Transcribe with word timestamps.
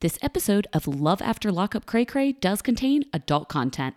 This 0.00 0.18
episode 0.20 0.66
of 0.74 0.86
Love 0.86 1.22
After 1.22 1.50
Lockup 1.50 1.86
Cray 1.86 2.04
Cray 2.04 2.32
does 2.32 2.60
contain 2.60 3.04
adult 3.14 3.48
content. 3.48 3.94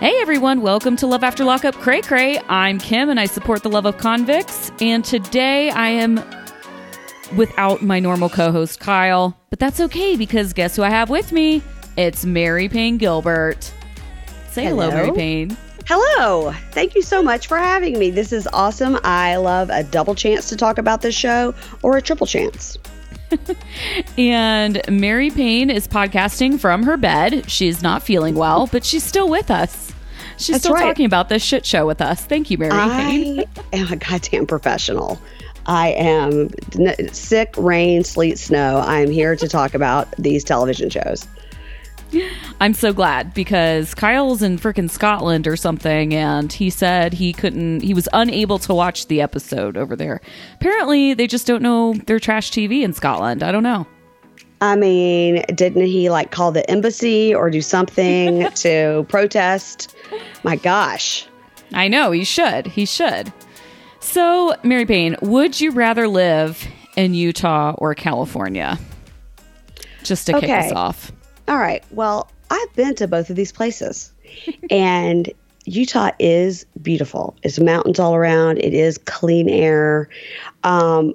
Hey 0.00 0.20
everyone, 0.20 0.60
welcome 0.60 0.96
to 0.96 1.06
Love 1.06 1.22
After 1.22 1.44
Lockup 1.44 1.76
Cray 1.76 2.02
Cray. 2.02 2.40
I'm 2.48 2.80
Kim 2.80 3.08
and 3.08 3.20
I 3.20 3.26
support 3.26 3.62
the 3.62 3.68
love 3.68 3.86
of 3.86 3.96
convicts. 3.96 4.72
And 4.80 5.04
today 5.04 5.70
I 5.70 5.90
am 5.90 6.20
without 7.36 7.82
my 7.82 8.00
normal 8.00 8.28
co 8.28 8.50
host 8.50 8.80
Kyle, 8.80 9.38
but 9.50 9.60
that's 9.60 9.78
okay 9.78 10.16
because 10.16 10.52
guess 10.52 10.74
who 10.74 10.82
I 10.82 10.90
have 10.90 11.10
with 11.10 11.30
me? 11.30 11.62
It's 11.96 12.24
Mary 12.24 12.68
Payne 12.68 12.98
Gilbert. 12.98 13.72
Say 14.50 14.64
hello, 14.64 14.90
Hello. 14.90 15.04
Mary 15.04 15.12
Payne. 15.16 15.56
Hello. 15.86 16.52
Thank 16.72 16.94
you 16.96 17.02
so 17.02 17.22
much 17.22 17.46
for 17.46 17.56
having 17.58 17.98
me. 17.98 18.10
This 18.10 18.32
is 18.32 18.48
awesome. 18.52 18.98
I 19.04 19.36
love 19.36 19.70
a 19.70 19.84
double 19.84 20.14
chance 20.14 20.48
to 20.48 20.56
talk 20.56 20.78
about 20.78 21.00
this 21.00 21.14
show 21.14 21.54
or 21.82 21.96
a 21.96 22.02
triple 22.02 22.26
chance. 22.26 22.76
And 24.16 24.80
Mary 24.88 25.30
Payne 25.30 25.68
is 25.68 25.86
podcasting 25.86 26.58
from 26.58 26.84
her 26.84 26.96
bed. 26.96 27.50
She's 27.50 27.82
not 27.82 28.02
feeling 28.02 28.34
well, 28.34 28.66
but 28.66 28.84
she's 28.84 29.02
still 29.04 29.28
with 29.28 29.50
us. 29.50 29.92
She's 30.38 30.54
That's 30.54 30.64
still 30.64 30.74
right. 30.74 30.82
talking 30.82 31.06
about 31.06 31.28
this 31.28 31.42
shit 31.42 31.66
show 31.66 31.86
with 31.86 32.00
us. 32.00 32.24
Thank 32.24 32.50
you, 32.50 32.58
Mary 32.58 32.70
Payne. 32.70 33.40
I 33.40 33.46
am 33.76 33.92
a 33.92 33.96
goddamn 33.96 34.46
professional. 34.46 35.20
I 35.66 35.88
am 35.90 36.50
sick, 37.12 37.54
rain, 37.56 38.04
sleet, 38.04 38.38
snow. 38.38 38.78
I 38.78 39.00
am 39.00 39.10
here 39.10 39.34
to 39.34 39.48
talk 39.48 39.74
about 39.74 40.08
these 40.16 40.44
television 40.44 40.90
shows. 40.90 41.26
I'm 42.60 42.74
so 42.74 42.92
glad 42.92 43.34
because 43.34 43.94
Kyle's 43.94 44.42
in 44.42 44.58
freaking 44.58 44.90
Scotland 44.90 45.46
or 45.46 45.56
something, 45.56 46.14
and 46.14 46.52
he 46.52 46.70
said 46.70 47.12
he 47.12 47.32
couldn't, 47.32 47.80
he 47.80 47.94
was 47.94 48.08
unable 48.12 48.58
to 48.60 48.74
watch 48.74 49.06
the 49.06 49.20
episode 49.20 49.76
over 49.76 49.96
there. 49.96 50.20
Apparently, 50.54 51.14
they 51.14 51.26
just 51.26 51.46
don't 51.46 51.62
know 51.62 51.94
their 52.06 52.18
trash 52.18 52.50
TV 52.50 52.82
in 52.82 52.92
Scotland. 52.92 53.42
I 53.42 53.52
don't 53.52 53.62
know. 53.62 53.86
I 54.60 54.74
mean, 54.74 55.44
didn't 55.54 55.86
he 55.86 56.08
like 56.08 56.30
call 56.30 56.50
the 56.50 56.68
embassy 56.70 57.34
or 57.34 57.50
do 57.50 57.60
something 57.60 58.50
to 58.54 59.04
protest? 59.08 59.94
My 60.44 60.56
gosh. 60.56 61.26
I 61.72 61.88
know, 61.88 62.10
he 62.12 62.24
should. 62.24 62.66
He 62.66 62.86
should. 62.86 63.32
So, 64.00 64.54
Mary 64.62 64.86
Payne, 64.86 65.16
would 65.20 65.60
you 65.60 65.72
rather 65.72 66.06
live 66.08 66.64
in 66.96 67.12
Utah 67.12 67.74
or 67.76 67.94
California? 67.94 68.78
Just 70.04 70.26
to 70.26 70.40
kick 70.40 70.48
us 70.48 70.72
off. 70.72 71.12
All 71.48 71.58
right. 71.58 71.84
Well, 71.90 72.30
I've 72.50 72.74
been 72.74 72.94
to 72.96 73.08
both 73.08 73.30
of 73.30 73.36
these 73.36 73.52
places, 73.52 74.12
and 74.70 75.32
Utah 75.64 76.10
is 76.18 76.66
beautiful. 76.80 77.36
It's 77.42 77.58
mountains 77.58 77.98
all 77.98 78.14
around. 78.14 78.58
It 78.58 78.74
is 78.74 78.98
clean 78.98 79.48
air. 79.48 80.08
Um, 80.64 81.14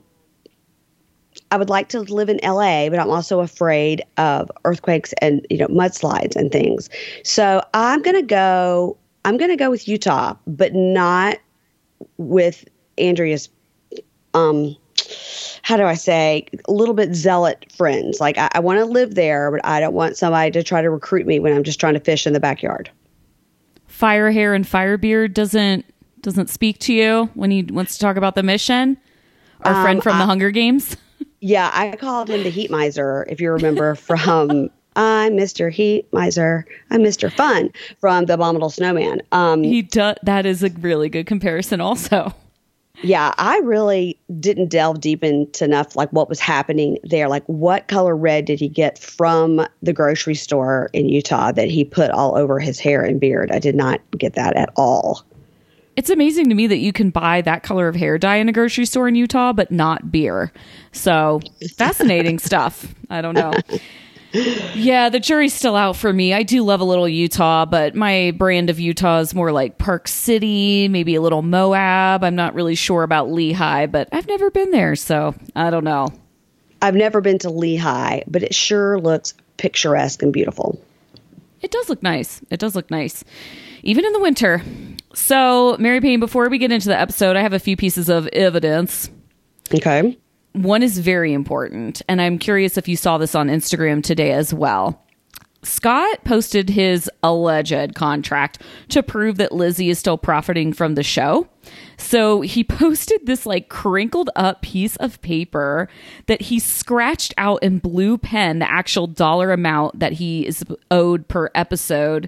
I 1.51 1.57
would 1.57 1.69
like 1.69 1.89
to 1.89 1.99
live 2.01 2.29
in 2.29 2.39
LA, 2.43 2.89
but 2.89 2.99
I'm 2.99 3.09
also 3.09 3.41
afraid 3.41 4.01
of 4.17 4.49
earthquakes 4.63 5.13
and 5.21 5.45
you 5.49 5.57
know 5.57 5.67
mudslides 5.67 6.35
and 6.35 6.51
things. 6.51 6.89
So 7.23 7.61
I'm 7.73 8.01
gonna 8.01 8.21
go. 8.21 8.97
I'm 9.25 9.37
gonna 9.37 9.57
go 9.57 9.69
with 9.69 9.87
Utah, 9.87 10.35
but 10.47 10.73
not 10.73 11.37
with 12.17 12.65
Andrea's. 12.97 13.49
Um, 14.33 14.77
how 15.63 15.77
do 15.77 15.83
I 15.83 15.93
say, 15.95 16.45
a 16.67 16.71
little 16.71 16.93
bit 16.95 17.13
zealot 17.13 17.65
friends. 17.75 18.19
Like 18.19 18.37
I, 18.37 18.49
I 18.53 18.59
want 18.59 18.79
to 18.79 18.85
live 18.85 19.15
there, 19.15 19.51
but 19.51 19.61
I 19.63 19.79
don't 19.79 19.93
want 19.93 20.17
somebody 20.17 20.51
to 20.51 20.63
try 20.63 20.81
to 20.81 20.89
recruit 20.89 21.25
me 21.27 21.39
when 21.39 21.53
I'm 21.53 21.63
just 21.63 21.79
trying 21.79 21.93
to 21.93 21.99
fish 21.99 22.25
in 22.25 22.33
the 22.33 22.39
backyard. 22.39 22.89
Fire 23.87 24.31
hair 24.31 24.53
and 24.53 24.65
firebeard 24.65 25.33
doesn't 25.33 25.85
doesn't 26.21 26.49
speak 26.49 26.77
to 26.79 26.93
you 26.93 27.29
when 27.33 27.49
he 27.51 27.63
wants 27.63 27.93
to 27.95 27.99
talk 27.99 28.15
about 28.15 28.35
the 28.35 28.43
mission. 28.43 28.97
Our 29.61 29.73
Um, 29.75 29.83
friend 29.83 30.03
from 30.03 30.17
the 30.19 30.25
Hunger 30.25 30.51
Games. 30.51 30.95
Yeah, 31.43 31.71
I 31.73 31.95
called 31.95 32.29
him 32.29 32.43
the 32.43 32.51
Heat 32.51 32.69
Miser, 32.69 33.25
if 33.27 33.41
you 33.41 33.51
remember 33.51 33.95
from 34.09 34.69
I'm 34.95 35.33
Mr. 35.33 35.71
Heat 35.71 36.05
Miser. 36.13 36.67
I'm 36.91 37.01
Mr. 37.01 37.31
Fun 37.31 37.71
from 37.99 38.25
the 38.25 38.35
Abominable 38.35 38.69
Snowman. 38.69 39.23
Um, 39.31 39.63
He 39.63 39.81
does. 39.81 40.17
That 40.21 40.45
is 40.45 40.63
a 40.63 40.69
really 40.69 41.09
good 41.09 41.25
comparison. 41.25 41.81
Also, 41.81 42.31
yeah, 43.03 43.33
I 43.37 43.57
really 43.59 44.19
didn't 44.39 44.69
delve 44.69 44.99
deep 44.99 45.23
into 45.23 45.65
enough 45.65 45.95
like 45.95 46.09
what 46.11 46.29
was 46.29 46.39
happening 46.39 46.97
there. 47.03 47.27
Like 47.27 47.43
what 47.45 47.87
color 47.87 48.15
red 48.15 48.45
did 48.45 48.59
he 48.59 48.67
get 48.67 48.99
from 48.99 49.65
the 49.81 49.93
grocery 49.93 50.35
store 50.35 50.89
in 50.93 51.09
Utah 51.09 51.51
that 51.51 51.67
he 51.67 51.83
put 51.83 52.11
all 52.11 52.37
over 52.37 52.59
his 52.59 52.79
hair 52.79 53.03
and 53.03 53.19
beard? 53.19 53.51
I 53.51 53.59
did 53.59 53.75
not 53.75 54.01
get 54.17 54.33
that 54.35 54.55
at 54.55 54.69
all. 54.75 55.23
it's 55.95 56.09
amazing 56.09 56.47
to 56.49 56.55
me 56.55 56.67
that 56.67 56.77
you 56.77 56.93
can 56.93 57.09
buy 57.09 57.41
that 57.41 57.63
color 57.63 57.87
of 57.87 57.95
hair 57.95 58.17
dye 58.17 58.37
in 58.37 58.47
a 58.49 58.53
grocery 58.53 58.85
store 58.85 59.07
in 59.07 59.15
Utah, 59.15 59.53
but 59.53 59.71
not 59.71 60.11
beer. 60.11 60.51
So 60.91 61.41
fascinating 61.77 62.39
stuff. 62.49 62.93
I 63.09 63.21
don't 63.21 63.35
know. 63.35 63.53
Yeah, 64.33 65.09
the 65.09 65.19
jury's 65.19 65.53
still 65.53 65.75
out 65.75 65.97
for 65.97 66.11
me. 66.13 66.33
I 66.33 66.43
do 66.43 66.63
love 66.63 66.79
a 66.79 66.85
little 66.85 67.07
Utah, 67.07 67.65
but 67.65 67.95
my 67.95 68.31
brand 68.31 68.69
of 68.69 68.79
Utah 68.79 69.19
is 69.19 69.33
more 69.33 69.51
like 69.51 69.77
Park 69.77 70.07
City, 70.07 70.87
maybe 70.87 71.15
a 71.15 71.21
little 71.21 71.41
Moab. 71.41 72.23
I'm 72.23 72.35
not 72.35 72.53
really 72.53 72.75
sure 72.75 73.03
about 73.03 73.27
Lehi, 73.27 73.91
but 73.91 74.07
I've 74.11 74.27
never 74.27 74.49
been 74.49 74.71
there, 74.71 74.95
so 74.95 75.35
I 75.55 75.69
don't 75.69 75.83
know. 75.83 76.13
I've 76.81 76.95
never 76.95 77.21
been 77.21 77.39
to 77.39 77.49
Lehi, 77.49 78.23
but 78.27 78.43
it 78.43 78.55
sure 78.55 78.99
looks 78.99 79.33
picturesque 79.57 80.23
and 80.23 80.31
beautiful. 80.31 80.81
It 81.61 81.71
does 81.71 81.89
look 81.89 82.01
nice. 82.01 82.41
It 82.49 82.59
does 82.59 82.75
look 82.75 82.89
nice, 82.89 83.23
even 83.83 84.05
in 84.05 84.13
the 84.13 84.19
winter. 84.19 84.63
So, 85.13 85.75
Mary 85.77 85.99
Payne, 85.99 86.19
before 86.19 86.49
we 86.49 86.57
get 86.57 86.71
into 86.71 86.87
the 86.87 86.99
episode, 86.99 87.35
I 87.35 87.41
have 87.41 87.53
a 87.53 87.59
few 87.59 87.75
pieces 87.75 88.09
of 88.09 88.27
evidence. 88.27 89.09
Okay. 89.73 90.17
One 90.53 90.83
is 90.83 90.99
very 90.99 91.33
important, 91.33 92.01
and 92.09 92.21
I'm 92.21 92.37
curious 92.37 92.77
if 92.77 92.87
you 92.87 92.97
saw 92.97 93.17
this 93.17 93.35
on 93.35 93.47
Instagram 93.47 94.03
today 94.03 94.31
as 94.31 94.53
well. 94.53 95.01
Scott 95.63 96.23
posted 96.25 96.69
his 96.69 97.09
alleged 97.21 97.93
contract 97.93 98.61
to 98.89 99.03
prove 99.03 99.37
that 99.37 99.51
Lizzie 99.51 99.89
is 99.89 99.99
still 99.99 100.17
profiting 100.17 100.73
from 100.73 100.95
the 100.95 101.03
show. 101.03 101.47
So 101.97 102.41
he 102.41 102.63
posted 102.63 103.25
this 103.25 103.45
like 103.45 103.69
crinkled 103.69 104.29
up 104.35 104.61
piece 104.61 104.95
of 104.97 105.21
paper 105.21 105.87
that 106.25 106.41
he 106.41 106.59
scratched 106.59 107.33
out 107.37 107.61
in 107.61 107.79
blue 107.79 108.17
pen 108.17 108.59
the 108.59 108.71
actual 108.71 109.07
dollar 109.07 109.51
amount 109.51 109.99
that 109.99 110.13
he 110.13 110.47
is 110.47 110.63
owed 110.89 111.27
per 111.27 111.49
episode. 111.53 112.27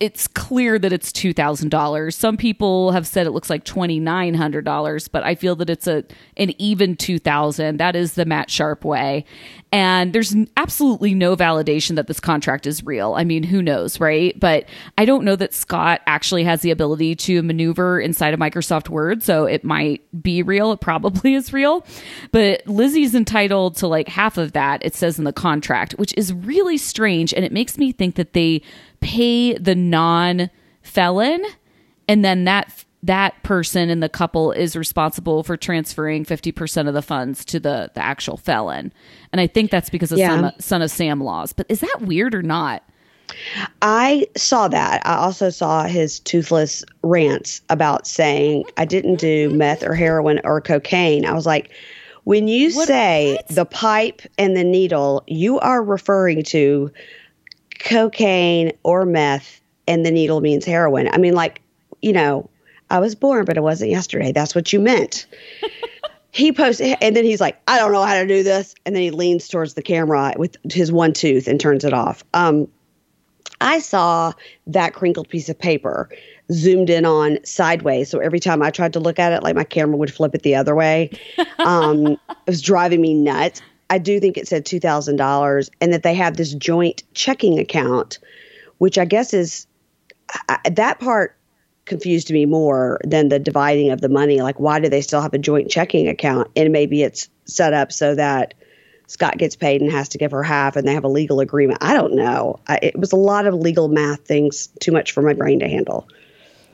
It's 0.00 0.28
clear 0.28 0.78
that 0.78 0.92
it's 0.92 1.10
$2,000. 1.10 2.14
Some 2.14 2.36
people 2.36 2.92
have 2.92 3.06
said 3.06 3.26
it 3.26 3.32
looks 3.32 3.50
like 3.50 3.64
$2,900, 3.64 5.08
but 5.10 5.24
I 5.24 5.34
feel 5.34 5.56
that 5.56 5.68
it's 5.68 5.86
a 5.88 6.04
an 6.36 6.52
even 6.60 6.94
2000 6.96 7.78
That 7.78 7.96
is 7.96 8.14
the 8.14 8.24
Matt 8.24 8.50
Sharp 8.50 8.84
way. 8.84 9.24
And 9.70 10.14
there's 10.14 10.34
absolutely 10.56 11.12
no 11.14 11.36
validation 11.36 11.96
that 11.96 12.06
this 12.06 12.20
contract 12.20 12.66
is 12.66 12.84
real. 12.86 13.14
I 13.14 13.24
mean, 13.24 13.42
who 13.42 13.60
knows, 13.60 14.00
right? 14.00 14.38
But 14.40 14.64
I 14.96 15.04
don't 15.04 15.24
know 15.24 15.36
that 15.36 15.52
Scott 15.52 16.00
actually 16.06 16.44
has 16.44 16.62
the 16.62 16.70
ability 16.70 17.14
to 17.16 17.42
maneuver 17.42 18.00
inside 18.00 18.32
of 18.32 18.40
Microsoft 18.40 18.88
Word, 18.88 19.22
so 19.22 19.44
it 19.44 19.64
might 19.64 20.02
be 20.22 20.42
real. 20.42 20.72
It 20.72 20.80
probably 20.80 21.34
is 21.34 21.52
real. 21.52 21.84
But 22.32 22.66
Lizzie's 22.66 23.14
entitled 23.14 23.76
to 23.76 23.86
like 23.86 24.08
half 24.08 24.38
of 24.38 24.52
that, 24.52 24.84
it 24.84 24.94
says 24.94 25.18
in 25.18 25.24
the 25.24 25.32
contract, 25.34 25.92
which 25.92 26.14
is 26.16 26.32
really 26.32 26.78
strange. 26.78 27.34
And 27.34 27.44
it 27.44 27.52
makes 27.52 27.76
me 27.76 27.92
think 27.92 28.14
that 28.14 28.32
they 28.32 28.62
pay 29.00 29.52
the 29.58 29.74
non 29.74 30.48
felon 30.80 31.44
and 32.08 32.24
then 32.24 32.44
that 32.44 32.86
that 33.02 33.40
person 33.44 33.90
in 33.90 34.00
the 34.00 34.08
couple 34.08 34.50
is 34.50 34.74
responsible 34.74 35.42
for 35.44 35.56
transferring 35.56 36.24
50% 36.24 36.88
of 36.88 36.94
the 36.94 37.02
funds 37.02 37.44
to 37.44 37.60
the 37.60 37.90
the 37.94 38.02
actual 38.02 38.36
felon 38.36 38.92
and 39.32 39.40
i 39.40 39.46
think 39.46 39.70
that's 39.70 39.88
because 39.90 40.10
of 40.10 40.18
Yeah. 40.18 40.28
son, 40.40 40.52
son 40.60 40.82
of 40.82 40.90
sam 40.90 41.20
laws 41.20 41.52
but 41.52 41.66
is 41.68 41.80
that 41.80 41.98
weird 42.02 42.34
or 42.34 42.42
not 42.42 42.82
I 43.82 44.26
saw 44.38 44.68
that. 44.68 45.02
I 45.06 45.16
also 45.16 45.50
saw 45.50 45.84
his 45.84 46.18
toothless 46.20 46.82
rants 47.02 47.60
about 47.68 48.06
saying 48.06 48.64
I 48.78 48.86
didn't 48.86 49.16
do 49.16 49.50
meth 49.50 49.82
or 49.82 49.92
heroin 49.94 50.40
or 50.44 50.62
cocaine. 50.62 51.26
I 51.26 51.34
was 51.34 51.44
like, 51.44 51.68
when 52.24 52.48
you 52.48 52.72
What- 52.74 52.86
say 52.88 53.34
what? 53.34 53.48
the 53.48 53.66
pipe 53.66 54.22
and 54.38 54.56
the 54.56 54.64
needle, 54.64 55.24
you 55.26 55.58
are 55.60 55.82
referring 55.82 56.42
to 56.44 56.90
cocaine 57.80 58.72
or 58.82 59.04
meth, 59.04 59.60
and 59.86 60.06
the 60.06 60.10
needle 60.10 60.40
means 60.40 60.64
heroin. 60.64 61.08
I 61.12 61.18
mean, 61.18 61.34
like, 61.34 61.60
you 62.00 62.14
know, 62.14 62.48
I 62.90 62.98
was 63.00 63.14
born, 63.14 63.44
but 63.44 63.56
it 63.56 63.62
wasn't 63.62 63.90
yesterday. 63.90 64.32
That's 64.32 64.54
what 64.54 64.72
you 64.72 64.80
meant. 64.80 65.26
he 66.30 66.52
posted, 66.52 66.96
and 67.00 67.14
then 67.14 67.24
he's 67.24 67.40
like, 67.40 67.60
I 67.68 67.78
don't 67.78 67.92
know 67.92 68.04
how 68.04 68.14
to 68.14 68.26
do 68.26 68.42
this. 68.42 68.74
And 68.86 68.94
then 68.94 69.02
he 69.02 69.10
leans 69.10 69.48
towards 69.48 69.74
the 69.74 69.82
camera 69.82 70.34
with 70.36 70.56
his 70.70 70.90
one 70.90 71.12
tooth 71.12 71.48
and 71.48 71.60
turns 71.60 71.84
it 71.84 71.92
off. 71.92 72.24
Um, 72.34 72.68
I 73.60 73.80
saw 73.80 74.32
that 74.68 74.94
crinkled 74.94 75.28
piece 75.28 75.48
of 75.48 75.58
paper 75.58 76.08
zoomed 76.52 76.90
in 76.90 77.04
on 77.04 77.44
sideways. 77.44 78.08
So 78.08 78.20
every 78.20 78.40
time 78.40 78.62
I 78.62 78.70
tried 78.70 78.92
to 78.94 79.00
look 79.00 79.18
at 79.18 79.32
it, 79.32 79.42
like 79.42 79.56
my 79.56 79.64
camera 79.64 79.96
would 79.96 80.12
flip 80.12 80.34
it 80.34 80.42
the 80.42 80.54
other 80.54 80.74
way. 80.74 81.10
Um, 81.58 82.06
it 82.30 82.46
was 82.46 82.62
driving 82.62 83.00
me 83.00 83.14
nuts. 83.14 83.60
I 83.90 83.98
do 83.98 84.20
think 84.20 84.36
it 84.36 84.46
said 84.46 84.64
$2,000 84.64 85.70
and 85.80 85.92
that 85.92 86.02
they 86.02 86.14
have 86.14 86.36
this 86.36 86.54
joint 86.54 87.02
checking 87.14 87.58
account, 87.58 88.18
which 88.78 88.98
I 88.98 89.04
guess 89.04 89.34
is 89.34 89.66
I, 90.48 90.58
that 90.70 91.00
part 91.00 91.37
confused 91.88 92.30
me 92.30 92.46
more 92.46 93.00
than 93.04 93.28
the 93.28 93.38
dividing 93.38 93.90
of 93.90 94.00
the 94.00 94.08
money. 94.08 94.40
Like, 94.42 94.60
why 94.60 94.78
do 94.78 94.88
they 94.88 95.00
still 95.00 95.20
have 95.20 95.34
a 95.34 95.38
joint 95.38 95.70
checking 95.70 96.08
account? 96.08 96.50
And 96.54 96.72
maybe 96.72 97.02
it's 97.02 97.28
set 97.46 97.72
up 97.72 97.90
so 97.90 98.14
that 98.14 98.54
Scott 99.08 99.38
gets 99.38 99.56
paid 99.56 99.80
and 99.80 99.90
has 99.90 100.10
to 100.10 100.18
give 100.18 100.30
her 100.32 100.42
half, 100.42 100.76
and 100.76 100.86
they 100.86 100.92
have 100.92 101.04
a 101.04 101.08
legal 101.08 101.40
agreement. 101.40 101.78
I 101.82 101.94
don't 101.94 102.14
know. 102.14 102.60
I, 102.68 102.78
it 102.82 102.98
was 102.98 103.10
a 103.12 103.16
lot 103.16 103.46
of 103.46 103.54
legal 103.54 103.88
math 103.88 104.20
things, 104.20 104.68
too 104.80 104.92
much 104.92 105.12
for 105.12 105.22
my 105.22 105.32
brain 105.32 105.60
to 105.60 105.68
handle. 105.68 106.06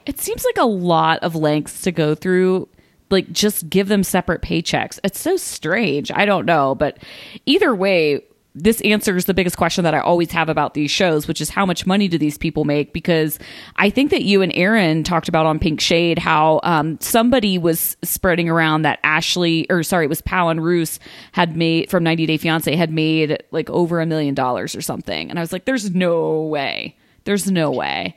It 0.04 0.20
seems 0.20 0.44
like 0.44 0.58
a 0.58 0.66
lot 0.66 1.20
of 1.20 1.36
lengths 1.36 1.82
to 1.82 1.92
go 1.92 2.14
through. 2.14 2.68
Like, 3.08 3.30
just 3.30 3.70
give 3.70 3.86
them 3.88 4.02
separate 4.02 4.42
paychecks. 4.42 4.98
It's 5.04 5.20
so 5.20 5.36
strange. 5.36 6.10
I 6.12 6.26
don't 6.26 6.44
know. 6.44 6.74
But 6.74 6.98
either 7.46 7.74
way, 7.74 8.22
this 8.54 8.80
answers 8.82 9.24
the 9.24 9.34
biggest 9.34 9.56
question 9.56 9.82
that 9.82 9.94
I 9.94 9.98
always 9.98 10.30
have 10.30 10.48
about 10.48 10.74
these 10.74 10.90
shows, 10.90 11.26
which 11.26 11.40
is 11.40 11.50
how 11.50 11.66
much 11.66 11.86
money 11.86 12.06
do 12.06 12.18
these 12.18 12.38
people 12.38 12.64
make? 12.64 12.92
Because 12.92 13.38
I 13.76 13.90
think 13.90 14.10
that 14.12 14.22
you 14.22 14.42
and 14.42 14.52
Aaron 14.54 15.02
talked 15.02 15.28
about 15.28 15.44
on 15.44 15.58
Pink 15.58 15.80
Shade 15.80 16.18
how 16.18 16.60
um, 16.62 16.98
somebody 17.00 17.58
was 17.58 17.96
spreading 18.02 18.48
around 18.48 18.82
that 18.82 19.00
Ashley, 19.02 19.66
or 19.70 19.82
sorry, 19.82 20.06
it 20.06 20.08
was 20.08 20.20
Pau 20.20 20.50
and 20.50 20.62
Roos 20.62 21.00
had 21.32 21.56
made 21.56 21.90
from 21.90 22.04
90 22.04 22.26
Day 22.26 22.36
Fiance 22.36 22.74
had 22.76 22.92
made 22.92 23.42
like 23.50 23.68
over 23.70 24.00
a 24.00 24.06
million 24.06 24.34
dollars 24.34 24.76
or 24.76 24.80
something. 24.80 25.30
And 25.30 25.38
I 25.38 25.42
was 25.42 25.52
like, 25.52 25.64
there's 25.64 25.92
no 25.92 26.42
way. 26.42 26.96
There's 27.24 27.50
no 27.50 27.72
way. 27.72 28.16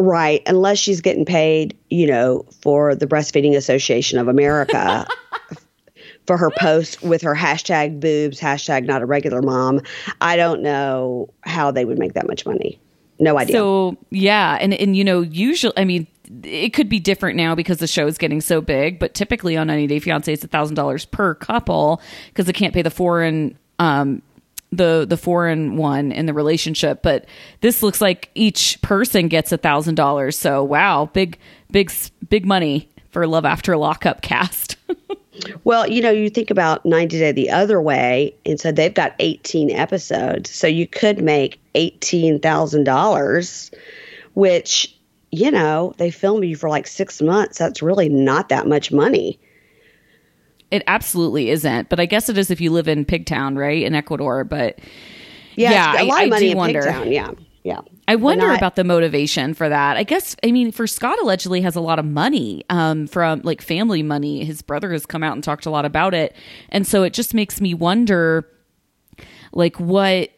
Right. 0.00 0.42
Unless 0.46 0.78
she's 0.78 1.00
getting 1.00 1.24
paid, 1.24 1.76
you 1.90 2.06
know, 2.06 2.46
for 2.62 2.94
the 2.94 3.06
Breastfeeding 3.06 3.56
Association 3.56 4.18
of 4.18 4.28
America 4.28 5.06
for 6.32 6.38
her 6.38 6.50
post 6.50 7.02
with 7.02 7.20
her 7.20 7.34
hashtag 7.34 8.00
boobs, 8.00 8.40
hashtag 8.40 8.86
not 8.86 9.02
a 9.02 9.06
regular 9.06 9.42
mom. 9.42 9.82
I 10.22 10.36
don't 10.36 10.62
know 10.62 11.28
how 11.42 11.70
they 11.70 11.84
would 11.84 11.98
make 11.98 12.14
that 12.14 12.26
much 12.26 12.46
money. 12.46 12.80
No 13.18 13.38
idea. 13.38 13.54
So 13.54 13.98
yeah, 14.08 14.56
and 14.58 14.72
and 14.72 14.96
you 14.96 15.04
know, 15.04 15.20
usually, 15.20 15.74
I 15.76 15.84
mean, 15.84 16.06
it 16.42 16.70
could 16.70 16.88
be 16.88 16.98
different 17.00 17.36
now 17.36 17.54
because 17.54 17.78
the 17.78 17.86
show 17.86 18.06
is 18.06 18.16
getting 18.16 18.40
so 18.40 18.62
big. 18.62 18.98
But 18.98 19.12
typically 19.12 19.58
on 19.58 19.66
90 19.66 19.88
Day 19.88 19.98
Fiance, 19.98 20.32
it's 20.32 20.42
a 20.42 20.48
thousand 20.48 20.76
dollars 20.76 21.04
per 21.04 21.34
couple 21.34 22.00
because 22.28 22.46
they 22.46 22.54
can't 22.54 22.72
pay 22.72 22.82
the 22.82 22.90
foreign. 22.90 23.58
Um, 23.78 24.22
the 24.70 25.04
the 25.06 25.18
foreign 25.18 25.76
one 25.76 26.12
in 26.12 26.24
the 26.24 26.32
relationship 26.32 27.02
but 27.02 27.26
this 27.60 27.82
looks 27.82 28.00
like 28.00 28.30
each 28.34 28.80
person 28.80 29.28
gets 29.28 29.52
a 29.52 29.58
thousand 29.58 29.96
dollars 29.96 30.34
so 30.34 30.64
wow 30.64 31.10
big 31.12 31.36
big 31.70 31.92
big 32.30 32.46
money 32.46 32.88
for 33.10 33.26
love 33.26 33.44
after 33.44 33.76
lockup 33.76 34.22
cast 34.22 34.76
Well, 35.64 35.88
you 35.88 36.02
know, 36.02 36.10
you 36.10 36.28
think 36.28 36.50
about 36.50 36.84
90 36.84 37.18
Day 37.18 37.32
the 37.32 37.50
other 37.50 37.80
way, 37.80 38.34
and 38.44 38.60
so 38.60 38.70
they've 38.70 38.92
got 38.92 39.14
18 39.18 39.70
episodes. 39.70 40.50
So 40.50 40.66
you 40.66 40.86
could 40.86 41.22
make 41.22 41.60
$18,000, 41.74 43.74
which, 44.34 44.98
you 45.30 45.50
know, 45.50 45.94
they 45.96 46.10
film 46.10 46.44
you 46.44 46.56
for 46.56 46.68
like 46.68 46.86
six 46.86 47.22
months. 47.22 47.58
That's 47.58 47.82
really 47.82 48.08
not 48.08 48.50
that 48.50 48.66
much 48.66 48.92
money. 48.92 49.38
It 50.70 50.82
absolutely 50.86 51.50
isn't. 51.50 51.88
But 51.88 52.00
I 52.00 52.06
guess 52.06 52.28
it 52.28 52.36
is 52.36 52.50
if 52.50 52.60
you 52.60 52.70
live 52.70 52.88
in 52.88 53.04
Pigtown, 53.04 53.56
right? 53.56 53.82
In 53.82 53.94
Ecuador. 53.94 54.44
But 54.44 54.78
yeah, 55.54 55.94
yeah 55.94 56.02
a 56.02 56.04
lot 56.04 56.18
I, 56.18 56.22
of 56.24 56.30
money 56.30 56.50
in 56.50 56.56
wonder. 56.56 56.82
Pigtown. 56.82 57.12
Yeah. 57.12 57.30
Yeah. 57.64 57.80
I 58.08 58.16
wonder 58.16 58.48
not, 58.48 58.56
about 58.56 58.76
the 58.76 58.82
motivation 58.82 59.54
for 59.54 59.68
that. 59.68 59.96
I 59.96 60.02
guess 60.02 60.34
I 60.42 60.50
mean 60.50 60.72
for 60.72 60.86
Scott 60.86 61.20
allegedly 61.22 61.60
has 61.60 61.76
a 61.76 61.80
lot 61.80 61.98
of 61.98 62.04
money 62.04 62.64
um, 62.68 63.06
from 63.06 63.40
like 63.44 63.62
family 63.62 64.02
money. 64.02 64.44
His 64.44 64.62
brother 64.62 64.92
has 64.92 65.06
come 65.06 65.22
out 65.22 65.34
and 65.34 65.44
talked 65.44 65.66
a 65.66 65.70
lot 65.70 65.84
about 65.84 66.12
it, 66.12 66.34
and 66.70 66.86
so 66.86 67.04
it 67.04 67.12
just 67.12 67.34
makes 67.34 67.60
me 67.60 67.72
wonder, 67.74 68.48
like 69.52 69.78
what 69.78 70.30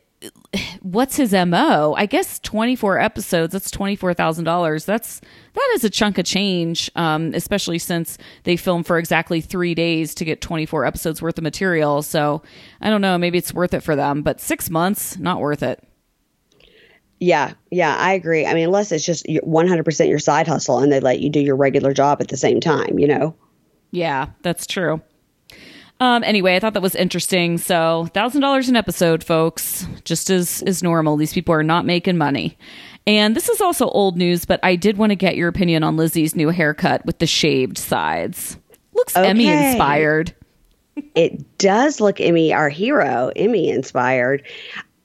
what's 0.83 1.17
his 1.17 1.33
mo? 1.33 1.95
I 1.97 2.05
guess 2.07 2.39
twenty 2.41 2.77
four 2.77 2.99
episodes. 2.99 3.55
That's 3.55 3.71
twenty 3.71 3.97
four 3.97 4.13
thousand 4.13 4.45
dollars. 4.45 4.85
That's 4.85 5.21
that 5.55 5.73
is 5.75 5.85
a 5.85 5.91
chunk 5.91 6.19
of 6.19 6.27
change, 6.27 6.91
um, 6.95 7.33
especially 7.35 7.79
since 7.79 8.19
they 8.43 8.57
film 8.57 8.85
for 8.85 8.99
exactly 8.99 9.41
three 9.41 9.75
days 9.75 10.15
to 10.17 10.27
get 10.27 10.43
twenty 10.43 10.67
four 10.67 10.85
episodes 10.85 11.23
worth 11.23 11.39
of 11.39 11.45
material. 11.45 12.03
So 12.03 12.43
I 12.83 12.91
don't 12.91 13.01
know. 13.01 13.17
Maybe 13.17 13.39
it's 13.39 13.55
worth 13.55 13.73
it 13.73 13.81
for 13.81 13.97
them, 13.97 14.21
but 14.21 14.41
six 14.43 14.69
months 14.69 15.19
not 15.19 15.41
worth 15.41 15.63
it. 15.63 15.83
Yeah, 17.25 17.55
yeah, 17.71 17.97
I 17.97 18.13
agree. 18.13 18.45
I 18.45 18.53
mean, 18.53 18.67
unless 18.67 18.93
it's 18.93 19.03
just 19.05 19.25
100% 19.25 20.09
your 20.09 20.19
side 20.19 20.47
hustle 20.47 20.81
and 20.81 20.93
they 20.93 21.01
let 21.01 21.21
you 21.21 21.31
do 21.31 21.41
your 21.41 21.57
regular 21.57 21.95
job 21.95 22.21
at 22.21 22.29
the 22.29 22.37
same 22.37 22.61
time, 22.61 22.99
you 22.99 23.09
know? 23.09 23.35
Yeah, 23.93 24.27
that's 24.43 24.67
true. 24.67 25.01
Um, 26.01 26.23
anyway, 26.23 26.55
I 26.55 26.61
thought 26.61 26.75
that 26.75 26.83
was 26.83 26.95
interesting. 26.95 27.57
So, 27.57 28.11
thousand 28.13 28.43
dollars 28.43 28.69
an 28.69 28.77
episode, 28.77 29.25
folks, 29.25 29.87
just 30.05 30.29
as 30.29 30.61
is 30.65 30.83
normal. 30.83 31.17
These 31.17 31.33
people 31.33 31.55
are 31.55 31.63
not 31.63 31.87
making 31.87 32.19
money. 32.19 32.59
And 33.07 33.35
this 33.35 33.49
is 33.49 33.63
also 33.63 33.89
old 33.89 34.19
news, 34.19 34.45
but 34.45 34.61
I 34.63 34.77
did 34.77 34.99
want 34.99 35.11
to 35.11 35.17
get 35.17 35.35
your 35.35 35.49
opinion 35.49 35.83
on 35.83 35.97
Lizzie's 35.97 36.37
new 36.37 36.51
haircut 36.51 37.07
with 37.07 37.21
the 37.21 37.27
shaved 37.27 37.79
sides. 37.79 38.59
Looks 38.93 39.17
okay. 39.17 39.27
Emmy 39.27 39.49
inspired. 39.49 40.35
it 41.15 41.57
does 41.57 42.01
look 42.01 42.21
Emmy, 42.21 42.53
our 42.53 42.69
hero, 42.69 43.31
Emmy 43.35 43.71
inspired 43.71 44.43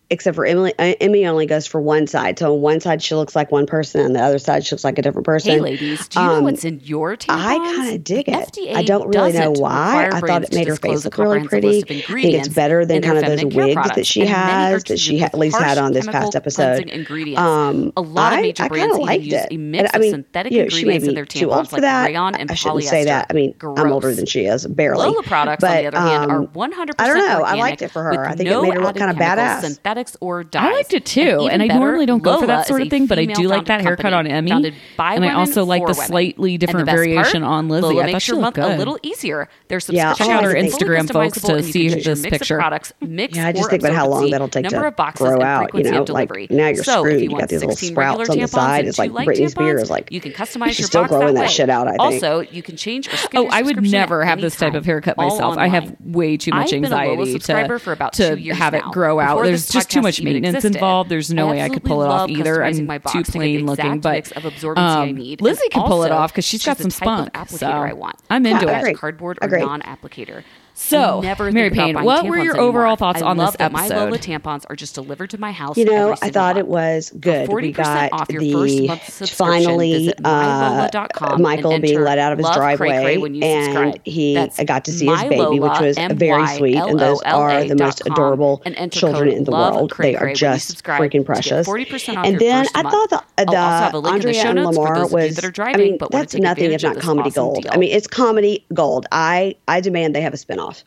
except 0.09 0.35
for 0.35 0.45
Emily, 0.45 0.73
uh, 0.79 0.95
Emmy 0.99 1.25
only 1.25 1.45
goes 1.45 1.67
for 1.67 1.79
one 1.79 2.07
side. 2.07 2.39
So 2.39 2.53
on 2.53 2.61
one 2.61 2.79
side 2.79 3.01
she 3.01 3.15
looks 3.15 3.35
like 3.35 3.51
one 3.51 3.65
person, 3.65 4.01
and 4.01 4.15
the 4.15 4.21
other 4.21 4.39
side 4.39 4.65
she 4.65 4.75
looks 4.75 4.83
like 4.83 4.97
a 4.97 5.01
different 5.01 5.25
person. 5.25 5.51
Hey, 5.51 5.59
ladies, 5.59 6.07
do 6.07 6.19
you 6.19 6.25
um, 6.25 6.31
know 6.33 6.41
what's 6.41 6.65
in 6.65 6.79
your 6.81 7.15
tampons? 7.15 7.45
I 7.45 7.57
kind 7.57 7.95
of 7.95 8.03
dig 8.03 8.25
the 8.25 8.33
it. 8.33 8.51
FDA 8.51 8.75
I 8.75 8.83
don't 8.83 9.07
really 9.07 9.33
know 9.33 9.51
why. 9.51 10.09
I 10.11 10.19
thought 10.19 10.43
it 10.43 10.53
made 10.53 10.67
her 10.67 10.75
face 10.75 11.05
look 11.05 11.17
really 11.17 11.47
pretty. 11.47 11.79
I 11.79 11.81
think 11.81 12.33
it's 12.33 12.47
better 12.47 12.85
than 12.85 13.01
kind 13.01 13.17
of 13.17 13.25
those 13.25 13.45
wigs 13.45 13.89
that 13.95 14.05
she 14.05 14.25
has 14.25 14.83
that 14.85 14.99
she 14.99 15.19
ha- 15.19 15.25
at 15.25 15.37
least 15.37 15.57
had 15.57 15.77
on 15.77 15.93
this 15.93 16.07
past 16.07 16.35
episode. 16.35 16.89
Um, 17.37 17.93
a 17.95 18.01
lot 18.01 18.33
of 18.33 18.41
major 18.41 18.63
I, 18.63 18.67
brands 18.67 18.95
I 18.95 18.99
liked 18.99 19.23
use 19.23 19.33
it. 19.33 19.47
a 19.51 19.57
mix 19.57 19.89
I 19.93 19.99
mean, 19.99 20.11
synthetic 20.11 20.51
you 20.51 20.59
know, 20.59 20.63
ingredients 20.65 21.07
in 21.07 21.15
their 21.15 21.25
tampons, 21.25 21.39
too 21.39 21.51
old 21.51 21.69
for 21.69 21.75
like 21.75 21.81
that. 21.83 22.05
rayon 22.07 22.35
and 22.35 22.51
I 22.51 22.53
shouldn't 22.53 22.83
say 22.83 23.05
that. 23.05 23.27
I 23.29 23.33
mean, 23.33 23.53
I'm 23.61 23.91
older 23.91 24.13
than 24.13 24.25
she 24.25 24.45
is, 24.45 24.65
barely. 24.67 25.05
Lola 25.05 25.23
products, 25.23 25.63
on 25.63 25.75
the 25.75 25.87
other 25.87 25.99
hand, 25.99 26.31
are 26.31 26.45
100% 26.45 26.95
I 26.99 27.07
don't 27.07 27.17
know. 27.17 27.43
I 27.43 27.55
liked 27.55 27.81
it 27.81 27.91
for 27.91 28.03
her. 28.03 28.25
I 28.25 28.35
think 28.35 28.49
it 28.49 28.61
made 28.61 28.73
her 28.73 28.81
look 28.81 28.95
kind 28.95 29.11
of 29.11 29.17
badass. 29.17 29.79
Synthetics 29.99 30.17
or 30.21 30.43
dyes 30.43 30.73
liked 30.73 30.93
it 30.93 31.05
too, 31.05 31.47
and, 31.51 31.61
and 31.61 31.71
I 31.71 31.77
normally 31.77 32.05
don't 32.05 32.23
go 32.23 32.31
Lola 32.31 32.41
for 32.41 32.47
that 32.47 32.67
sort 32.67 32.81
of 32.81 32.89
thing, 32.89 33.07
but 33.07 33.19
I 33.19 33.25
do 33.25 33.47
like 33.47 33.65
that 33.65 33.81
haircut 33.81 34.13
on 34.13 34.27
Emmy, 34.27 34.51
and 34.51 34.75
I 34.97 35.33
also 35.33 35.65
like 35.65 35.85
the 35.85 35.93
slightly 35.93 36.57
different 36.57 36.85
the 36.85 36.91
variation 36.91 37.41
part, 37.41 37.53
on 37.53 37.69
Lizzie. 37.69 37.87
Lola 37.87 38.03
I 38.03 38.11
thought 38.11 38.21
she 38.21 38.33
looked 38.33 38.55
good. 38.55 38.71
a 38.71 38.77
little 38.77 38.99
easier. 39.03 39.49
There's 39.67 39.89
yeah, 39.89 40.13
check 40.13 40.29
out 40.29 40.43
her 40.43 40.53
Instagram, 40.53 41.11
folks, 41.11 41.41
to 41.41 41.63
see 41.63 41.89
this 41.89 42.21
picture. 42.21 42.57
Products, 42.57 42.93
mix 43.01 43.35
yeah, 43.35 43.47
I 43.47 43.51
just 43.51 43.69
think 43.69 43.83
about 43.83 43.95
how 43.95 44.07
long 44.07 44.29
that'll 44.29 44.47
take 44.47 44.67
to 44.67 44.91
grow 45.15 45.41
out. 45.41 45.73
You 45.73 45.83
know, 45.83 46.03
like 46.03 46.29
now 46.49 46.67
you're 46.67 46.83
screwed. 46.83 47.21
You 47.21 47.29
got 47.29 47.49
these 47.49 47.61
little 47.61 47.75
sprouts 47.75 48.29
on 48.29 48.37
the 48.37 48.47
side. 48.47 48.87
It's 48.87 48.99
like 48.99 49.11
Britney 49.11 49.49
Spears. 49.49 49.89
Like 49.89 50.11
you 50.11 50.21
can 50.21 50.31
customize 50.31 50.77
your 50.79 50.87
still 50.87 51.05
growing 51.05 51.35
that 51.35 51.49
shit 51.51 51.69
out. 51.69 51.87
I 51.87 51.91
think. 51.91 52.01
Also, 52.01 52.39
you 52.41 52.63
can 52.63 52.75
change. 52.75 53.09
Oh, 53.35 53.47
I 53.51 53.61
would 53.61 53.81
never 53.81 54.23
have 54.23 54.41
this 54.41 54.55
type 54.55 54.73
of 54.73 54.85
haircut 54.85 55.17
myself. 55.17 55.57
I 55.57 55.67
have 55.67 55.95
way 56.01 56.37
too 56.37 56.51
much 56.51 56.73
anxiety 56.73 57.39
to 57.39 58.53
have 58.53 58.73
it 58.73 58.83
grow 58.91 59.19
out. 59.19 59.43
There's 59.43 59.67
just 59.67 59.88
too 59.89 60.01
much 60.01 60.21
maintenance 60.21 60.63
involved. 60.63 61.09
There's 61.09 61.31
no 61.33 61.47
way 61.47 61.61
I 61.61 61.69
could 61.69 61.83
pull 61.83 62.03
it 62.03 62.07
off 62.07 62.29
either. 62.29 62.63
I'm 62.63 62.87
too 63.11 63.23
plain 63.23 63.65
looking, 63.65 63.99
but 63.99 64.31
of 64.33 64.43
absorbency 64.43 64.77
um, 64.77 65.09
I 65.09 65.11
need. 65.11 65.41
Lizzie 65.41 65.69
can 65.69 65.83
pull 65.83 66.03
it 66.03 66.11
off 66.11 66.31
because 66.31 66.45
she's 66.45 66.63
got 66.65 66.77
some 66.77 66.91
spunk. 66.91 67.35
So 67.49 67.67
I 67.67 67.93
want. 67.93 68.15
I'm 68.29 68.45
into 68.45 68.67
it. 68.67 68.97
Cardboard 68.97 69.39
or 69.41 69.47
non-applicator. 69.49 70.43
So, 70.79 71.19
never 71.19 71.51
Mary 71.51 71.69
Payne, 71.69 72.01
what 72.03 72.25
were 72.25 72.39
your 72.39 72.57
overall 72.57 72.95
thoughts 72.95 73.21
I 73.21 73.25
on 73.25 73.37
this 73.37 73.55
episode? 73.59 73.71
my 73.73 73.87
Lola 73.89 74.17
tampons 74.17 74.65
are 74.69 74.77
just 74.77 74.95
delivered 74.95 75.29
to 75.31 75.37
my 75.37 75.51
house. 75.51 75.77
You 75.77 75.83
know, 75.83 76.15
I 76.21 76.29
thought 76.29 76.55
month. 76.55 76.65
it 76.65 76.67
was 76.67 77.11
good. 77.19 77.51
We 77.51 77.73
got 77.73 78.27
the 78.29 79.29
finally 79.29 80.13
uh, 80.23 80.89
Michael 81.37 81.79
being 81.79 82.01
let 82.01 82.17
out 82.17 82.31
of 82.31 82.39
his 82.39 82.49
driveway, 82.51 83.15
and 83.41 83.99
he 84.05 84.35
That's 84.35 84.63
got 84.63 84.85
to 84.85 84.91
see 84.93 85.05
his 85.05 85.23
baby, 85.23 85.59
which 85.59 85.79
was 85.81 85.97
very 85.97 86.47
sweet. 86.55 86.77
And 86.77 86.97
those 86.97 87.21
are 87.23 87.65
the 87.65 87.75
most 87.75 88.01
adorable 88.05 88.63
children 88.89 89.33
in 89.33 89.43
the 89.43 89.51
world. 89.51 89.93
They 89.97 90.15
are 90.15 90.33
just 90.33 90.83
freaking 90.85 91.25
precious. 91.25 91.65
Forty 91.65 91.85
percent 91.85 92.19
off. 92.19 92.25
And 92.25 92.39
then 92.39 92.65
I 92.73 92.83
thought 92.83 93.09
the, 93.09 93.23
the 93.37 94.09
Andrea 94.09 94.49
and 94.49 94.63
Lamar 94.63 95.07
was. 95.09 95.39
I 95.43 95.73
mean, 95.73 95.97
that's 96.09 96.35
nothing 96.35 96.71
if 96.71 96.83
not 96.83 96.99
comedy 96.99 97.31
gold. 97.31 97.67
I 97.69 97.75
mean, 97.75 97.91
it's 97.91 98.07
comedy 98.07 98.65
gold. 98.73 99.07
I 99.11 99.57
I 99.67 99.81
demand 99.81 100.15
they 100.15 100.21
have 100.21 100.33
a 100.33 100.37
spinoff 100.37 100.68
off. 100.69 100.83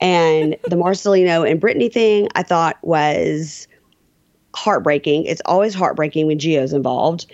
And 0.00 0.56
the 0.64 0.76
Marcelino 0.76 1.48
and 1.48 1.60
Brittany 1.60 1.88
thing 1.88 2.28
I 2.34 2.42
thought 2.42 2.76
was 2.82 3.68
heartbreaking. 4.54 5.24
It's 5.24 5.42
always 5.44 5.74
heartbreaking 5.74 6.26
when 6.26 6.38
Gio's 6.38 6.72
involved. 6.72 7.26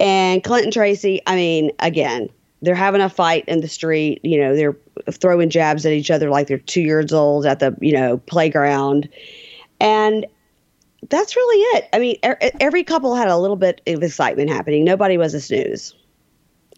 And 0.00 0.44
Clint 0.44 0.64
and 0.64 0.72
Tracy, 0.72 1.20
I 1.26 1.34
mean, 1.34 1.72
again, 1.80 2.28
they're 2.62 2.74
having 2.74 3.00
a 3.00 3.08
fight 3.08 3.44
in 3.46 3.60
the 3.60 3.68
street. 3.68 4.20
You 4.24 4.40
know, 4.40 4.56
they're 4.56 4.76
throwing 5.10 5.50
jabs 5.50 5.86
at 5.86 5.92
each 5.92 6.10
other 6.10 6.30
like 6.30 6.48
they're 6.48 6.58
two 6.58 6.82
years 6.82 7.12
old 7.12 7.46
at 7.46 7.60
the, 7.60 7.76
you 7.80 7.92
know, 7.92 8.18
playground. 8.18 9.08
And 9.80 10.26
that's 11.08 11.36
really 11.36 11.62
it. 11.78 11.88
I 11.92 11.98
mean, 11.98 12.16
every 12.60 12.82
couple 12.82 13.14
had 13.14 13.28
a 13.28 13.38
little 13.38 13.56
bit 13.56 13.80
of 13.86 14.02
excitement 14.02 14.50
happening. 14.50 14.84
Nobody 14.84 15.16
was 15.16 15.34
a 15.34 15.40
snooze. 15.40 15.94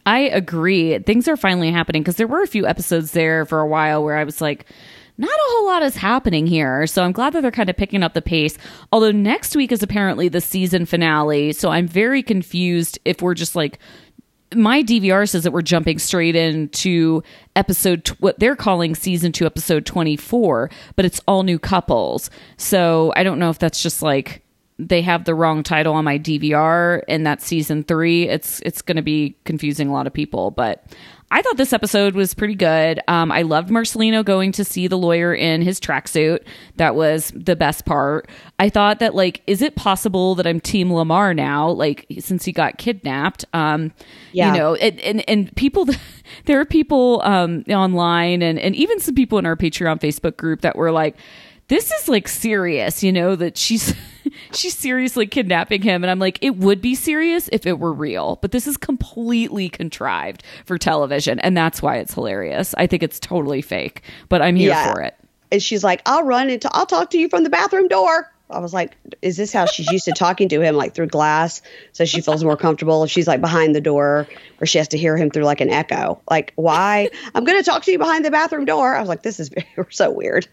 I 0.07 0.21
agree. 0.21 0.99
Things 1.01 1.29
are 1.29 1.37
finally 1.37 1.71
happening 1.71 2.03
because 2.03 2.17
there 2.17 2.27
were 2.27 2.43
a 2.43 2.47
few 2.47 2.67
episodes 2.67 3.13
there 3.13 3.45
for 3.45 3.61
a 3.61 3.67
while 3.67 4.03
where 4.03 4.17
I 4.17 4.25
was 4.25 4.41
like, 4.41 4.67
not 5.19 5.29
a 5.31 5.49
whole 5.51 5.67
lot 5.67 5.83
is 5.83 5.97
happening 5.97 6.47
here. 6.47 6.87
So 6.87 7.05
I'm 7.05 7.13
glad 7.13 7.35
that 7.35 7.43
they're 7.43 7.51
kind 7.51 7.69
of 7.69 7.77
picking 7.77 8.03
up 8.03 8.15
the 8.15 8.23
pace. 8.23 8.57
Although 8.91 9.13
next 9.13 9.55
week 9.55 9.71
is 9.71 9.83
apparently 9.83 10.29
the 10.29 10.41
season 10.41 10.87
finale. 10.87 11.53
So 11.53 11.69
I'm 11.69 11.87
very 11.87 12.23
confused 12.23 12.99
if 13.05 13.21
we're 13.21 13.35
just 13.35 13.55
like 13.55 13.79
my 14.55 14.83
DVR 14.83 15.29
says 15.29 15.45
that 15.45 15.53
we're 15.53 15.63
jumping 15.63 15.99
straight 15.99 16.35
into 16.35 17.23
episode 17.55 18.05
tw- 18.05 18.21
what 18.21 18.39
they're 18.39 18.57
calling 18.57 18.95
season 18.95 19.31
2 19.31 19.47
episode 19.47 19.87
24, 19.87 20.71
but 20.97 21.05
it's 21.05 21.21
all 21.29 21.43
new 21.43 21.59
couples. 21.59 22.31
So 22.57 23.13
I 23.15 23.23
don't 23.23 23.39
know 23.39 23.51
if 23.51 23.59
that's 23.59 23.83
just 23.83 24.03
like 24.03 24.43
they 24.89 25.03
have 25.03 25.25
the 25.25 25.35
wrong 25.35 25.63
title 25.63 25.95
on 25.95 26.05
my 26.05 26.19
DVR 26.19 27.03
and 27.09 27.27
that's 27.27 27.45
season 27.47 27.83
3. 27.85 28.29
It's 28.29 28.61
it's 28.61 28.83
going 28.83 28.97
to 28.97 29.03
be 29.03 29.37
confusing 29.45 29.89
a 29.89 29.93
lot 29.93 30.07
of 30.07 30.13
people, 30.13 30.51
but 30.51 30.85
I 31.33 31.43
thought 31.43 31.57
this 31.57 31.73
episode 31.73 32.17
was 32.17 32.35
pretty 32.35 32.57
good. 32.57 32.99
Um, 33.07 33.31
I 33.31 33.43
loved 33.43 33.71
Marcelino 33.71 34.25
going 34.25 34.51
to 34.51 34.65
see 34.65 34.89
the 34.89 34.99
lawyer 34.99 35.33
in 35.33 35.63
his 35.63 35.79
tracksuit. 35.79 36.41
That 36.75 36.97
was 36.97 37.33
the 37.37 37.55
best 37.55 37.85
part. 37.85 38.29
I 38.59 38.69
thought 38.69 38.99
that, 38.99 39.15
like, 39.15 39.41
is 39.47 39.63
it 39.63 39.77
possible 39.77 40.35
that 40.35 40.47
I'm 40.49 40.59
Team 40.59 40.93
Lamar 40.93 41.33
now? 41.33 41.71
Like, 41.71 42.05
since 42.19 42.45
he 42.45 42.51
got 42.51 42.79
kidnapped, 42.79 43.45
um, 43.55 43.93
Yeah. 44.33 44.53
you 44.53 44.59
know, 44.59 44.75
and 44.75 44.99
and, 44.99 45.29
and 45.31 45.55
people, 45.55 45.87
there 46.47 46.59
are 46.61 46.65
people 46.65 47.23
um, 47.25 47.63
online, 47.69 48.43
and 48.43 48.59
and 48.59 48.75
even 48.75 48.99
some 48.99 49.15
people 49.15 49.39
in 49.39 49.47
our 49.47 49.57
Patreon 49.57 50.01
Facebook 50.01 50.37
group 50.37 50.63
that 50.63 50.75
were 50.75 50.91
like, 50.91 51.15
this 51.71 51.91
is 51.91 52.09
like 52.09 52.29
serious, 52.29 53.03
you 53.03 53.13
know, 53.13 53.35
that 53.37 53.57
she's 53.57 53.95
she's 54.53 54.77
seriously 54.77 55.27
kidnapping 55.27 55.81
him 55.81 56.05
and 56.05 56.11
I'm 56.11 56.19
like 56.19 56.39
it 56.43 56.57
would 56.57 56.83
be 56.83 56.95
serious 56.95 57.49
if 57.53 57.65
it 57.67 57.79
were 57.79 57.93
real, 57.93 58.39
but 58.43 58.53
this 58.53 58.67
is 58.67 58.77
completely 58.77 59.69
contrived 59.71 60.43
for 60.67 60.77
television 60.77 61.39
and 61.41 61.57
that's 61.57 61.81
why 61.81 61.97
it's 61.97 62.13
hilarious. 62.13 62.75
I 62.77 62.87
think 62.87 63.03
it's 63.03 63.19
totally 63.19 63.63
fake, 63.63 64.03
but 64.29 64.43
I'm 64.43 64.57
here 64.57 64.71
Yeah. 64.71 64.93
for 64.93 65.01
it. 65.01 65.15
And 65.53 65.63
she's 65.63 65.83
like, 65.83 66.03
I'll 66.07 66.25
run 66.25 66.51
into, 66.51 66.69
I'll 66.73 66.87
talk 66.87 67.11
to 67.11 67.19
you 67.19 67.29
from 67.29 67.45
the 67.45 67.51
bathroom 67.51 67.89
door. 67.89 68.31
I 68.51 68.59
was 68.59 68.73
like, 68.75 68.97
is 69.23 69.37
this 69.37 69.53
how 69.53 69.67
she's 69.67 69.91
used 69.93 70.07
to 70.07 70.13
talking 70.13 70.49
to 70.49 70.61
him, 70.61 70.75
like 70.75 70.93
through 70.95 71.07
glass, 71.07 71.63
so 71.93 72.05
she 72.05 72.21
feels 72.21 72.43
more 72.43 72.57
comfortable? 72.57 73.05
If 73.05 73.11
she's 73.11 73.29
like 73.29 73.41
behind 73.41 73.77
the 73.77 73.81
door, 73.81 74.27
where 74.59 74.67
she 74.67 74.79
has 74.79 74.89
to 74.89 74.99
hear 74.99 75.17
him 75.17 75.31
through 75.31 75.45
like 75.45 75.61
an 75.61 75.71
echo. 75.71 76.21
Like, 76.29 76.53
why? 76.57 77.11
I'm 77.35 77.45
going 77.45 77.59
to 77.59 77.65
talk 77.65 77.85
to 77.85 77.93
you 77.93 77.99
behind 77.99 78.25
the 78.25 78.31
bathroom 78.33 78.65
door. 78.65 78.97
I 78.97 78.99
was 79.01 79.09
like, 79.09 79.23
this 79.23 79.39
is 79.39 79.51
so 79.91 80.11
weird. 80.11 80.49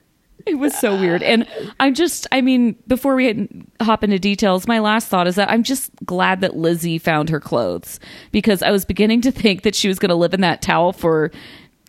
It 0.46 0.56
was 0.60 0.78
so 0.78 0.98
weird. 0.98 1.24
And 1.24 1.46
I'm 1.80 1.94
just, 1.94 2.26
I 2.32 2.42
mean, 2.42 2.76
before 2.88 3.16
we 3.16 3.50
hop 3.82 4.04
into 4.04 4.18
details, 4.20 4.68
my 4.68 4.80
last 4.80 5.08
thought 5.08 5.28
is 5.28 5.36
that 5.36 5.50
I'm 5.50 5.64
just 5.64 5.92
glad 6.06 6.42
that 6.42 6.56
Lizzie 6.56 6.98
found 6.98 7.30
her 7.30 7.40
clothes 7.40 8.00
because 8.32 8.62
I 8.64 8.72
was 8.72 8.86
beginning 8.86 9.22
to 9.22 9.32
think 9.32 9.64
that 9.64 9.76
she 9.76 9.88
was 9.90 10.00
going 10.00 10.10
to 10.10 10.16
live 10.16 10.34
in 10.34 10.42
that 10.42 10.62
towel 10.62 10.94
for 10.94 11.32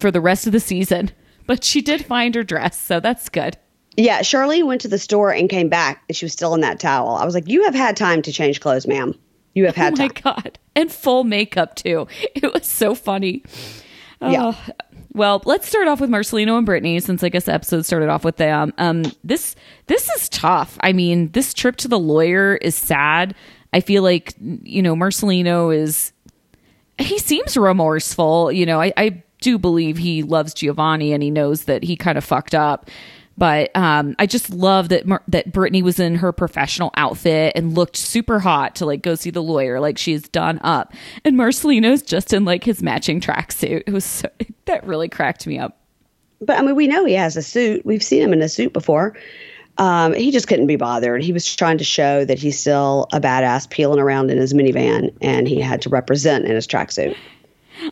for 0.00 0.10
the 0.10 0.20
rest 0.20 0.46
of 0.46 0.52
the 0.52 0.60
season. 0.60 1.10
But 1.46 1.64
she 1.64 1.80
did 1.80 2.04
find 2.04 2.34
her 2.34 2.42
dress, 2.44 2.80
so 2.80 3.00
that's 3.00 3.28
good. 3.28 3.56
Yeah, 3.96 4.20
Charlene 4.20 4.66
went 4.66 4.80
to 4.82 4.88
the 4.88 4.98
store 4.98 5.32
and 5.32 5.48
came 5.48 5.68
back, 5.68 6.04
and 6.08 6.16
she 6.16 6.24
was 6.24 6.32
still 6.32 6.54
in 6.54 6.60
that 6.60 6.78
towel. 6.78 7.16
I 7.16 7.24
was 7.24 7.34
like, 7.34 7.48
you 7.48 7.64
have 7.64 7.74
had 7.74 7.96
time 7.96 8.22
to 8.22 8.32
change 8.32 8.60
clothes, 8.60 8.86
ma'am. 8.86 9.14
You 9.54 9.66
have 9.66 9.74
had." 9.74 9.94
Oh 9.94 9.96
had 9.96 9.98
my 9.98 10.08
time. 10.08 10.34
god. 10.42 10.58
And 10.76 10.92
full 10.92 11.24
makeup 11.24 11.74
too. 11.74 12.06
It 12.34 12.52
was 12.52 12.66
so 12.66 12.94
funny. 12.94 13.42
Yeah. 14.20 14.52
Oh, 14.52 14.72
Well, 15.12 15.42
let's 15.44 15.68
start 15.68 15.88
off 15.88 16.00
with 16.00 16.10
Marcelino 16.10 16.56
and 16.56 16.66
Brittany, 16.66 17.00
since 17.00 17.22
I 17.22 17.28
guess 17.28 17.44
the 17.44 17.52
episode 17.52 17.84
started 17.84 18.08
off 18.08 18.24
with 18.24 18.36
them. 18.36 18.72
Um, 18.78 19.04
this 19.24 19.54
this 19.86 20.08
is 20.10 20.28
tough. 20.28 20.76
I 20.80 20.92
mean, 20.92 21.30
this 21.32 21.54
trip 21.54 21.76
to 21.76 21.88
the 21.88 21.98
lawyer 21.98 22.56
is 22.56 22.74
sad. 22.74 23.34
I 23.72 23.80
feel 23.80 24.02
like 24.02 24.34
you 24.40 24.82
know 24.82 24.94
Marcelino 24.94 25.74
is 25.74 26.12
he 26.98 27.18
seems 27.18 27.56
remorseful. 27.56 28.50
You 28.52 28.66
know, 28.66 28.80
I, 28.80 28.92
I 28.96 29.22
do 29.40 29.58
believe 29.58 29.98
he 29.98 30.22
loves 30.22 30.52
Giovanni 30.54 31.12
and 31.12 31.22
he 31.22 31.30
knows 31.30 31.64
that 31.64 31.84
he 31.84 31.96
kind 31.96 32.18
of 32.18 32.24
fucked 32.24 32.54
up. 32.54 32.90
But 33.38 33.74
um, 33.76 34.16
I 34.18 34.26
just 34.26 34.50
love 34.50 34.88
that 34.88 35.06
Mar- 35.06 35.22
that 35.28 35.52
Brittany 35.52 35.80
was 35.80 36.00
in 36.00 36.16
her 36.16 36.32
professional 36.32 36.90
outfit 36.96 37.52
and 37.54 37.72
looked 37.74 37.96
super 37.96 38.40
hot 38.40 38.74
to 38.76 38.86
like 38.86 39.00
go 39.00 39.14
see 39.14 39.30
the 39.30 39.42
lawyer, 39.42 39.78
like 39.78 39.96
she's 39.96 40.28
done 40.28 40.58
up. 40.64 40.92
And 41.24 41.36
Marcelino's 41.36 42.02
just 42.02 42.32
in 42.32 42.44
like 42.44 42.64
his 42.64 42.82
matching 42.82 43.20
tracksuit. 43.20 43.84
It 43.86 43.92
was 43.92 44.04
so, 44.04 44.28
that 44.64 44.84
really 44.84 45.08
cracked 45.08 45.46
me 45.46 45.56
up. 45.56 45.78
But 46.40 46.58
I 46.58 46.62
mean, 46.62 46.74
we 46.74 46.88
know 46.88 47.04
he 47.04 47.14
has 47.14 47.36
a 47.36 47.42
suit. 47.42 47.86
We've 47.86 48.02
seen 48.02 48.22
him 48.22 48.32
in 48.32 48.42
a 48.42 48.48
suit 48.48 48.72
before. 48.72 49.16
Um, 49.78 50.12
he 50.14 50.32
just 50.32 50.48
couldn't 50.48 50.66
be 50.66 50.74
bothered. 50.74 51.22
He 51.22 51.32
was 51.32 51.54
trying 51.54 51.78
to 51.78 51.84
show 51.84 52.24
that 52.24 52.40
he's 52.40 52.58
still 52.58 53.06
a 53.12 53.20
badass 53.20 53.70
peeling 53.70 54.00
around 54.00 54.32
in 54.32 54.38
his 54.38 54.52
minivan, 54.52 55.16
and 55.22 55.46
he 55.46 55.60
had 55.60 55.80
to 55.82 55.88
represent 55.88 56.44
in 56.44 56.56
his 56.56 56.66
tracksuit. 56.66 57.16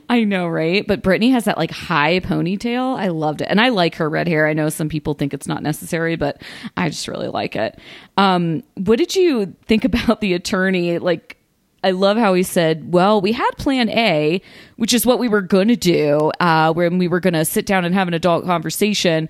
I 0.09 0.25
know, 0.25 0.47
right? 0.47 0.87
But 0.87 1.03
Brittany 1.03 1.31
has 1.31 1.45
that 1.45 1.57
like 1.57 1.71
high 1.71 2.21
ponytail. 2.21 2.99
I 2.99 3.09
loved 3.09 3.41
it. 3.41 3.49
And 3.49 3.61
I 3.61 3.69
like 3.69 3.97
her 3.97 4.09
red 4.09 4.29
hair. 4.29 4.47
I 4.47 4.53
know 4.53 4.69
some 4.69 4.89
people 4.89 5.15
think 5.15 5.35
it's 5.35 5.47
not 5.47 5.63
necessary, 5.63 6.17
but 6.17 6.43
I 6.77 6.89
just 6.89 7.09
really 7.09 7.29
like 7.29 7.57
it. 7.57 7.79
Um, 8.17 8.63
what 8.75 8.99
did 8.99 9.15
you 9.15 9.55
think 9.67 9.85
about 9.85 10.21
the 10.21 10.35
attorney? 10.35 10.99
Like, 10.99 11.37
I 11.85 11.93
love 11.93 12.17
how 12.17 12.35
he 12.35 12.43
said, 12.43 12.93
Well, 12.93 13.21
we 13.21 13.33
had 13.33 13.51
plan 13.59 13.89
A, 13.91 14.41
which 14.77 14.93
is 14.93 15.07
what 15.07 15.19
we 15.19 15.29
were 15.29 15.43
going 15.43 15.69
to 15.69 15.77
do, 15.77 16.33
uh, 16.41 16.73
when 16.73 16.99
we 16.99 17.07
were 17.07 17.21
going 17.21 17.35
to 17.35 17.45
sit 17.45 17.67
down 17.67 17.85
and 17.85 17.95
have 17.95 18.09
an 18.09 18.15
adult 18.15 18.45
conversation. 18.45 19.29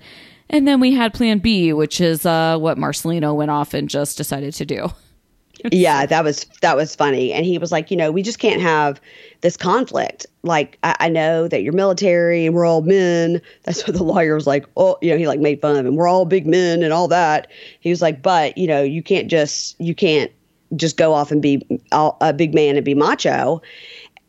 And 0.49 0.67
then 0.67 0.79
we 0.79 0.93
had 0.93 1.13
plan 1.13 1.39
B, 1.39 1.73
which 1.73 1.99
is 2.01 2.25
uh, 2.25 2.57
what 2.57 2.77
Marcelino 2.77 3.35
went 3.35 3.51
off 3.51 3.73
and 3.73 3.89
just 3.89 4.17
decided 4.17 4.53
to 4.55 4.65
do. 4.65 4.89
Yeah, 5.71 6.05
that 6.05 6.23
was 6.23 6.45
that 6.61 6.75
was 6.75 6.95
funny. 6.95 7.33
And 7.33 7.45
he 7.45 7.57
was 7.57 7.71
like, 7.71 7.89
you 7.91 7.97
know, 7.97 8.11
we 8.11 8.21
just 8.21 8.39
can't 8.39 8.61
have 8.61 9.01
this 9.41 9.57
conflict. 9.57 10.25
Like, 10.43 10.77
I, 10.83 10.95
I 11.01 11.09
know 11.09 11.47
that 11.47 11.63
you're 11.63 11.73
military 11.73 12.45
and 12.45 12.55
we're 12.55 12.65
all 12.65 12.81
men. 12.81 13.41
That's 13.63 13.85
what 13.87 13.95
the 13.95 14.03
lawyer 14.03 14.35
was 14.35 14.47
like. 14.47 14.65
Oh, 14.77 14.97
you 15.01 15.11
know, 15.11 15.17
he 15.17 15.27
like 15.27 15.39
made 15.39 15.61
fun 15.61 15.75
of 15.75 15.85
him. 15.85 15.95
We're 15.95 16.07
all 16.07 16.25
big 16.25 16.47
men 16.47 16.83
and 16.83 16.93
all 16.93 17.07
that. 17.09 17.47
He 17.79 17.89
was 17.89 18.01
like, 18.01 18.21
but 18.21 18.57
you 18.57 18.67
know, 18.67 18.81
you 18.81 19.01
can't 19.01 19.29
just 19.29 19.79
you 19.79 19.95
can't 19.95 20.31
just 20.75 20.97
go 20.97 21.13
off 21.13 21.31
and 21.31 21.41
be 21.41 21.65
a 21.91 22.33
big 22.33 22.53
man 22.53 22.75
and 22.75 22.85
be 22.85 22.93
macho. 22.93 23.61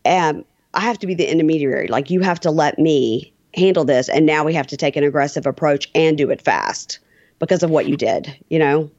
And 0.04 0.44
I 0.74 0.80
have 0.80 0.98
to 1.00 1.06
be 1.06 1.14
the 1.14 1.30
intermediary. 1.30 1.88
Like, 1.88 2.10
you 2.10 2.20
have 2.20 2.38
to 2.40 2.50
let 2.50 2.78
me 2.78 3.32
handle 3.54 3.84
this. 3.84 4.08
And 4.08 4.24
now 4.24 4.44
we 4.44 4.54
have 4.54 4.66
to 4.68 4.76
take 4.76 4.96
an 4.96 5.02
aggressive 5.02 5.46
approach 5.46 5.90
and 5.94 6.16
do 6.16 6.30
it 6.30 6.40
fast 6.40 7.00
because 7.38 7.62
of 7.62 7.70
what 7.70 7.86
you 7.86 7.96
did. 7.96 8.36
You 8.48 8.58
know. 8.58 8.90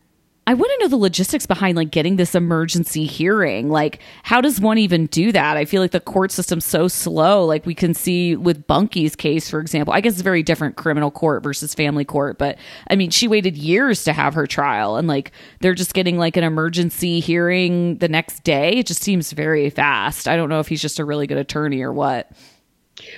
I 0.50 0.56
want 0.56 0.72
to 0.72 0.84
know 0.84 0.88
the 0.88 0.98
logistics 0.98 1.46
behind 1.46 1.77
like 1.77 1.91
getting 1.91 2.15
this 2.15 2.34
emergency 2.34 3.06
hearing. 3.06 3.70
Like, 3.70 4.00
how 4.24 4.41
does 4.41 4.60
one 4.60 4.79
even 4.79 5.06
do 5.06 5.32
that? 5.32 5.58
I 5.58 5.65
feel 5.65 5.79
like 5.79 5.91
the 5.91 6.00
court 6.00 6.32
system's 6.32 6.65
so 6.65 6.88
slow. 6.88 7.46
Like 7.46 7.68
we 7.68 7.75
can 7.75 7.94
see 7.94 8.36
with 8.36 8.65
Bunky's 8.65 9.15
case, 9.15 9.48
for 9.48 9.60
example. 9.60 9.94
I 9.94 10.01
guess 10.01 10.13
it's 10.13 10.24
very 10.24 10.41
different 10.41 10.75
criminal 10.75 11.12
court 11.12 11.44
versus 11.44 11.75
family 11.75 12.03
court, 12.03 12.39
but 12.39 12.58
I 12.89 12.96
mean, 12.96 13.12
she 13.12 13.27
waited 13.27 13.58
years 13.58 14.03
to 14.06 14.13
have 14.13 14.34
her 14.34 14.48
trial, 14.48 14.96
and 14.96 15.08
like 15.08 15.32
they're 15.60 15.75
just 15.75 15.94
getting 15.94 16.18
like 16.18 16.36
an 16.36 16.44
emergency 16.44 17.20
hearing 17.20 18.00
the 18.00 18.10
next 18.10 18.44
day. 18.44 18.72
It 18.72 18.88
just 18.88 19.03
seems 19.03 19.32
very 19.32 19.70
fast. 19.70 20.27
I 20.27 20.36
don't 20.36 20.50
know 20.50 20.62
if 20.62 20.68
he's 20.68 20.82
just 20.82 20.98
a 20.98 21.06
really 21.06 21.27
good 21.27 21.38
attorney 21.38 21.84
or 21.84 21.94
what. 21.94 22.32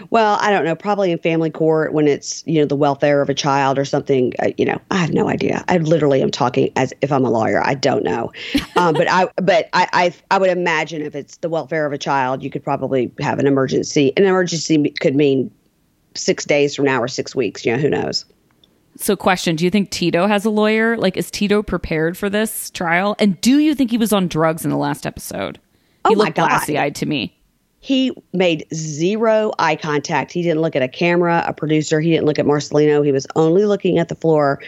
Well, 0.10 0.38
I 0.42 0.52
don't 0.52 0.66
know. 0.66 0.76
Probably 0.76 1.12
in 1.12 1.18
family 1.18 1.50
court 1.50 1.94
when 1.94 2.08
it's 2.08 2.44
you 2.46 2.60
know 2.60 2.66
the 2.66 2.76
welfare 2.76 3.22
of 3.22 3.30
a 3.30 3.34
child 3.34 3.78
or 3.78 3.86
something. 3.86 4.34
Uh, 4.40 4.52
you 4.58 4.66
know, 4.66 4.80
I 4.92 4.98
have 4.98 5.14
no 5.14 5.28
idea. 5.28 5.64
I 5.68 5.78
literally 5.78 6.22
am 6.22 6.32
talking 6.32 6.72
as 6.76 6.94
if 7.02 7.12
I'm 7.12 7.26
a 7.26 7.30
lawyer. 7.30 7.62
I 7.64 7.74
don't 7.74 8.04
know, 8.04 8.32
um, 8.76 8.94
but 8.94 9.10
I 9.10 9.30
but 9.38 9.70
I, 9.74 9.88
I 9.94 10.14
I 10.30 10.38
would 10.38 10.50
imagine 10.50 11.02
if 11.02 11.16
it's 11.16 11.38
the 11.38 11.50
welfare 11.50 11.86
of 11.86 11.94
a 11.94 11.98
child, 11.98 12.44
you 12.44 12.50
could 12.50 12.64
probably 12.64 13.12
have 13.20 13.40
an 13.40 13.48
emergency. 13.48 14.14
An 14.18 14.24
emergency 14.24 14.92
could 15.00 15.16
mean 15.16 15.52
six 16.16 16.46
days 16.46 16.76
from 16.76 16.86
now 16.86 17.02
or 17.02 17.08
six 17.08 17.36
weeks. 17.36 17.66
You 17.66 17.74
know, 17.74 17.82
who 17.82 17.90
knows? 17.90 18.26
So, 18.98 19.16
question 19.16 19.56
Do 19.56 19.64
you 19.64 19.72
think 19.72 19.90
Tito 19.90 20.28
has 20.28 20.46
a 20.46 20.50
lawyer? 20.50 20.98
Like, 20.98 21.18
is 21.18 21.32
Tito 21.32 21.64
prepared 21.64 22.18
for 22.18 22.30
this 22.30 22.70
trial? 22.70 23.16
And 23.20 23.40
do 23.42 23.60
you 23.60 23.74
think 23.74 23.92
he 23.92 23.98
was 23.98 24.14
on 24.14 24.28
drugs 24.28 24.64
in 24.64 24.70
the 24.70 24.78
last 24.78 25.06
episode? 25.06 25.58
He 26.08 26.14
Oh 26.14 26.16
my 26.16 26.26
looked 26.26 26.36
glassy 26.36 26.78
eyed 26.78 26.96
to 26.96 27.06
me. 27.06 27.38
He 27.82 28.12
made 28.32 28.68
zero 28.74 29.52
eye 29.58 29.76
contact. 29.76 30.32
He 30.32 30.44
didn't 30.44 30.62
look 30.62 30.76
at 30.76 30.84
a 30.84 30.88
camera, 30.88 31.44
a 31.48 31.54
producer. 31.54 32.00
He 32.00 32.12
didn't 32.12 32.26
look 32.26 32.40
at 32.40 32.46
Marcelino. 32.46 33.04
He 33.04 33.12
was 33.12 33.26
only 33.36 33.66
looking 33.66 33.98
at 33.98 34.08
the 34.08 34.16
floor, 34.16 34.62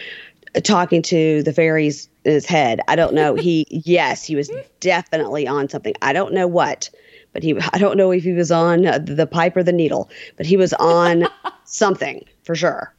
uh, 0.56 0.60
talking 0.60 1.00
to 1.02 1.42
the 1.44 1.52
fairies 1.52 2.08
in 2.24 2.32
his 2.32 2.44
head. 2.44 2.80
I 2.88 2.96
don't 2.96 3.14
know. 3.14 3.36
He, 3.36 3.66
yes, 3.70 4.24
he 4.24 4.34
was 4.34 4.50
definitely 4.80 5.46
on 5.46 5.68
something. 5.68 5.94
I 6.02 6.12
don't 6.12 6.34
know 6.34 6.48
what, 6.48 6.90
but 7.32 7.42
he, 7.42 7.56
I 7.72 7.78
don't 7.78 7.96
know 7.96 8.10
if 8.10 8.24
he 8.24 8.32
was 8.32 8.50
on 8.50 8.86
uh, 8.86 8.98
the 8.98 9.26
pipe 9.26 9.56
or 9.56 9.62
the 9.62 9.72
needle, 9.72 10.10
but 10.36 10.46
he 10.46 10.56
was 10.56 10.72
on 10.74 11.26
something 11.64 12.24
for 12.42 12.54
sure. 12.54 12.93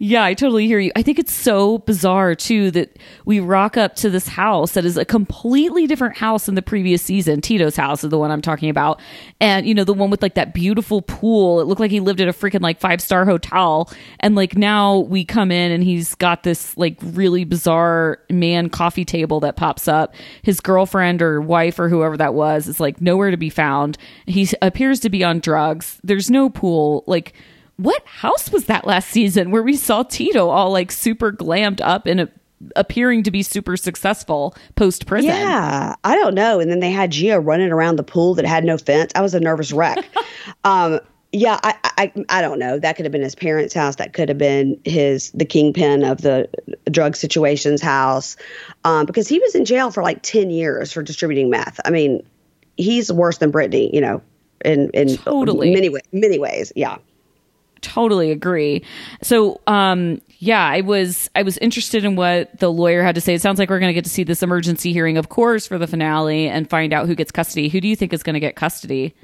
Yeah, 0.00 0.22
I 0.22 0.34
totally 0.34 0.68
hear 0.68 0.78
you. 0.78 0.92
I 0.94 1.02
think 1.02 1.18
it's 1.18 1.32
so 1.32 1.78
bizarre 1.78 2.36
too 2.36 2.70
that 2.70 2.96
we 3.24 3.40
rock 3.40 3.76
up 3.76 3.96
to 3.96 4.08
this 4.10 4.28
house 4.28 4.72
that 4.72 4.84
is 4.84 4.96
a 4.96 5.04
completely 5.04 5.88
different 5.88 6.16
house 6.16 6.46
than 6.46 6.54
the 6.54 6.62
previous 6.62 7.02
season. 7.02 7.40
Tito's 7.40 7.74
house 7.74 8.04
is 8.04 8.10
the 8.10 8.18
one 8.18 8.30
I'm 8.30 8.40
talking 8.40 8.70
about. 8.70 9.00
And 9.40 9.66
you 9.66 9.74
know, 9.74 9.82
the 9.82 9.92
one 9.92 10.08
with 10.08 10.22
like 10.22 10.34
that 10.34 10.54
beautiful 10.54 11.02
pool. 11.02 11.60
It 11.60 11.64
looked 11.64 11.80
like 11.80 11.90
he 11.90 11.98
lived 11.98 12.20
at 12.20 12.28
a 12.28 12.32
freaking 12.32 12.60
like 12.60 12.78
five-star 12.78 13.24
hotel. 13.24 13.90
And 14.20 14.36
like 14.36 14.56
now 14.56 14.98
we 14.98 15.24
come 15.24 15.50
in 15.50 15.72
and 15.72 15.82
he's 15.82 16.14
got 16.14 16.44
this 16.44 16.76
like 16.76 16.96
really 17.02 17.42
bizarre 17.42 18.20
man 18.30 18.70
coffee 18.70 19.04
table 19.04 19.40
that 19.40 19.56
pops 19.56 19.88
up. 19.88 20.14
His 20.42 20.60
girlfriend 20.60 21.22
or 21.22 21.40
wife 21.40 21.80
or 21.80 21.88
whoever 21.88 22.16
that 22.18 22.34
was 22.34 22.68
is 22.68 22.78
like 22.78 23.00
nowhere 23.00 23.32
to 23.32 23.36
be 23.36 23.50
found. 23.50 23.98
He 24.26 24.48
appears 24.62 25.00
to 25.00 25.10
be 25.10 25.24
on 25.24 25.40
drugs. 25.40 25.98
There's 26.04 26.30
no 26.30 26.48
pool. 26.48 27.02
Like 27.08 27.32
what 27.78 28.02
house 28.06 28.52
was 28.52 28.66
that 28.66 28.86
last 28.86 29.08
season 29.08 29.50
where 29.50 29.62
we 29.62 29.76
saw 29.76 30.02
Tito 30.02 30.48
all 30.50 30.70
like 30.70 30.92
super 30.92 31.32
glammed 31.32 31.80
up 31.80 32.06
and 32.06 32.20
a 32.20 32.28
appearing 32.74 33.22
to 33.22 33.30
be 33.30 33.42
super 33.42 33.76
successful 33.76 34.54
post 34.74 35.06
prison. 35.06 35.30
Yeah, 35.30 35.94
I 36.02 36.16
don't 36.16 36.34
know. 36.34 36.58
And 36.60 36.70
then 36.70 36.80
they 36.80 36.90
had 36.90 37.12
Gio 37.12 37.40
running 37.44 37.70
around 37.70 37.96
the 37.96 38.02
pool 38.02 38.34
that 38.34 38.44
had 38.44 38.64
no 38.64 38.76
fence. 38.76 39.12
I 39.14 39.20
was 39.20 39.32
a 39.34 39.40
nervous 39.40 39.72
wreck. 39.72 40.04
um, 40.64 40.98
yeah, 41.30 41.58
I, 41.62 41.74
I 41.84 42.12
I 42.28 42.40
don't 42.40 42.58
know. 42.58 42.78
That 42.78 42.96
could 42.96 43.04
have 43.04 43.12
been 43.12 43.22
his 43.22 43.34
parents' 43.34 43.74
house. 43.74 43.96
That 43.96 44.12
could 44.12 44.28
have 44.28 44.38
been 44.38 44.80
his 44.84 45.30
the 45.32 45.44
kingpin 45.44 46.02
of 46.02 46.20
the 46.20 46.48
drug 46.90 47.16
situations 47.16 47.82
house, 47.82 48.36
um, 48.84 49.04
because 49.06 49.28
he 49.28 49.38
was 49.38 49.54
in 49.54 49.64
jail 49.66 49.90
for 49.90 50.02
like 50.02 50.22
ten 50.22 50.50
years 50.50 50.90
for 50.90 51.02
distributing 51.02 51.50
meth. 51.50 51.80
I 51.84 51.90
mean, 51.90 52.26
he's 52.76 53.12
worse 53.12 53.38
than 53.38 53.50
Brittany. 53.50 53.94
You 53.94 54.00
know, 54.00 54.22
in 54.64 54.90
in 54.94 55.16
Totally. 55.18 55.74
many 55.74 55.90
many 56.12 56.38
ways. 56.38 56.72
Yeah. 56.74 56.96
Totally 57.80 58.30
agree 58.30 58.82
so 59.22 59.60
um 59.66 60.20
yeah 60.38 60.64
i 60.66 60.80
was 60.80 61.28
i 61.34 61.42
was 61.42 61.58
interested 61.58 62.04
in 62.04 62.16
what 62.16 62.58
the 62.60 62.70
lawyer 62.70 63.02
had 63.02 63.14
to 63.14 63.20
say 63.20 63.34
it 63.34 63.42
sounds 63.42 63.58
like 63.58 63.70
we're 63.70 63.78
going 63.78 63.90
to 63.90 63.94
get 63.94 64.04
to 64.04 64.10
see 64.10 64.24
this 64.24 64.42
emergency 64.42 64.92
hearing 64.92 65.16
of 65.16 65.28
course 65.28 65.66
for 65.66 65.78
the 65.78 65.86
finale 65.86 66.48
and 66.48 66.68
find 66.70 66.92
out 66.92 67.06
who 67.06 67.14
gets 67.14 67.30
custody 67.30 67.68
who 67.68 67.80
do 67.80 67.88
you 67.88 67.96
think 67.96 68.12
is 68.12 68.22
going 68.22 68.34
to 68.34 68.40
get 68.40 68.56
custody 68.56 69.14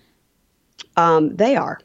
Um, 0.97 1.35
they 1.37 1.57
are. 1.57 1.79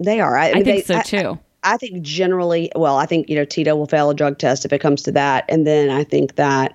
They 0.00 0.20
are. 0.20 0.36
I, 0.36 0.52
think 0.52 0.64
they- 0.64 0.82
so, 0.82 1.00
too. 1.02 1.38
I, 1.62 1.74
I 1.74 1.76
think 1.76 2.02
generally, 2.02 2.72
well, 2.74 2.96
I 2.96 3.06
think 3.06 3.28
you 3.28 3.36
know 3.36 3.44
Tito 3.44 3.76
will 3.76 3.86
fail 3.86 4.10
a 4.10 4.14
drug 4.14 4.38
test 4.38 4.64
if 4.64 4.72
it 4.72 4.80
comes 4.80 5.02
to 5.02 5.12
that, 5.12 5.44
and 5.48 5.64
then 5.66 5.90
I 5.90 6.02
think 6.04 6.34
that 6.34 6.74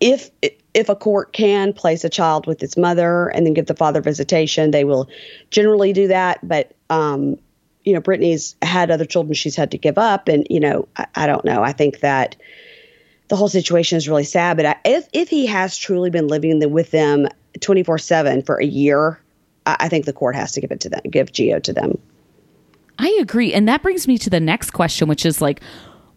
if 0.00 0.30
if 0.74 0.88
a 0.88 0.96
court 0.96 1.32
can 1.34 1.72
place 1.74 2.02
a 2.04 2.08
child 2.08 2.46
with 2.46 2.62
its 2.62 2.76
mother 2.76 3.28
and 3.28 3.44
then 3.44 3.52
give 3.52 3.66
the 3.66 3.74
father 3.74 4.00
visitation, 4.00 4.70
they 4.70 4.84
will 4.84 5.08
generally 5.50 5.92
do 5.92 6.08
that. 6.08 6.38
But 6.42 6.72
um, 6.88 7.36
you 7.84 7.92
know, 7.92 8.00
Brittany's 8.00 8.56
had 8.62 8.90
other 8.90 9.04
children 9.04 9.34
she's 9.34 9.56
had 9.56 9.70
to 9.72 9.78
give 9.78 9.98
up, 9.98 10.28
and 10.28 10.46
you 10.50 10.60
know, 10.60 10.88
I, 10.96 11.06
I 11.14 11.26
don't 11.26 11.44
know. 11.44 11.62
I 11.62 11.72
think 11.72 12.00
that 12.00 12.36
the 13.28 13.36
whole 13.36 13.48
situation 13.48 13.96
is 13.96 14.08
really 14.08 14.24
sad. 14.24 14.56
But 14.56 14.66
I, 14.66 14.76
if 14.84 15.08
if 15.12 15.28
he 15.28 15.46
has 15.46 15.76
truly 15.76 16.10
been 16.10 16.28
living 16.28 16.58
the, 16.58 16.68
with 16.68 16.90
them 16.90 17.28
twenty 17.60 17.82
four 17.82 17.98
seven 17.98 18.42
for 18.42 18.60
a 18.60 18.66
year, 18.66 19.20
I, 19.66 19.76
I 19.80 19.88
think 19.88 20.04
the 20.04 20.12
court 20.12 20.36
has 20.36 20.52
to 20.52 20.60
give 20.60 20.70
it 20.70 20.80
to 20.80 20.88
them, 20.88 21.00
give 21.10 21.32
Gio 21.32 21.62
to 21.62 21.72
them. 21.72 21.98
I 22.98 23.18
agree. 23.20 23.52
And 23.52 23.66
that 23.68 23.82
brings 23.82 24.06
me 24.06 24.18
to 24.18 24.30
the 24.30 24.38
next 24.38 24.70
question, 24.70 25.08
which 25.08 25.26
is 25.26 25.40
like, 25.40 25.60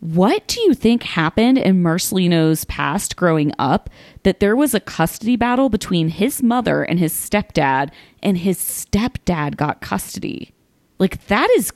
what 0.01 0.45
do 0.47 0.61
you 0.61 0.73
think 0.75 1.03
happened 1.03 1.57
in 1.57 1.81
Marcelino's 1.81 2.65
past 2.65 3.15
growing 3.15 3.53
up 3.57 3.89
that 4.23 4.39
there 4.39 4.55
was 4.55 4.75
a 4.75 4.79
custody 4.79 5.35
battle 5.35 5.69
between 5.69 6.09
his 6.09 6.43
mother 6.43 6.83
and 6.83 6.99
his 6.99 7.13
stepdad, 7.13 7.91
and 8.21 8.37
his 8.37 8.59
stepdad 8.59 9.55
got 9.55 9.81
custody? 9.81 10.51
Like, 10.99 11.25
that 11.27 11.49
is 11.57 11.71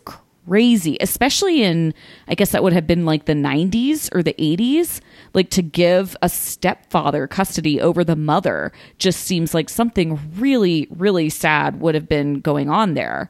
crazy, 0.47 0.97
especially 1.01 1.61
in, 1.63 1.93
I 2.27 2.35
guess 2.35 2.51
that 2.51 2.63
would 2.63 2.73
have 2.73 2.87
been 2.87 3.05
like 3.05 3.25
the 3.25 3.33
90s 3.33 4.09
or 4.15 4.23
the 4.23 4.33
80s. 4.39 5.01
Like, 5.33 5.49
to 5.51 5.61
give 5.61 6.15
a 6.21 6.29
stepfather 6.29 7.27
custody 7.27 7.79
over 7.81 8.03
the 8.03 8.15
mother 8.15 8.71
just 8.97 9.21
seems 9.21 9.53
like 9.53 9.69
something 9.69 10.19
really, 10.37 10.87
really 10.91 11.29
sad 11.29 11.79
would 11.81 11.95
have 11.95 12.07
been 12.09 12.39
going 12.39 12.69
on 12.69 12.93
there. 12.93 13.29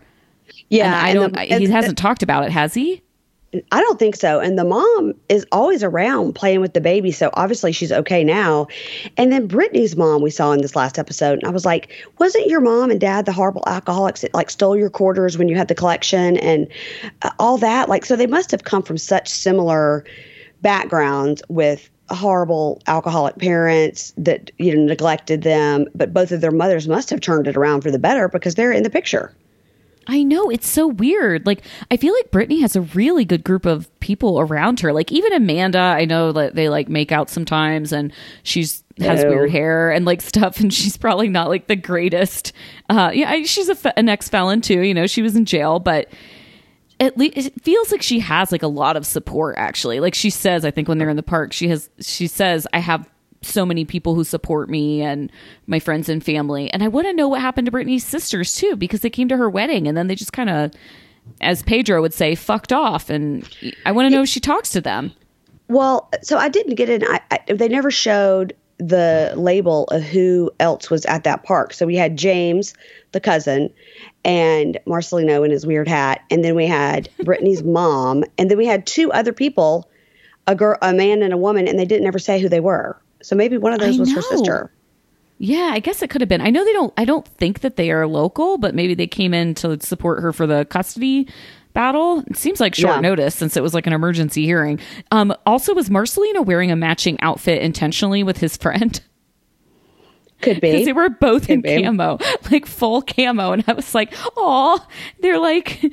Yeah, 0.70 0.86
And 0.86 0.96
I 0.96 1.14
don't. 1.14 1.34
the- 1.34 1.42
he 1.60 1.66
hasn't 1.68 1.98
talked 1.98 2.24
about 2.24 2.46
it, 2.46 2.52
has 2.52 2.74
he? 2.74 3.02
I 3.72 3.82
don't 3.82 3.98
think 3.98 4.16
so. 4.16 4.40
And 4.40 4.60
the 4.60 4.64
mom 4.64 5.14
is 5.28 5.46
always 5.52 5.84
around 5.84 6.34
playing 6.34 6.62
with 6.62 6.74
the 6.74 6.82
baby. 6.82 7.12
So 7.12 7.32
obviously 7.34 7.72
she's 7.72 7.92
okay 7.92 8.24
now. 8.24 8.68
And 9.18 9.32
then 9.32 9.48
Brittany's 9.48 9.96
mom 9.96 10.22
we 10.22 10.30
saw 10.30 10.52
in 10.52 10.62
this 10.62 10.76
last 10.76 11.00
episode. 11.00 11.40
And 11.40 11.48
I 11.48 11.50
was 11.50 11.66
like, 11.66 11.90
wasn't 12.20 12.48
your 12.48 12.62
mom 12.62 12.92
and 12.92 13.02
dad 13.02 13.26
the 13.26 13.32
horrible 13.32 13.64
alcoholics 13.66 14.22
that 14.22 14.34
like 14.36 14.52
stole 14.52 14.78
your 14.78 14.92
quarters 14.92 15.38
when 15.38 15.50
you 15.50 15.56
had 15.56 15.68
the 15.68 15.76
collection 15.76 16.38
and 16.38 16.68
uh, 17.24 17.32
all 17.40 17.58
that? 17.58 17.90
Like, 17.90 18.06
so 18.06 18.16
they 18.16 18.28
must 18.28 18.52
have 18.52 18.66
come 18.66 18.84
from 18.84 19.00
such 19.00 19.28
similar 19.28 20.06
backgrounds 20.62 21.42
with 21.50 21.90
horrible 22.10 22.82
alcoholic 22.86 23.38
parents 23.38 24.14
that, 24.18 24.52
you 24.60 24.76
know, 24.76 24.84
neglected 24.84 25.42
them. 25.42 25.88
But 25.96 26.14
both 26.14 26.32
of 26.32 26.42
their 26.42 26.52
mothers 26.52 26.88
must 26.88 27.10
have 27.10 27.22
turned 27.22 27.48
it 27.48 27.58
around 27.58 27.82
for 27.82 27.90
the 27.90 28.00
better 28.00 28.28
because 28.28 28.56
they're 28.56 28.72
in 28.72 28.84
the 28.84 28.90
picture. 28.92 29.34
I 30.12 30.24
know 30.24 30.50
it's 30.50 30.68
so 30.68 30.88
weird. 30.88 31.46
Like 31.46 31.62
I 31.92 31.98
feel 31.98 32.14
like 32.14 32.32
Brittany 32.32 32.62
has 32.62 32.76
a 32.76 32.82
really 32.82 33.24
good 33.26 33.44
group 33.44 33.66
of 33.66 33.88
people 34.00 34.40
around 34.40 34.80
her. 34.80 34.92
Like 34.92 35.12
even 35.12 35.32
Amanda, 35.34 35.78
I 35.80 36.06
know 36.06 36.32
that 36.32 36.56
they 36.56 36.68
like 36.68 36.90
make 36.90 37.12
out 37.12 37.30
sometimes, 37.30 37.94
and 37.94 38.12
she's 38.44 38.84
has 38.98 39.24
No. 39.24 39.30
weird 39.30 39.52
hair 39.52 39.92
and 39.92 40.06
like 40.06 40.22
stuff, 40.34 40.60
and 40.60 40.74
she's 40.74 40.98
probably 40.98 41.30
not 41.30 41.48
like 41.48 41.68
the 41.68 41.76
greatest. 41.76 42.52
Uh, 42.90 43.12
yeah, 43.14 43.30
I- 43.30 43.44
she's 43.44 43.70
a 43.70 44.00
an 44.00 44.10
ex 44.10 44.28
felon 44.28 44.62
too. 44.62 44.82
You 44.82 44.94
know, 44.96 45.06
she 45.08 45.22
was 45.22 45.36
in 45.36 45.46
jail, 45.46 45.80
but 45.80 46.10
at 47.00 47.18
least 47.18 47.38
it 47.38 47.62
feels 47.62 47.92
like 47.92 48.02
she 48.02 48.20
has 48.20 48.52
like 48.52 48.64
a 48.64 48.68
lot 48.68 48.98
of 48.98 49.06
support 49.06 49.56
actually 49.58 50.02
like 50.02 50.14
she 50.14 50.30
says 50.30 50.66
i 50.66 50.72
think 50.72 50.90
when 50.90 50.98
they're 50.98 51.08
in 51.08 51.16
the 51.16 51.24
park 51.24 51.54
she 51.54 51.70
has 51.70 51.90
she 52.02 52.28
says 52.28 52.68
i 52.74 52.80
have 52.80 53.10
so 53.42 53.66
many 53.66 53.86
people 53.86 54.16
who 54.16 54.24
support 54.24 54.70
me 54.70 55.02
and 55.02 55.32
my 55.68 55.80
friends 55.80 56.10
and 56.10 56.24
family 56.24 56.72
and 56.72 56.84
i 56.84 56.88
want 56.88 57.08
to 57.08 57.14
know 57.14 57.28
what 57.28 57.42
happened 57.42 57.66
to 57.66 57.72
brittany's 57.72 58.06
sisters 58.06 58.56
too 58.56 58.76
because 58.76 59.02
they 59.02 59.10
came 59.10 59.28
to 59.28 59.38
her 59.38 59.50
wedding 59.50 59.88
and 59.88 59.96
then 59.98 60.08
they 60.08 60.16
just 60.16 60.34
kind 60.34 60.50
of 60.50 60.72
as 61.42 61.64
pedro 61.64 62.02
would 62.02 62.14
say 62.14 62.36
fucked 62.36 62.74
off 62.74 63.10
and 63.10 63.48
i 63.86 63.92
want 63.92 64.06
to 64.06 64.10
know 64.10 64.24
if 64.24 64.30
she 64.30 64.40
talks 64.40 64.70
to 64.72 64.82
them 64.82 65.12
Well, 65.68 66.10
so 66.24 66.38
I 66.38 66.50
didn't 66.50 66.76
get 66.76 66.90
in. 66.90 67.04
I, 67.04 67.22
I, 67.30 67.54
they 67.54 67.68
never 67.68 67.92
showed 67.92 68.56
the 68.80 69.34
label 69.36 69.84
of 69.92 70.02
who 70.02 70.50
else 70.60 70.90
was 70.90 71.06
at 71.06 71.26
that 71.26 71.44
park. 71.44 71.74
So 71.74 71.86
we 71.86 71.96
had 71.96 72.18
James, 72.18 72.74
the 73.12 73.20
cousin, 73.20 73.70
and 74.26 74.80
Marcelino 74.88 75.46
in 75.46 75.52
his 75.52 75.68
weird 75.68 75.88
hat, 75.88 76.22
and 76.32 76.44
then 76.44 76.56
we 76.56 76.66
had 76.66 77.08
Brittany's 77.24 77.62
mom, 77.62 78.24
and 78.40 78.50
then 78.50 78.58
we 78.58 78.66
had 78.66 78.88
two 78.88 79.12
other 79.12 79.32
people, 79.32 79.88
a 80.48 80.56
girl, 80.56 80.78
a 80.82 80.92
man, 80.92 81.22
and 81.22 81.34
a 81.34 81.38
woman, 81.38 81.68
and 81.68 81.78
they 81.78 81.86
didn't 81.86 82.08
ever 82.08 82.20
say 82.20 82.40
who 82.40 82.50
they 82.50 82.62
were. 82.62 83.00
So 83.22 83.36
maybe 83.36 83.58
one 83.58 83.74
of 83.74 83.80
those 83.80 83.98
I 83.98 84.00
was 84.00 84.14
her 84.14 84.22
sister. 84.22 84.72
yeah 85.40 85.72
i 85.74 85.80
guess 85.80 86.02
it 86.02 86.10
could 86.10 86.22
have 86.22 86.28
been 86.30 86.42
i 86.42 86.50
know 86.50 86.64
they 86.66 86.74
don't 86.74 86.94
i 86.98 87.06
don't 87.06 87.26
think 87.28 87.62
that 87.62 87.76
they 87.78 87.92
are 87.92 88.06
local 88.08 88.58
but 88.58 88.76
maybe 88.76 88.94
they 88.94 89.08
came 89.08 89.34
in 89.34 89.54
to 89.56 89.80
support 89.82 90.22
her 90.22 90.32
for 90.34 90.46
the 90.48 90.66
custody 90.66 91.28
battle 91.74 92.24
it 92.28 92.36
seems 92.36 92.60
like 92.60 92.76
short 92.76 92.96
Yeah. 92.96 93.02
notice 93.02 93.36
since 93.36 93.56
it 93.56 93.64
was 93.64 93.74
like 93.74 93.88
an 93.88 93.94
emergency 93.94 94.44
hearing 94.46 94.80
um 95.12 95.34
also 95.46 95.74
was 95.74 95.90
marcelino 95.90 96.46
wearing 96.46 96.72
a 96.72 96.76
matching 96.76 97.20
outfit 97.22 97.62
intentionally 97.62 98.24
with 98.24 98.38
his 98.38 98.58
friend 98.58 99.02
Could 100.42 100.62
be. 100.62 100.72
because 100.72 100.86
they 100.86 100.94
were 100.94 101.10
both 101.10 101.50
in 101.50 101.60
be. 101.62 101.84
camo 101.84 102.18
like 102.52 102.66
full 102.66 103.02
camo 103.02 103.52
and 103.52 103.64
i 103.68 103.74
was 103.74 103.94
like 103.94 104.14
oh 104.38 104.86
they're 105.20 105.38
like 105.40 105.84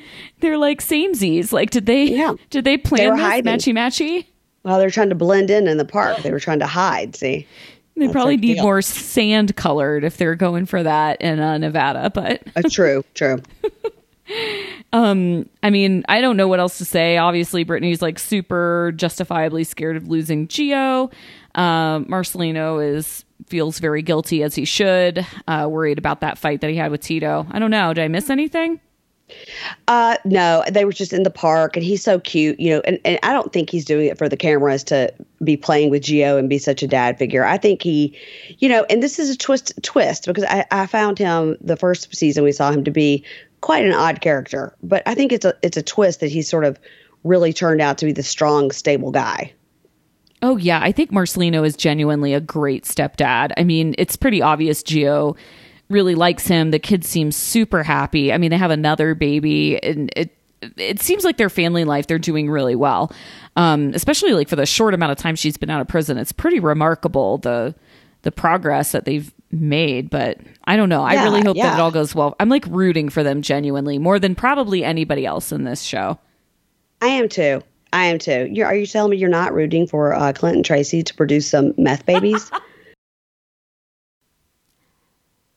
they're 0.40 0.58
like 0.58 0.80
samesies 0.80 1.52
like 1.52 1.70
did 1.70 1.86
they 1.86 2.04
Yeah. 2.04 2.34
did 2.50 2.64
they 2.64 2.76
plan 2.78 3.10
were 3.10 3.16
this 3.16 3.42
matchy 3.42 3.72
matchy 3.74 4.26
well, 4.66 4.80
they're 4.80 4.90
trying 4.90 5.10
to 5.10 5.14
blend 5.14 5.48
in 5.48 5.68
in 5.68 5.78
the 5.78 5.84
park. 5.84 6.18
They 6.18 6.32
were 6.32 6.40
trying 6.40 6.58
to 6.58 6.66
hide. 6.66 7.14
See. 7.14 7.46
they 7.96 8.08
probably 8.08 8.36
need 8.36 8.54
deal. 8.54 8.64
more 8.64 8.82
sand 8.82 9.54
colored 9.54 10.02
if 10.02 10.16
they're 10.16 10.34
going 10.34 10.66
for 10.66 10.82
that 10.82 11.22
in 11.22 11.38
uh, 11.38 11.56
nevada 11.56 12.10
but 12.10 12.42
Uh, 12.56 12.62
true. 12.68 13.04
True. 13.14 13.40
Um, 14.92 15.48
I 15.62 15.70
mean, 15.70 16.02
I 16.08 16.20
don't 16.20 16.36
know 16.36 16.48
what 16.48 16.58
else 16.58 16.78
to 16.78 16.84
say. 16.84 17.16
Obviously, 17.16 17.62
Brittany's 17.62 18.02
like 18.02 18.18
super 18.18 18.92
justifiably 18.96 19.62
scared 19.62 19.96
of 19.96 20.08
losing 20.08 20.48
Gio. 20.48 21.12
Um, 21.54 22.06
Marcelino 22.06 22.84
is 22.84 23.24
feels 23.46 23.78
very 23.78 24.02
guilty 24.02 24.42
as 24.42 24.54
he 24.54 24.64
should. 24.64 25.24
Uh, 25.46 25.68
worried 25.70 25.98
about 25.98 26.20
that 26.22 26.38
fight 26.38 26.60
that 26.62 26.70
he 26.70 26.76
had 26.76 26.90
with 26.90 27.02
Tito. 27.02 27.46
I 27.50 27.58
don't 27.60 27.70
know. 27.70 27.94
Did 27.94 28.02
I 28.02 28.08
miss 28.08 28.28
anything? 28.30 28.80
Uh, 29.88 30.16
no, 30.24 30.62
they 30.70 30.84
were 30.84 30.92
just 30.92 31.12
in 31.12 31.22
the 31.22 31.30
park, 31.30 31.76
and 31.76 31.84
he's 31.84 32.02
so 32.02 32.20
cute, 32.20 32.58
you 32.60 32.70
know. 32.70 32.80
And, 32.84 32.98
and 33.04 33.18
I 33.22 33.32
don't 33.32 33.52
think 33.52 33.70
he's 33.70 33.84
doing 33.84 34.06
it 34.06 34.18
for 34.18 34.28
the 34.28 34.36
cameras 34.36 34.84
to 34.84 35.12
be 35.42 35.56
playing 35.56 35.90
with 35.90 36.02
Gio 36.02 36.38
and 36.38 36.48
be 36.48 36.58
such 36.58 36.82
a 36.82 36.86
dad 36.86 37.18
figure. 37.18 37.44
I 37.44 37.58
think 37.58 37.82
he, 37.82 38.16
you 38.58 38.68
know, 38.68 38.86
and 38.88 39.02
this 39.02 39.18
is 39.18 39.30
a 39.30 39.36
twist 39.36 39.72
twist 39.82 40.26
because 40.26 40.44
I, 40.44 40.64
I 40.70 40.86
found 40.86 41.18
him 41.18 41.56
the 41.60 41.76
first 41.76 42.14
season 42.14 42.44
we 42.44 42.52
saw 42.52 42.70
him 42.70 42.84
to 42.84 42.90
be 42.90 43.24
quite 43.60 43.84
an 43.84 43.92
odd 43.92 44.20
character, 44.20 44.74
but 44.82 45.02
I 45.06 45.14
think 45.14 45.32
it's 45.32 45.44
a 45.44 45.54
it's 45.62 45.76
a 45.76 45.82
twist 45.82 46.20
that 46.20 46.30
he's 46.30 46.48
sort 46.48 46.64
of 46.64 46.78
really 47.24 47.52
turned 47.52 47.80
out 47.80 47.98
to 47.98 48.06
be 48.06 48.12
the 48.12 48.22
strong, 48.22 48.70
stable 48.70 49.10
guy. 49.10 49.52
Oh 50.42 50.56
yeah, 50.56 50.80
I 50.82 50.92
think 50.92 51.10
Marcelino 51.10 51.66
is 51.66 51.76
genuinely 51.76 52.34
a 52.34 52.40
great 52.40 52.84
stepdad. 52.84 53.52
I 53.56 53.64
mean, 53.64 53.94
it's 53.98 54.16
pretty 54.16 54.42
obvious 54.42 54.82
Gio 54.82 55.36
really 55.88 56.14
likes 56.14 56.46
him. 56.46 56.70
The 56.70 56.78
kids 56.78 57.08
seem 57.08 57.32
super 57.32 57.82
happy. 57.82 58.32
I 58.32 58.38
mean, 58.38 58.50
they 58.50 58.56
have 58.56 58.70
another 58.70 59.14
baby 59.14 59.82
and 59.82 60.10
it 60.16 60.32
it 60.78 61.00
seems 61.00 61.22
like 61.22 61.36
their 61.36 61.50
family 61.50 61.84
life 61.84 62.06
they're 62.06 62.18
doing 62.18 62.50
really 62.50 62.74
well. 62.74 63.12
Um, 63.56 63.92
especially 63.94 64.32
like 64.32 64.48
for 64.48 64.56
the 64.56 64.66
short 64.66 64.94
amount 64.94 65.12
of 65.12 65.18
time 65.18 65.36
she's 65.36 65.56
been 65.56 65.70
out 65.70 65.80
of 65.80 65.88
prison. 65.88 66.18
It's 66.18 66.32
pretty 66.32 66.60
remarkable 66.60 67.38
the 67.38 67.74
the 68.22 68.32
progress 68.32 68.92
that 68.92 69.04
they've 69.04 69.32
made, 69.52 70.10
but 70.10 70.38
I 70.64 70.76
don't 70.76 70.88
know. 70.88 71.02
I 71.02 71.22
really 71.22 71.42
hope 71.42 71.56
that 71.56 71.78
it 71.78 71.80
all 71.80 71.92
goes 71.92 72.14
well. 72.14 72.34
I'm 72.40 72.48
like 72.48 72.66
rooting 72.66 73.08
for 73.08 73.22
them 73.22 73.42
genuinely 73.42 73.98
more 73.98 74.18
than 74.18 74.34
probably 74.34 74.82
anybody 74.82 75.24
else 75.24 75.52
in 75.52 75.64
this 75.64 75.82
show. 75.82 76.18
I 77.00 77.08
am 77.08 77.28
too. 77.28 77.62
I 77.92 78.06
am 78.06 78.18
too. 78.18 78.48
You're, 78.50 78.66
are 78.66 78.74
you 78.74 78.86
telling 78.86 79.12
me 79.12 79.16
you're 79.16 79.28
not 79.28 79.54
rooting 79.54 79.86
for 79.86 80.14
uh, 80.14 80.32
Clint 80.32 80.56
and 80.56 80.64
Tracy 80.64 81.02
to 81.02 81.14
produce 81.14 81.48
some 81.48 81.72
meth 81.76 82.04
babies? 82.04 82.50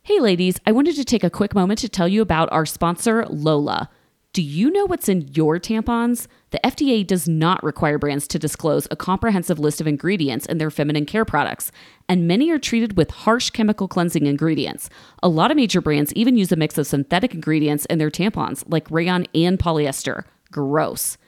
Hey, 0.10 0.20
ladies, 0.20 0.60
I 0.66 0.72
wanted 0.72 0.96
to 0.96 1.06
take 1.06 1.24
a 1.24 1.30
quick 1.30 1.54
moment 1.54 1.78
to 1.82 1.88
tell 1.88 2.08
you 2.08 2.24
about 2.24 2.52
our 2.52 2.66
sponsor, 2.66 3.28
Lola. 3.30 3.92
Do 4.34 4.42
you 4.42 4.72
know 4.72 4.88
what's 4.88 5.08
in 5.08 5.30
your 5.36 5.60
tampons? 5.60 6.26
The 6.50 6.60
FDA 6.64 7.06
does 7.06 7.28
not 7.30 7.64
require 7.64 8.00
brands 8.00 8.28
to 8.30 8.40
disclose 8.40 8.88
a 8.90 8.96
comprehensive 8.96 9.60
list 9.60 9.80
of 9.80 9.86
ingredients 9.86 10.48
in 10.48 10.58
their 10.58 10.72
feminine 10.72 11.06
care 11.06 11.26
products, 11.26 11.72
and 12.08 12.28
many 12.28 12.50
are 12.50 12.58
treated 12.58 12.98
with 12.98 13.12
harsh 13.12 13.52
chemical 13.52 13.88
cleansing 13.88 14.26
ingredients. 14.26 14.90
A 15.22 15.30
lot 15.30 15.52
of 15.52 15.58
major 15.58 15.80
brands 15.80 16.12
even 16.14 16.38
use 16.38 16.52
a 16.52 16.56
mix 16.56 16.80
of 16.80 16.88
synthetic 16.88 17.36
ingredients 17.36 17.86
in 17.86 18.00
their 18.00 18.10
tampons, 18.10 18.64
like 18.66 18.90
rayon 18.90 19.28
and 19.36 19.60
polyester. 19.60 20.24
Gross. 20.52 21.20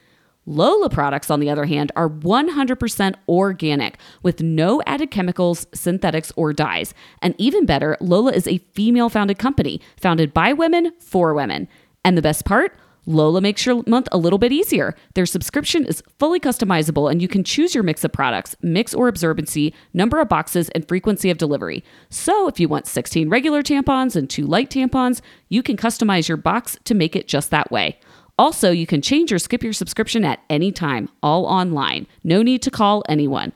Lola 0.45 0.89
products, 0.89 1.29
on 1.29 1.39
the 1.39 1.49
other 1.49 1.65
hand, 1.65 1.91
are 1.95 2.09
100% 2.09 3.15
organic 3.29 3.97
with 4.23 4.41
no 4.41 4.81
added 4.87 5.11
chemicals, 5.11 5.67
synthetics, 5.73 6.31
or 6.35 6.51
dyes. 6.51 6.93
And 7.21 7.35
even 7.37 7.65
better, 7.65 7.95
Lola 8.01 8.31
is 8.31 8.47
a 8.47 8.57
female 8.73 9.09
founded 9.09 9.37
company, 9.37 9.79
founded 9.97 10.33
by 10.33 10.53
women 10.53 10.93
for 10.99 11.33
women. 11.33 11.67
And 12.03 12.17
the 12.17 12.23
best 12.23 12.45
part? 12.45 12.75
Lola 13.07 13.41
makes 13.41 13.65
your 13.65 13.83
month 13.87 14.07
a 14.11 14.17
little 14.17 14.37
bit 14.37 14.51
easier. 14.51 14.95
Their 15.15 15.25
subscription 15.25 15.85
is 15.85 16.03
fully 16.19 16.39
customizable 16.39 17.09
and 17.09 17.21
you 17.21 17.27
can 17.27 17.43
choose 17.43 17.73
your 17.73 17.83
mix 17.83 18.03
of 18.03 18.11
products, 18.11 18.55
mix 18.61 18.93
or 18.93 19.11
absorbency, 19.11 19.73
number 19.93 20.19
of 20.19 20.29
boxes, 20.29 20.69
and 20.69 20.87
frequency 20.87 21.31
of 21.31 21.39
delivery. 21.39 21.83
So 22.09 22.47
if 22.47 22.59
you 22.59 22.67
want 22.67 22.85
16 22.85 23.27
regular 23.29 23.63
tampons 23.63 24.15
and 24.15 24.29
two 24.29 24.45
light 24.45 24.69
tampons, 24.69 25.21
you 25.49 25.63
can 25.63 25.77
customize 25.77 26.27
your 26.27 26.37
box 26.37 26.77
to 26.83 26.93
make 26.93 27.15
it 27.15 27.27
just 27.27 27.49
that 27.49 27.71
way. 27.71 27.99
Also, 28.37 28.71
you 28.71 28.87
can 28.87 29.01
change 29.01 29.31
or 29.31 29.39
skip 29.39 29.63
your 29.63 29.73
subscription 29.73 30.25
at 30.25 30.39
any 30.49 30.71
time, 30.71 31.09
all 31.21 31.45
online. 31.45 32.07
No 32.23 32.41
need 32.41 32.61
to 32.63 32.71
call 32.71 33.03
anyone. 33.07 33.53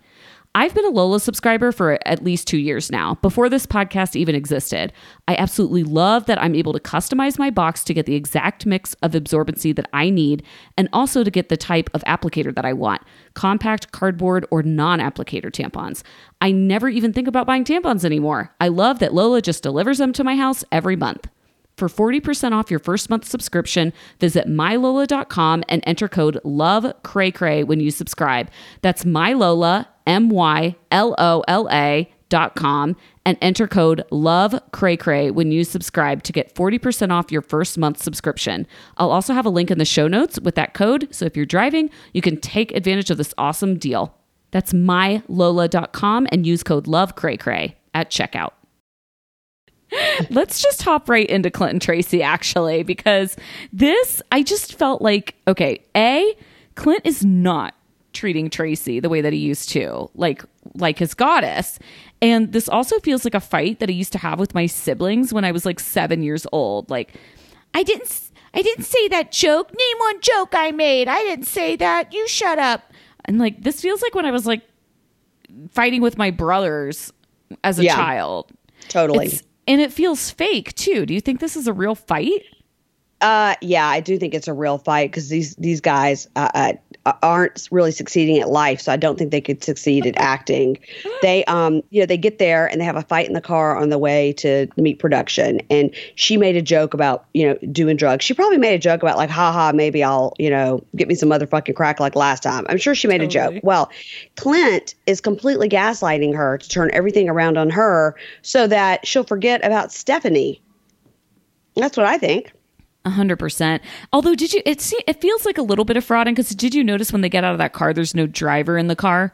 I've 0.58 0.74
been 0.74 0.86
a 0.86 0.90
Lola 0.90 1.20
subscriber 1.20 1.74
for 1.74 2.00
at 2.06 2.24
least 2.24 2.48
two 2.48 2.58
years 2.58 2.90
now, 2.90 3.16
before 3.16 3.50
this 3.50 3.66
podcast 3.66 4.16
even 4.16 4.36
existed. 4.36 4.94
I 5.28 5.36
absolutely 5.36 5.84
love 5.84 6.28
that 6.28 6.42
I'm 6.42 6.56
able 6.56 6.72
to 6.72 6.80
customize 6.80 7.38
my 7.38 7.50
box 7.50 7.84
to 7.84 7.94
get 7.94 8.06
the 8.06 8.16
exact 8.16 8.66
mix 8.66 8.94
of 9.04 9.12
absorbency 9.12 9.76
that 9.76 9.90
I 9.92 10.10
need 10.10 10.44
and 10.78 10.88
also 10.94 11.26
to 11.26 11.30
get 11.30 11.50
the 11.50 11.58
type 11.58 11.90
of 11.94 12.06
applicator 12.06 12.56
that 12.56 12.64
I 12.64 12.72
want 12.72 13.02
compact, 13.34 13.92
cardboard, 13.92 14.46
or 14.50 14.64
non 14.64 15.00
applicator 15.00 15.52
tampons. 15.52 16.04
I 16.40 16.54
never 16.54 16.88
even 16.88 17.12
think 17.12 17.28
about 17.28 17.48
buying 17.48 17.66
tampons 17.66 18.06
anymore. 18.06 18.56
I 18.62 18.70
love 18.70 19.00
that 19.00 19.14
Lola 19.14 19.42
just 19.42 19.62
delivers 19.62 19.98
them 19.98 20.14
to 20.14 20.24
my 20.24 20.38
house 20.38 20.64
every 20.72 20.96
month. 20.96 21.28
For 21.78 21.90
40% 21.90 22.54
off 22.54 22.72
your 22.72 22.80
first 22.80 23.10
month 23.10 23.26
subscription, 23.26 23.92
visit 24.20 24.48
mylola.com 24.48 25.64
and 25.68 25.84
enter 25.86 26.08
code 26.08 26.40
LOVECRAYCRAY 26.46 27.66
when 27.66 27.82
you 27.82 27.92
subscribe. 27.92 28.50
That's 28.82 29.04
mylola, 29.04 29.88
M 30.08 30.30
Y 30.30 30.76
L 30.92 31.16
O 31.18 31.44
L 31.48 31.68
A 31.72 32.10
dot 32.30 32.56
com 32.56 32.96
and 33.26 33.38
enter 33.42 33.68
code 33.68 34.04
LOVECRAYCRAY 34.12 35.32
when 35.32 35.52
you 35.52 35.64
subscribe 35.64 36.24
to 36.24 36.32
get 36.32 36.56
40% 36.56 37.12
off 37.12 37.32
your 37.32 37.42
first 37.42 37.78
month 37.78 38.02
subscription. 38.02 38.68
I'll 38.98 39.12
also 39.12 39.34
have 39.34 39.46
a 39.46 39.50
link 39.50 39.70
in 39.70 39.78
the 39.78 39.86
show 39.86 40.08
notes 40.08 40.40
with 40.40 40.56
that 40.56 40.74
code, 40.74 41.08
so 41.12 41.26
if 41.26 41.36
you're 41.36 41.46
driving, 41.46 41.90
you 42.14 42.22
can 42.22 42.40
take 42.40 42.72
advantage 42.72 43.10
of 43.10 43.18
this 43.18 43.34
awesome 43.38 43.78
deal. 43.78 44.16
That's 44.52 44.74
mylola.com 44.74 46.28
and 46.32 46.48
use 46.48 46.64
code 46.64 46.86
LOVECRAYCRAY 46.86 47.76
at 47.94 48.10
checkout. 48.10 48.52
Let's 50.30 50.62
just 50.62 50.82
hop 50.82 51.10
right 51.10 51.28
into 51.28 51.50
Clint 51.52 51.72
and 51.74 51.82
Tracy, 51.82 52.22
actually, 52.24 52.84
because 52.84 53.36
this, 53.74 54.22
I 54.32 54.44
just 54.44 54.76
felt 54.78 55.02
like, 55.02 55.36
okay, 55.48 55.84
A, 55.96 56.36
Clint 56.76 57.02
is 57.06 57.24
not 57.24 57.76
treating 58.14 58.50
Tracy 58.50 59.00
the 59.00 59.10
way 59.10 59.22
that 59.22 59.34
he 59.34 59.40
used 59.40 59.70
to, 59.70 60.10
like 60.16 60.44
like 60.76 60.98
his 61.00 61.14
goddess. 61.14 61.78
And 62.22 62.52
this 62.54 62.68
also 62.70 62.98
feels 63.00 63.24
like 63.26 63.36
a 63.36 63.40
fight 63.42 63.80
that 63.80 63.90
I 63.90 63.92
used 63.94 64.12
to 64.14 64.18
have 64.18 64.40
with 64.40 64.54
my 64.56 64.66
siblings 64.68 65.34
when 65.34 65.44
I 65.46 65.52
was 65.52 65.66
like 65.66 65.80
7 65.80 66.24
years 66.24 66.48
old. 66.52 66.90
Like 66.90 67.14
I 67.74 67.84
didn't 67.84 68.22
I 68.54 68.62
didn't 68.62 68.86
say 68.86 69.10
that 69.10 69.32
joke. 69.34 69.70
Name 69.78 69.98
one 70.00 70.22
joke 70.22 70.54
I 70.54 70.72
made. 70.72 71.08
I 71.10 71.22
didn't 71.24 71.46
say 71.46 71.76
that. 71.76 72.14
You 72.14 72.26
shut 72.28 72.58
up. 72.58 72.92
And 73.26 73.38
like 73.38 73.62
this 73.64 73.82
feels 73.82 74.02
like 74.02 74.16
when 74.16 74.26
I 74.26 74.32
was 74.32 74.46
like 74.46 74.62
fighting 75.72 76.02
with 76.02 76.18
my 76.18 76.32
brothers 76.32 77.12
as 77.66 77.80
a 77.80 77.84
Yeah. 77.84 77.96
child. 77.96 78.52
Totally. 78.88 79.26
It's- 79.28 79.44
and 79.68 79.82
it 79.82 79.92
feels 79.92 80.32
fake 80.32 80.74
too. 80.76 81.06
Do 81.06 81.14
you 81.14 81.22
think 81.22 81.40
this 81.40 81.56
is 81.56 81.68
a 81.68 81.74
real 81.74 81.96
fight? 81.96 82.44
Uh, 83.22 83.56
yeah, 83.62 83.88
I 83.88 84.02
do 84.02 84.18
think 84.18 84.34
it's 84.34 84.48
a 84.48 84.54
real 84.54 84.78
fight 84.78 85.10
because 85.12 85.30
these 85.30 85.56
these 85.56 85.82
guys 85.82 86.28
uh, 86.36 86.50
uh, 86.54 86.74
aren't 87.22 87.68
really 87.72 87.92
succeeding 87.92 88.40
at 88.40 88.50
life, 88.50 88.82
so 88.82 88.92
I 88.92 88.96
don't 88.96 89.18
think 89.18 89.32
they 89.32 89.42
could 89.42 89.64
succeed 89.64 90.08
at 90.08 90.18
acting. 90.18 90.80
They, 91.22 91.46
um, 91.46 91.82
you 91.92 92.02
know, 92.02 92.06
they 92.06 92.18
get 92.18 92.40
there 92.40 92.66
and 92.66 92.82
they 92.82 92.86
have 92.86 92.96
a 92.96 93.04
fight 93.04 93.28
in 93.28 93.34
the 93.34 93.42
car 93.42 93.78
on 93.78 93.90
the 93.90 93.98
way 93.98 94.34
to 94.34 94.68
meet 94.78 94.98
production, 94.98 95.62
and 95.70 95.94
she 96.16 96.38
made 96.38 96.56
a 96.56 96.62
joke 96.62 96.94
about 96.94 97.26
you 97.34 97.48
know 97.48 97.58
doing 97.72 97.96
drugs. 97.96 98.26
She 98.26 98.34
probably 98.34 98.58
made 98.58 98.74
a 98.74 98.80
joke 98.80 99.04
about 99.04 99.18
like, 99.18 99.30
haha, 99.30 99.72
maybe 99.72 100.04
I'll 100.04 100.34
you 100.40 100.50
know 100.50 100.84
get 100.96 101.08
me 101.08 101.16
some 101.16 101.30
motherfucking 101.30 101.76
crack 101.76 102.00
like 102.00 102.16
last 102.16 102.44
time. 102.44 102.66
I'm 102.70 102.78
sure 102.78 102.96
she 102.96 103.08
made 103.08 103.22
a 103.22 103.28
joke. 103.28 103.56
Well, 103.64 103.92
Clint 104.36 104.96
is 105.06 105.22
completely 105.22 105.70
gaslighting 105.70 106.36
her 106.36 106.58
to 106.58 106.70
turn 106.70 106.90
everything 106.94 107.30
around 107.30 107.58
on 107.58 107.70
her 107.70 108.16
so 108.42 108.68
that 108.68 109.06
she'll 109.06 109.24
forget 109.24 109.64
about 109.64 109.92
Stephanie. 109.92 110.62
That's 111.76 111.98
what 111.98 112.06
I 112.06 112.18
think. 112.18 112.55
A 113.06 113.10
hundred 113.12 113.38
percent. 113.38 113.84
Although, 114.12 114.34
did 114.36 114.52
you? 114.52 114.62
It 114.66 114.82
se- 114.82 115.04
it 115.08 115.22
feels 115.22 115.46
like 115.46 115.58
a 115.60 115.62
little 115.62 115.86
bit 115.86 115.96
of 115.96 116.04
fraud. 116.04 116.26
Because 116.26 116.50
did 116.50 116.74
you 116.74 116.84
notice 116.84 117.12
when 117.14 117.22
they 117.22 117.30
get 117.30 117.44
out 117.44 117.52
of 117.54 117.60
that 117.60 117.72
car, 117.74 117.94
there's 117.94 118.16
no 118.16 118.26
driver 118.28 118.78
in 118.78 118.88
the 118.88 118.96
car? 118.96 119.34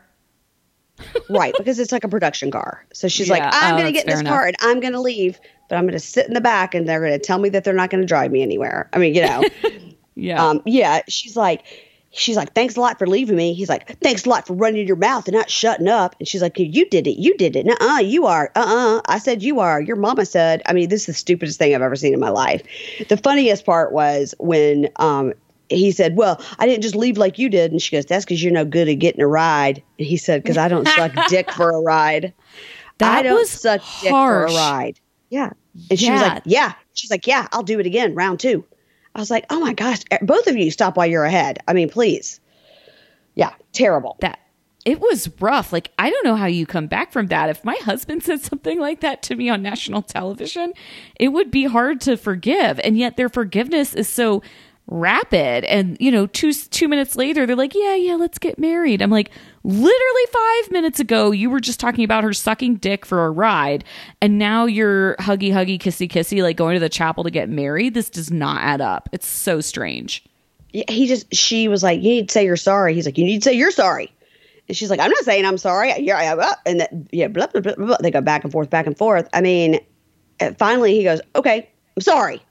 right 1.32 1.56
because 1.58 1.80
it's 1.80 1.92
like 1.92 2.04
a 2.04 2.08
production 2.08 2.52
car 2.52 2.86
so 2.94 3.08
she's 3.08 3.28
Yeah. 3.28 3.34
like 3.36 3.44
i'm 3.56 3.74
Oh, 3.74 3.78
going 3.78 3.88
to 3.88 3.92
get 3.92 4.06
in 4.06 4.12
this 4.12 4.22
fair 4.22 4.30
car 4.32 4.46
and 4.46 4.56
i'm 4.62 4.80
going 4.80 4.94
to 4.94 5.00
leave 5.02 5.40
but 5.68 5.78
i'm 5.78 5.84
going 5.86 5.94
to 5.94 6.00
sit 6.00 6.28
in 6.28 6.36
the 6.36 6.42
back 6.42 6.76
and 6.76 6.88
they're 6.88 7.00
going 7.00 7.14
to 7.14 7.18
tell 7.18 7.40
me 7.40 7.50
that 7.50 7.64
they're 7.64 7.74
not 7.74 7.90
going 7.90 8.02
to 8.02 8.06
drive 8.08 8.30
me 8.30 8.44
anywhere 8.44 8.88
i 8.94 9.00
mean 9.00 9.16
you 9.16 9.22
know 9.26 9.44
Yeah. 10.16 10.46
um 10.46 10.62
yeah 10.68 11.02
she's 11.08 11.36
like 11.36 11.64
she's 12.12 12.36
like 12.36 12.54
thanks 12.54 12.76
a 12.76 12.82
lot 12.82 13.00
for 13.00 13.08
leaving 13.08 13.36
me 13.36 13.54
he's 13.54 13.70
like 13.70 13.98
thanks 14.00 14.26
a 14.26 14.30
lot 14.30 14.46
for 14.46 14.54
running 14.54 14.86
your 14.86 14.96
mouth 14.96 15.28
and 15.28 15.36
not 15.36 15.50
shutting 15.50 15.88
up 15.88 16.16
and 16.20 16.28
she's 16.28 16.42
like 16.42 16.60
you 16.60 16.86
did 16.90 17.08
it 17.08 17.20
you 17.20 17.36
did 17.38 17.56
it 17.56 17.68
uh 17.68 17.86
uh, 17.86 18.00
you 18.00 18.26
are 18.26 18.52
uh-uh 18.56 19.02
i 19.06 19.18
said 19.18 19.42
you 19.42 19.60
are 19.60 19.82
your 19.82 19.96
mama 19.96 20.26
said 20.26 20.62
i 20.66 20.74
mean 20.74 20.90
this 20.90 21.02
is 21.02 21.06
the 21.08 21.14
stupidest 21.14 21.58
thing 21.58 21.74
i've 21.74 21.82
ever 21.82 21.96
seen 21.96 22.14
in 22.14 22.20
my 22.20 22.30
life 22.30 22.62
the 23.10 23.18
funniest 23.18 23.66
part 23.66 23.92
was 23.92 24.36
when 24.40 24.90
um 24.98 25.34
he 25.72 25.92
said, 25.92 26.16
Well, 26.16 26.42
I 26.60 26.68
didn't 26.68 26.84
just 26.84 26.96
leave 26.96 27.18
like 27.18 27.40
you 27.40 27.50
did. 27.50 27.72
And 27.72 27.82
she 27.82 27.96
goes, 27.96 28.06
That's 28.06 28.26
because 28.26 28.44
you're 28.44 28.54
no 28.54 28.66
good 28.66 28.88
at 28.88 28.96
getting 28.96 29.22
a 29.22 29.28
ride. 29.28 29.82
And 29.98 30.08
he 30.08 30.18
said, 30.18 30.44
Because 30.44 30.58
I 30.58 30.68
don't 30.68 30.88
suck 30.88 31.14
dick 31.30 31.52
for 31.52 31.72
a 31.72 31.82
ride. 31.82 32.34
That 32.98 33.20
I 33.20 33.22
don't 33.24 33.36
was 33.36 33.50
suck 33.50 33.82
dick 34.02 34.10
for 34.10 34.46
a 34.46 34.54
ride. 34.54 35.00
Yeah. 35.30 35.52
And 35.90 36.00
she 36.00 36.12
was 36.12 36.22
like, 36.22 36.44
Yeah. 36.46 36.74
She's 36.94 37.12
like, 37.12 37.26
Yeah, 37.26 37.48
I'll 37.52 37.64
do 37.64 37.80
it 37.80 37.86
again, 37.86 38.14
round 38.16 38.40
two. 38.40 38.66
I 39.16 39.20
was 39.20 39.32
like, 39.32 39.46
Oh 39.50 39.60
my 39.60 39.74
gosh, 39.74 40.00
eh, 40.12 40.20
both 40.22 40.48
of 40.48 40.56
you 40.58 40.72
stop 40.72 40.98
while 40.98 41.08
you're 41.08 41.26
ahead. 41.26 41.60
I 41.68 41.74
mean, 41.74 41.90
please. 41.90 42.40
Yeah, 43.36 43.54
terrible. 43.74 44.18
that 44.22 44.40
it 44.84 45.00
was 45.00 45.30
rough. 45.40 45.72
Like 45.72 45.92
I 46.00 46.10
don't 46.10 46.26
know 46.26 46.36
how 46.36 46.48
you 46.48 46.66
come 46.66 46.88
back 46.88 47.12
from 47.12 47.28
that. 47.28 47.50
If 47.50 47.64
my 47.64 47.78
husband 47.82 48.24
said 48.26 48.42
something 48.42 48.80
like 48.80 49.02
that 49.02 49.22
to 49.24 49.36
me 49.36 49.50
on 49.50 49.62
national 49.62 50.02
television, 50.02 50.74
it 51.16 51.30
would 51.30 51.52
be 51.52 51.66
hard 51.66 52.02
to 52.02 52.18
forgive. 52.18 52.80
And 52.84 52.98
yet 52.98 53.18
their 53.18 53.30
forgiveness 53.30 53.94
is 53.94 54.10
so 54.10 54.42
rapid. 54.88 55.64
And 55.66 55.98
you 56.00 56.12
know, 56.12 56.28
two 56.28 56.54
two 56.54 56.88
minutes 56.88 57.16
later, 57.16 57.46
they're 57.46 57.56
like, 57.56 57.76
"Yeah, 57.76 57.96
yeah, 57.96 58.16
let's 58.16 58.40
get 58.40 58.58
married." 58.60 59.02
I'm 59.02 59.12
like, 59.12 59.32
literally 59.64 60.26
five 60.32 60.72
minutes 60.72 61.00
ago, 61.00 61.32
you 61.32 61.50
were 61.50 61.60
just 61.60 61.80
talking 61.80 62.04
about 62.04 62.24
her 62.24 62.34
sucking 62.34 62.76
dick 62.76 63.06
for 63.06 63.26
a 63.26 63.32
ride, 63.32 63.84
and 64.22 64.38
now 64.38 64.66
you're 64.66 65.16
huggy, 65.18 65.52
huggy, 65.52 65.80
kissy, 65.80 66.10
kissy, 66.10 66.42
like 66.42 66.58
going 66.58 66.76
to 66.76 66.80
the 66.80 66.90
chapel 66.90 67.24
to 67.24 67.32
get 67.32 67.50
married. 67.50 67.94
This 67.94 68.10
does 68.10 68.32
not 68.32 68.62
add 68.62 68.82
up. 68.82 69.10
It's 69.12 69.28
so 69.28 69.62
strange. 69.62 70.24
He 70.72 71.08
just 71.08 71.34
she 71.36 71.68
was 71.68 71.84
like, 71.84 72.02
"You 72.02 72.10
need 72.10 72.30
to 72.30 72.34
say 72.34 72.46
you're 72.46 72.56
sorry." 72.56 72.94
He's 72.94 73.06
like, 73.06 73.18
"You 73.18 73.26
need 73.26 73.44
to 73.44 73.50
say 73.50 73.54
you're 73.54 73.72
sorry," 73.72 74.12
and 74.68 74.78
she's 74.78 74.90
like, 74.90 75.00
"I'm 75.00 75.12
not 75.12 75.24
saying 75.24 75.46
I'm 75.46 75.58
sorry." 75.58 75.90
Yeah, 75.90 76.22
yeah, 76.22 76.36
blah," 76.36 76.54
and 76.66 76.80
that 76.80 76.92
yeah, 77.12 77.28
blah, 77.28 77.48
blah, 77.48 77.62
blah, 77.62 77.76
blah, 77.76 77.86
blah. 77.86 77.98
They 78.02 78.12
go 78.12 78.22
back 78.22 78.44
and 78.44 78.52
forth, 78.52 78.70
back 78.70 78.88
and 78.88 78.98
forth. 78.98 79.28
I 79.34 79.42
mean, 79.42 79.80
uh, 80.40 80.52
finally 80.58 80.96
he 80.96 81.04
goes, 81.04 81.20
"Okay, 81.36 81.70
I'm 81.98 82.02
sorry." 82.02 82.42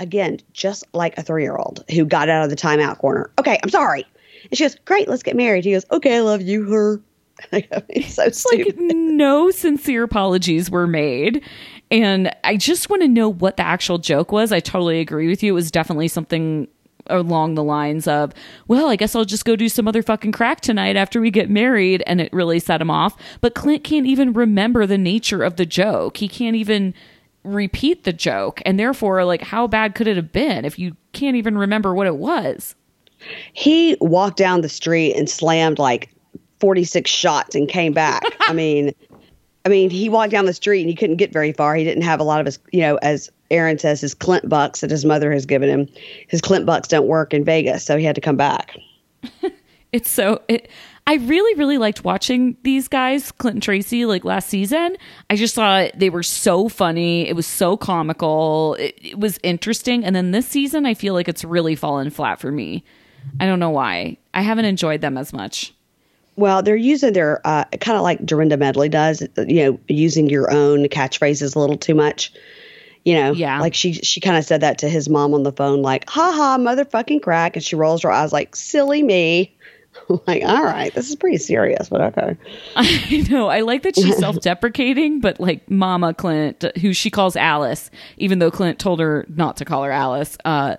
Again, 0.00 0.40
just 0.52 0.84
like 0.94 1.16
a 1.18 1.22
three 1.22 1.42
year 1.42 1.56
old 1.56 1.84
who 1.90 2.06
got 2.06 2.28
out 2.28 2.42
of 2.42 2.50
the 2.50 2.56
timeout 2.56 2.98
corner. 2.98 3.30
Okay, 3.38 3.58
I'm 3.62 3.68
sorry. 3.68 4.04
And 4.50 4.58
she 4.58 4.64
goes, 4.64 4.76
"Great, 4.84 5.08
let's 5.08 5.22
get 5.22 5.36
married." 5.36 5.64
He 5.64 5.72
goes, 5.72 5.86
"Okay, 5.90 6.16
I 6.16 6.20
love 6.20 6.42
you, 6.42 6.70
her." 6.70 7.00
It's 7.52 8.14
so 8.14 8.48
like 8.56 8.76
no 8.76 9.50
sincere 9.50 10.02
apologies 10.02 10.70
were 10.70 10.86
made. 10.86 11.42
And 11.90 12.30
i 12.44 12.56
just 12.56 12.88
want 12.88 13.02
to 13.02 13.08
know 13.08 13.28
what 13.28 13.56
the 13.56 13.62
actual 13.62 13.98
joke 13.98 14.32
was. 14.32 14.52
I 14.52 14.60
totally 14.60 15.00
agree 15.00 15.28
with 15.28 15.42
you. 15.42 15.52
It 15.52 15.54
was 15.54 15.70
definitely 15.70 16.08
something 16.08 16.68
along 17.06 17.54
the 17.54 17.64
lines 17.64 18.06
of 18.06 18.32
well 18.68 18.88
i 18.88 18.94
guess 18.94 19.16
i'll 19.16 19.24
just 19.24 19.44
go 19.44 19.56
do 19.56 19.68
some 19.68 19.88
other 19.88 20.02
fucking 20.02 20.30
crack 20.30 20.60
tonight 20.60 20.96
after 20.96 21.20
we 21.20 21.30
get 21.30 21.50
married. 21.50 22.02
And 22.06 22.20
it 22.20 22.32
really 22.32 22.60
set 22.60 22.80
him 22.80 22.90
off. 22.90 23.16
But 23.40 23.54
clint 23.54 23.84
can't 23.84 24.06
even 24.06 24.32
remember 24.32 24.86
the 24.86 24.98
nature 24.98 25.42
of 25.42 25.56
the 25.56 25.66
joke. 25.66 26.18
He 26.18 26.28
can't 26.28 26.56
even 26.56 26.94
repeat 27.42 28.04
the 28.04 28.12
joke. 28.12 28.60
And 28.66 28.78
therefore 28.78 29.24
like 29.24 29.42
how 29.42 29.66
bad 29.66 29.94
could 29.94 30.06
it 30.06 30.16
have 30.16 30.32
been 30.32 30.64
if 30.64 30.78
you 30.78 30.96
can't 31.12 31.36
even 31.36 31.56
remember 31.56 31.94
what 31.94 32.06
it 32.06 32.16
was 32.16 32.76
he 33.52 33.96
walked 34.00 34.36
down 34.36 34.60
the 34.60 34.68
street 34.68 35.14
and 35.14 35.28
slammed 35.28 35.78
like 35.78 36.14
46 36.60 37.10
shots 37.10 37.54
and 37.54 37.68
came 37.68 37.92
back. 37.92 38.22
I 38.42 38.52
mean, 38.52 38.94
I 39.64 39.68
mean, 39.68 39.90
he 39.90 40.08
walked 40.08 40.30
down 40.30 40.46
the 40.46 40.54
street 40.54 40.80
and 40.80 40.88
he 40.88 40.94
couldn't 40.94 41.16
get 41.16 41.32
very 41.32 41.52
far. 41.52 41.74
He 41.74 41.84
didn't 41.84 42.02
have 42.04 42.20
a 42.20 42.24
lot 42.24 42.40
of 42.40 42.46
his, 42.46 42.58
you 42.72 42.80
know, 42.80 42.96
as 42.96 43.30
Aaron 43.50 43.78
says 43.78 44.00
his 44.00 44.14
Clint 44.14 44.48
bucks 44.48 44.80
that 44.80 44.90
his 44.90 45.04
mother 45.04 45.32
has 45.32 45.44
given 45.46 45.68
him, 45.68 45.88
his 46.28 46.40
Clint 46.40 46.66
bucks 46.66 46.88
don't 46.88 47.06
work 47.06 47.34
in 47.34 47.44
Vegas, 47.44 47.84
so 47.84 47.96
he 47.96 48.04
had 48.04 48.14
to 48.14 48.20
come 48.20 48.36
back. 48.36 48.76
It's 49.92 50.10
so 50.10 50.40
it 50.46 50.70
I 51.06 51.14
really, 51.14 51.58
really 51.58 51.78
liked 51.78 52.04
watching 52.04 52.56
these 52.62 52.86
guys, 52.86 53.32
Clint 53.32 53.54
and 53.54 53.62
Tracy, 53.62 54.06
like 54.06 54.24
last 54.24 54.48
season. 54.48 54.96
I 55.28 55.34
just 55.34 55.56
thought 55.56 55.90
they 55.96 56.10
were 56.10 56.22
so 56.22 56.68
funny. 56.68 57.28
It 57.28 57.34
was 57.34 57.48
so 57.48 57.76
comical. 57.76 58.76
It, 58.78 58.94
it 59.02 59.18
was 59.18 59.40
interesting. 59.42 60.04
And 60.04 60.14
then 60.14 60.30
this 60.30 60.46
season, 60.46 60.86
I 60.86 60.94
feel 60.94 61.14
like 61.14 61.26
it's 61.26 61.42
really 61.42 61.74
fallen 61.74 62.10
flat 62.10 62.38
for 62.38 62.52
me. 62.52 62.84
I 63.38 63.46
don't 63.46 63.60
know 63.60 63.70
why. 63.70 64.16
I 64.34 64.42
haven't 64.42 64.64
enjoyed 64.66 65.00
them 65.00 65.16
as 65.16 65.32
much. 65.32 65.74
Well, 66.36 66.62
they're 66.62 66.76
using 66.76 67.12
their 67.12 67.40
uh, 67.46 67.64
kind 67.80 67.96
of 67.96 68.02
like 68.02 68.24
Dorinda 68.24 68.56
Medley 68.56 68.88
does, 68.88 69.22
you 69.36 69.64
know, 69.64 69.80
using 69.88 70.28
your 70.30 70.50
own 70.50 70.84
catchphrases 70.84 71.54
a 71.54 71.58
little 71.58 71.76
too 71.76 71.94
much. 71.94 72.32
You 73.04 73.14
know, 73.14 73.32
Yeah. 73.32 73.60
Like 73.60 73.74
she 73.74 73.94
she 73.94 74.20
kind 74.20 74.36
of 74.36 74.44
said 74.44 74.60
that 74.60 74.78
to 74.78 74.88
his 74.88 75.08
mom 75.08 75.32
on 75.34 75.42
the 75.42 75.52
phone, 75.52 75.82
like 75.82 76.08
"ha 76.08 76.32
ha, 76.32 76.58
motherfucking 76.58 77.22
crack," 77.22 77.56
and 77.56 77.64
she 77.64 77.74
rolls 77.76 78.02
her 78.02 78.12
eyes 78.12 78.32
like 78.32 78.54
"silly 78.54 79.02
me." 79.02 79.54
I'm 80.08 80.20
like, 80.26 80.44
all 80.44 80.62
right, 80.62 80.94
this 80.94 81.08
is 81.08 81.16
pretty 81.16 81.38
serious, 81.38 81.88
but 81.88 82.00
okay. 82.00 82.36
I 82.76 83.26
know. 83.30 83.48
I 83.48 83.60
like 83.62 83.82
that 83.82 83.96
she's 83.96 84.16
self 84.18 84.40
deprecating, 84.40 85.20
but 85.20 85.40
like 85.40 85.68
Mama 85.70 86.14
Clint, 86.14 86.64
who 86.80 86.92
she 86.92 87.10
calls 87.10 87.36
Alice, 87.36 87.90
even 88.16 88.38
though 88.38 88.50
Clint 88.50 88.78
told 88.78 89.00
her 89.00 89.26
not 89.28 89.56
to 89.56 89.64
call 89.64 89.82
her 89.82 89.90
Alice, 89.90 90.38
uh, 90.44 90.76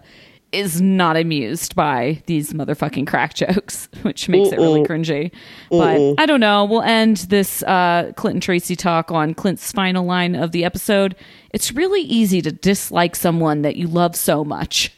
is 0.52 0.82
not 0.82 1.16
amused 1.16 1.76
by 1.76 2.22
these 2.26 2.54
motherfucking 2.54 3.08
crack 3.08 3.34
jokes, 3.34 3.88
which 4.02 4.28
makes 4.28 4.52
it 4.52 4.58
really 4.58 4.82
cringy. 4.84 5.32
But 5.70 6.16
I 6.18 6.26
don't 6.26 6.40
know. 6.40 6.66
We'll 6.66 6.82
end 6.82 7.18
this 7.18 7.64
uh, 7.64 8.12
Clint 8.16 8.36
and 8.36 8.44
Tracy 8.44 8.76
talk 8.76 9.12
on 9.12 9.34
Clint's 9.34 9.72
final 9.72 10.06
line 10.06 10.36
of 10.36 10.52
the 10.52 10.66
episode. 10.66 11.16
It's 11.52 11.72
really 11.72 12.02
easy 12.02 12.42
to 12.42 12.52
dislike 12.52 13.16
someone 13.16 13.62
that 13.62 13.76
you 13.76 13.88
love 13.88 14.16
so 14.16 14.44
much. 14.44 14.94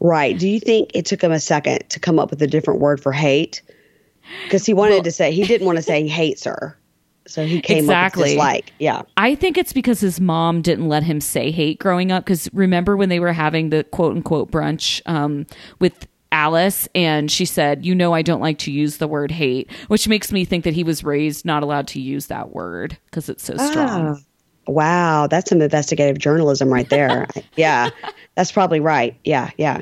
Right. 0.00 0.38
Do 0.38 0.48
you 0.48 0.60
think 0.60 0.90
it 0.94 1.06
took 1.06 1.22
him 1.22 1.32
a 1.32 1.40
second 1.40 1.88
to 1.90 2.00
come 2.00 2.18
up 2.18 2.30
with 2.30 2.42
a 2.42 2.46
different 2.46 2.80
word 2.80 3.00
for 3.00 3.12
hate? 3.12 3.62
Because 4.44 4.66
he 4.66 4.74
wanted 4.74 5.04
to 5.04 5.10
say 5.10 5.32
he 5.32 5.44
didn't 5.44 5.66
want 5.66 5.76
to 5.76 5.82
say 5.82 6.02
he 6.02 6.08
hates 6.08 6.44
her, 6.44 6.78
so 7.26 7.44
he 7.44 7.60
came 7.60 7.78
up 7.78 7.82
Exactly. 7.82 8.30
dislike. 8.30 8.72
Yeah. 8.78 9.02
I 9.16 9.34
think 9.34 9.56
it's 9.56 9.72
because 9.72 10.00
his 10.00 10.20
mom 10.20 10.62
didn't 10.62 10.88
let 10.88 11.02
him 11.02 11.20
say 11.20 11.50
hate 11.50 11.78
growing 11.78 12.12
up. 12.12 12.24
Because 12.24 12.48
remember 12.52 12.96
when 12.96 13.08
they 13.08 13.20
were 13.20 13.32
having 13.32 13.70
the 13.70 13.84
quote 13.84 14.14
unquote 14.16 14.50
brunch 14.50 15.00
um, 15.06 15.46
with 15.78 16.06
Alice, 16.32 16.88
and 16.96 17.30
she 17.30 17.44
said, 17.44 17.86
"You 17.86 17.94
know, 17.94 18.12
I 18.12 18.22
don't 18.22 18.40
like 18.40 18.58
to 18.58 18.72
use 18.72 18.96
the 18.96 19.06
word 19.06 19.30
hate," 19.30 19.70
which 19.86 20.08
makes 20.08 20.32
me 20.32 20.44
think 20.44 20.64
that 20.64 20.74
he 20.74 20.82
was 20.82 21.04
raised 21.04 21.44
not 21.44 21.62
allowed 21.62 21.86
to 21.88 22.00
use 22.00 22.26
that 22.26 22.52
word 22.52 22.98
because 23.06 23.28
it's 23.28 23.44
so 23.44 23.56
strong. 23.56 24.16
Ah, 24.16 24.16
wow, 24.66 25.26
that's 25.28 25.48
some 25.48 25.62
investigative 25.62 26.18
journalism 26.18 26.72
right 26.72 26.88
there. 26.90 27.28
yeah, 27.56 27.90
that's 28.34 28.50
probably 28.50 28.80
right. 28.80 29.16
Yeah, 29.22 29.50
yeah. 29.58 29.80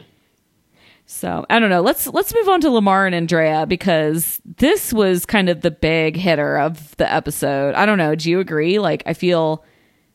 So 1.13 1.45
I 1.51 1.59
don't 1.59 1.71
know. 1.71 1.83
Let's 1.83 2.07
let's 2.09 2.35
move 2.35 2.49
on 2.49 2.61
to 2.63 2.71
Lamar 2.71 3.07
and 3.07 3.15
Andrea 3.15 3.67
because 3.67 4.41
this 4.45 4.93
was 4.93 5.27
kind 5.27 5.49
of 5.49 5.61
the 5.61 5.71
big 5.71 6.17
hitter 6.17 6.59
of 6.59 6.97
the 6.97 7.11
episode. 7.11 7.75
I 7.75 7.87
don't 7.87 7.99
know. 7.99 8.15
Do 8.15 8.31
you 8.31 8.41
agree? 8.41 8.79
Like, 8.79 9.03
I 9.05 9.13
feel 9.13 9.65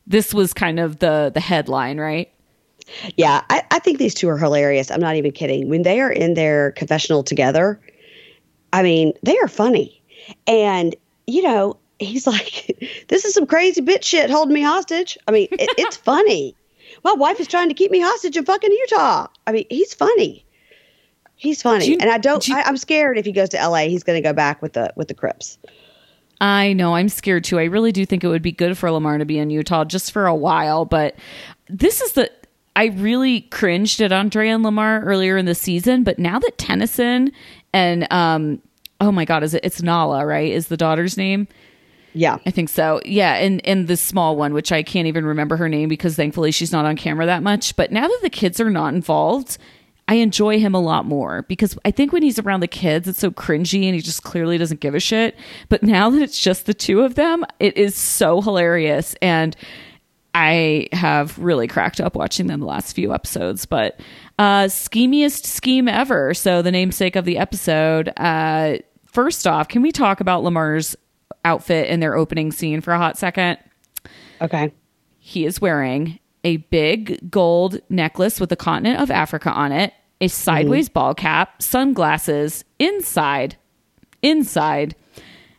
this 0.07 0.33
was 0.33 0.53
kind 0.53 0.79
of 0.79 0.99
the 0.99 1.31
the 1.33 1.39
headline, 1.39 1.99
right? 1.99 2.31
Yeah, 3.15 3.43
I, 3.49 3.63
I 3.69 3.79
think 3.79 3.99
these 3.99 4.15
two 4.15 4.27
are 4.29 4.37
hilarious. 4.37 4.89
I'm 4.89 4.99
not 4.99 5.15
even 5.15 5.31
kidding. 5.31 5.69
When 5.69 5.83
they 5.83 6.01
are 6.01 6.11
in 6.11 6.33
their 6.33 6.71
confessional 6.71 7.23
together, 7.23 7.79
I 8.73 8.81
mean, 8.81 9.13
they 9.23 9.37
are 9.37 9.47
funny. 9.47 10.01
And, 10.47 10.95
you 11.25 11.41
know, 11.41 11.77
he's 11.99 12.25
like, 12.25 12.77
this 13.07 13.25
is 13.25 13.33
some 13.33 13.45
crazy 13.45 13.81
bitch 13.81 14.03
shit 14.03 14.29
holding 14.29 14.53
me 14.53 14.61
hostage. 14.61 15.17
I 15.27 15.31
mean, 15.31 15.47
it, 15.51 15.69
it's 15.77 15.97
funny. 16.11 16.55
My 17.03 17.13
wife 17.13 17.39
is 17.39 17.47
trying 17.47 17.67
to 17.67 17.75
keep 17.75 17.91
me 17.91 17.99
hostage 17.99 18.37
in 18.37 18.45
fucking 18.45 18.71
Utah. 18.71 19.27
I 19.45 19.51
mean, 19.51 19.65
he's 19.69 19.93
funny. 19.93 20.45
He's 21.37 21.61
funny. 21.61 21.85
You- 21.87 21.97
and 22.01 22.09
I 22.09 22.17
don't, 22.17 22.45
you- 22.47 22.55
I, 22.55 22.63
I'm 22.63 22.77
scared 22.77 23.17
if 23.17 23.25
he 23.25 23.31
goes 23.31 23.49
to 23.49 23.57
LA, 23.57 23.87
he's 23.87 24.03
going 24.03 24.21
to 24.21 24.27
go 24.27 24.33
back 24.33 24.61
with 24.61 24.73
the, 24.73 24.91
with 24.95 25.07
the 25.07 25.13
Crips. 25.13 25.57
I 26.41 26.73
know. 26.73 26.95
I'm 26.95 27.09
scared 27.09 27.43
too. 27.45 27.57
I 27.59 27.63
really 27.63 27.91
do 27.91 28.05
think 28.05 28.23
it 28.23 28.27
would 28.27 28.41
be 28.43 28.51
good 28.51 28.77
for 28.77 28.91
Lamar 28.91 29.17
to 29.17 29.25
be 29.25 29.39
in 29.39 29.49
Utah 29.49 29.85
just 29.85 30.11
for 30.11 30.27
a 30.27 30.35
while. 30.35 30.85
But 30.85 31.15
this 31.69 32.01
is 32.01 32.11
the. 32.13 32.29
I 32.75 32.85
really 32.87 33.41
cringed 33.41 34.01
at 34.01 34.11
Andre 34.11 34.49
and 34.49 34.61
Lamar 34.61 35.01
earlier 35.01 35.35
in 35.35 35.45
the 35.47 35.55
season, 35.55 36.03
but 36.03 36.19
now 36.19 36.37
that 36.37 36.59
Tennyson 36.59 37.31
and 37.73 38.11
um, 38.13 38.61
oh 39.01 39.11
my 39.11 39.25
God, 39.25 39.41
is 39.41 39.55
it? 39.55 39.61
It's 39.65 39.81
Nala, 39.81 40.27
right? 40.27 40.51
Is 40.51 40.67
the 40.67 40.77
daughter's 40.77 41.17
name? 41.17 41.47
Yeah. 42.13 42.37
I 42.45 42.51
think 42.51 42.69
so. 42.69 43.01
Yeah, 43.03 43.33
and 43.37 43.65
and 43.65 43.87
the 43.87 43.97
small 43.97 44.35
one, 44.35 44.53
which 44.53 44.71
I 44.71 44.83
can't 44.83 45.07
even 45.07 45.25
remember 45.25 45.57
her 45.57 45.67
name 45.67 45.89
because 45.89 46.15
thankfully 46.15 46.51
she's 46.51 46.71
not 46.71 46.85
on 46.85 46.95
camera 46.97 47.25
that 47.25 47.41
much. 47.41 47.75
But 47.75 47.91
now 47.91 48.07
that 48.07 48.19
the 48.21 48.29
kids 48.29 48.59
are 48.61 48.69
not 48.69 48.93
involved, 48.93 49.57
I 50.07 50.15
enjoy 50.15 50.59
him 50.59 50.73
a 50.73 50.79
lot 50.79 51.05
more 51.05 51.43
because 51.43 51.77
I 51.83 51.91
think 51.91 52.13
when 52.13 52.23
he's 52.23 52.39
around 52.39 52.61
the 52.61 52.67
kids, 52.67 53.07
it's 53.07 53.19
so 53.19 53.29
cringy 53.29 53.85
and 53.85 53.95
he 53.95 54.01
just 54.01 54.23
clearly 54.23 54.57
doesn't 54.57 54.79
give 54.79 54.95
a 54.95 54.99
shit. 54.99 55.35
But 55.69 55.83
now 55.83 56.09
that 56.09 56.21
it's 56.21 56.39
just 56.39 56.65
the 56.65 56.73
two 56.73 57.01
of 57.01 57.15
them, 57.15 57.45
it 57.59 57.75
is 57.77 57.95
so 57.95 58.41
hilarious 58.41 59.15
and. 59.21 59.55
I 60.39 60.87
have 60.91 61.39
really 61.39 61.67
cracked 61.67 61.99
up 61.99 62.15
watching 62.15 62.45
them 62.45 62.59
the 62.59 62.67
last 62.67 62.93
few 62.93 63.11
episodes, 63.11 63.65
but 63.65 63.99
uh, 64.37 64.65
schemiest 64.65 65.45
scheme 65.45 65.87
ever. 65.87 66.35
So 66.35 66.61
the 66.61 66.69
namesake 66.69 67.15
of 67.15 67.25
the 67.25 67.39
episode. 67.39 68.13
Uh, 68.17 68.77
first 69.05 69.47
off, 69.47 69.67
can 69.67 69.81
we 69.81 69.91
talk 69.91 70.19
about 70.19 70.43
Lamar's 70.43 70.95
outfit 71.43 71.87
in 71.87 72.01
their 72.01 72.15
opening 72.15 72.51
scene 72.51 72.81
for 72.81 72.93
a 72.93 72.99
hot 72.99 73.17
second? 73.17 73.57
Okay. 74.39 74.71
He 75.17 75.45
is 75.45 75.59
wearing 75.59 76.19
a 76.47 76.57
big 76.57 77.29
gold 77.29 77.81
necklace 77.89 78.39
with 78.39 78.49
the 78.49 78.55
continent 78.55 79.01
of 79.01 79.11
Africa 79.11 79.51
on 79.51 79.73
it, 79.73 79.93
a 80.21 80.29
sideways 80.29 80.87
ball 80.87 81.13
cap, 81.13 81.61
sunglasses, 81.61 82.63
inside, 82.79 83.57
inside, 84.21 84.95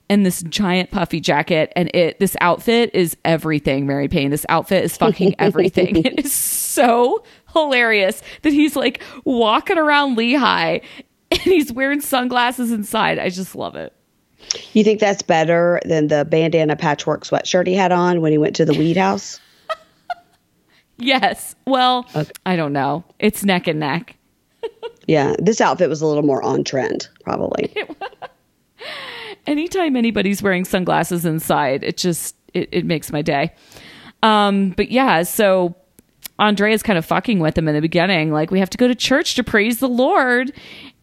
and 0.08 0.24
this 0.24 0.42
giant 0.44 0.90
puffy 0.90 1.20
jacket. 1.20 1.70
And 1.76 1.94
it, 1.94 2.18
this 2.20 2.38
outfit 2.40 2.90
is 2.94 3.18
everything, 3.22 3.86
Mary 3.86 4.08
Payne. 4.08 4.30
This 4.30 4.46
outfit 4.48 4.82
is 4.82 4.96
fucking 4.96 5.34
everything. 5.38 5.96
it 6.06 6.24
is 6.24 6.32
so 6.32 7.22
hilarious 7.52 8.22
that 8.40 8.54
he's 8.54 8.74
like 8.74 9.02
walking 9.26 9.76
around 9.76 10.16
Lehi 10.16 10.82
and 11.30 11.40
he's 11.40 11.70
wearing 11.70 12.00
sunglasses 12.00 12.72
inside. 12.72 13.18
I 13.18 13.28
just 13.28 13.54
love 13.54 13.76
it. 13.76 13.92
You 14.72 14.84
think 14.84 15.00
that's 15.00 15.20
better 15.20 15.82
than 15.84 16.08
the 16.08 16.24
bandana 16.24 16.76
patchwork 16.76 17.24
sweatshirt 17.24 17.66
he 17.66 17.74
had 17.74 17.92
on 17.92 18.22
when 18.22 18.32
he 18.32 18.38
went 18.38 18.56
to 18.56 18.64
the 18.64 18.72
weed 18.72 18.96
house? 18.96 19.38
Yes. 20.98 21.54
Well, 21.66 22.06
I 22.44 22.56
don't 22.56 22.72
know. 22.72 23.04
It's 23.18 23.44
neck 23.44 23.66
and 23.66 23.80
neck. 23.80 24.16
Yeah, 25.06 25.34
this 25.38 25.62
outfit 25.62 25.88
was 25.88 26.02
a 26.02 26.06
little 26.06 26.22
more 26.22 26.42
on 26.42 26.64
trend, 26.64 27.08
probably. 27.24 27.74
anytime 29.46 29.96
anybody's 29.96 30.42
wearing 30.42 30.66
sunglasses 30.66 31.24
inside, 31.24 31.82
it 31.82 31.96
just 31.96 32.36
it, 32.52 32.68
it 32.72 32.84
makes 32.84 33.10
my 33.10 33.22
day. 33.22 33.54
Um, 34.22 34.74
but 34.76 34.90
yeah, 34.90 35.22
so 35.22 35.74
Andrea's 36.38 36.82
kind 36.82 36.98
of 36.98 37.06
fucking 37.06 37.40
with 37.40 37.56
him 37.56 37.68
in 37.68 37.74
the 37.74 37.80
beginning, 37.80 38.32
like 38.32 38.50
we 38.50 38.60
have 38.60 38.68
to 38.70 38.76
go 38.78 38.86
to 38.86 38.94
church 38.94 39.34
to 39.36 39.42
praise 39.44 39.78
the 39.78 39.88
Lord, 39.88 40.52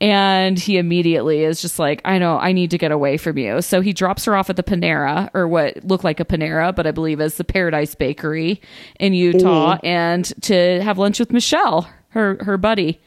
and 0.01 0.60
he 0.60 0.77
immediately 0.77 1.43
is 1.43 1.62
just 1.62 1.79
like, 1.79 2.01
I 2.03 2.17
know, 2.17 2.38
I 2.38 2.51
need 2.51 2.71
to 2.71 2.77
get 2.77 2.91
away 2.91 3.17
from 3.17 3.38
you. 3.38 3.62
So 3.62 3.81
he 3.81 3.93
drops 3.93 4.25
her 4.25 4.36
off 4.36 4.49
at 4.49 4.55
the 4.55 4.63
Panera, 4.63 5.29
or 5.34 5.47
what 5.47 5.84
looked 5.86 6.03
like 6.03 6.19
a 6.19 6.25
Panera, 6.25 6.75
but 6.75 6.86
I 6.86 6.91
believe 6.91 7.21
is 7.21 7.36
the 7.36 7.43
Paradise 7.43 7.95
Bakery 7.95 8.62
in 8.99 9.13
Utah, 9.13 9.77
and 9.84 10.25
to 10.43 10.81
have 10.81 10.97
lunch 10.97 11.19
with 11.19 11.31
Michelle, 11.31 11.89
her 12.10 12.38
her 12.41 12.58
buddy. 12.58 12.99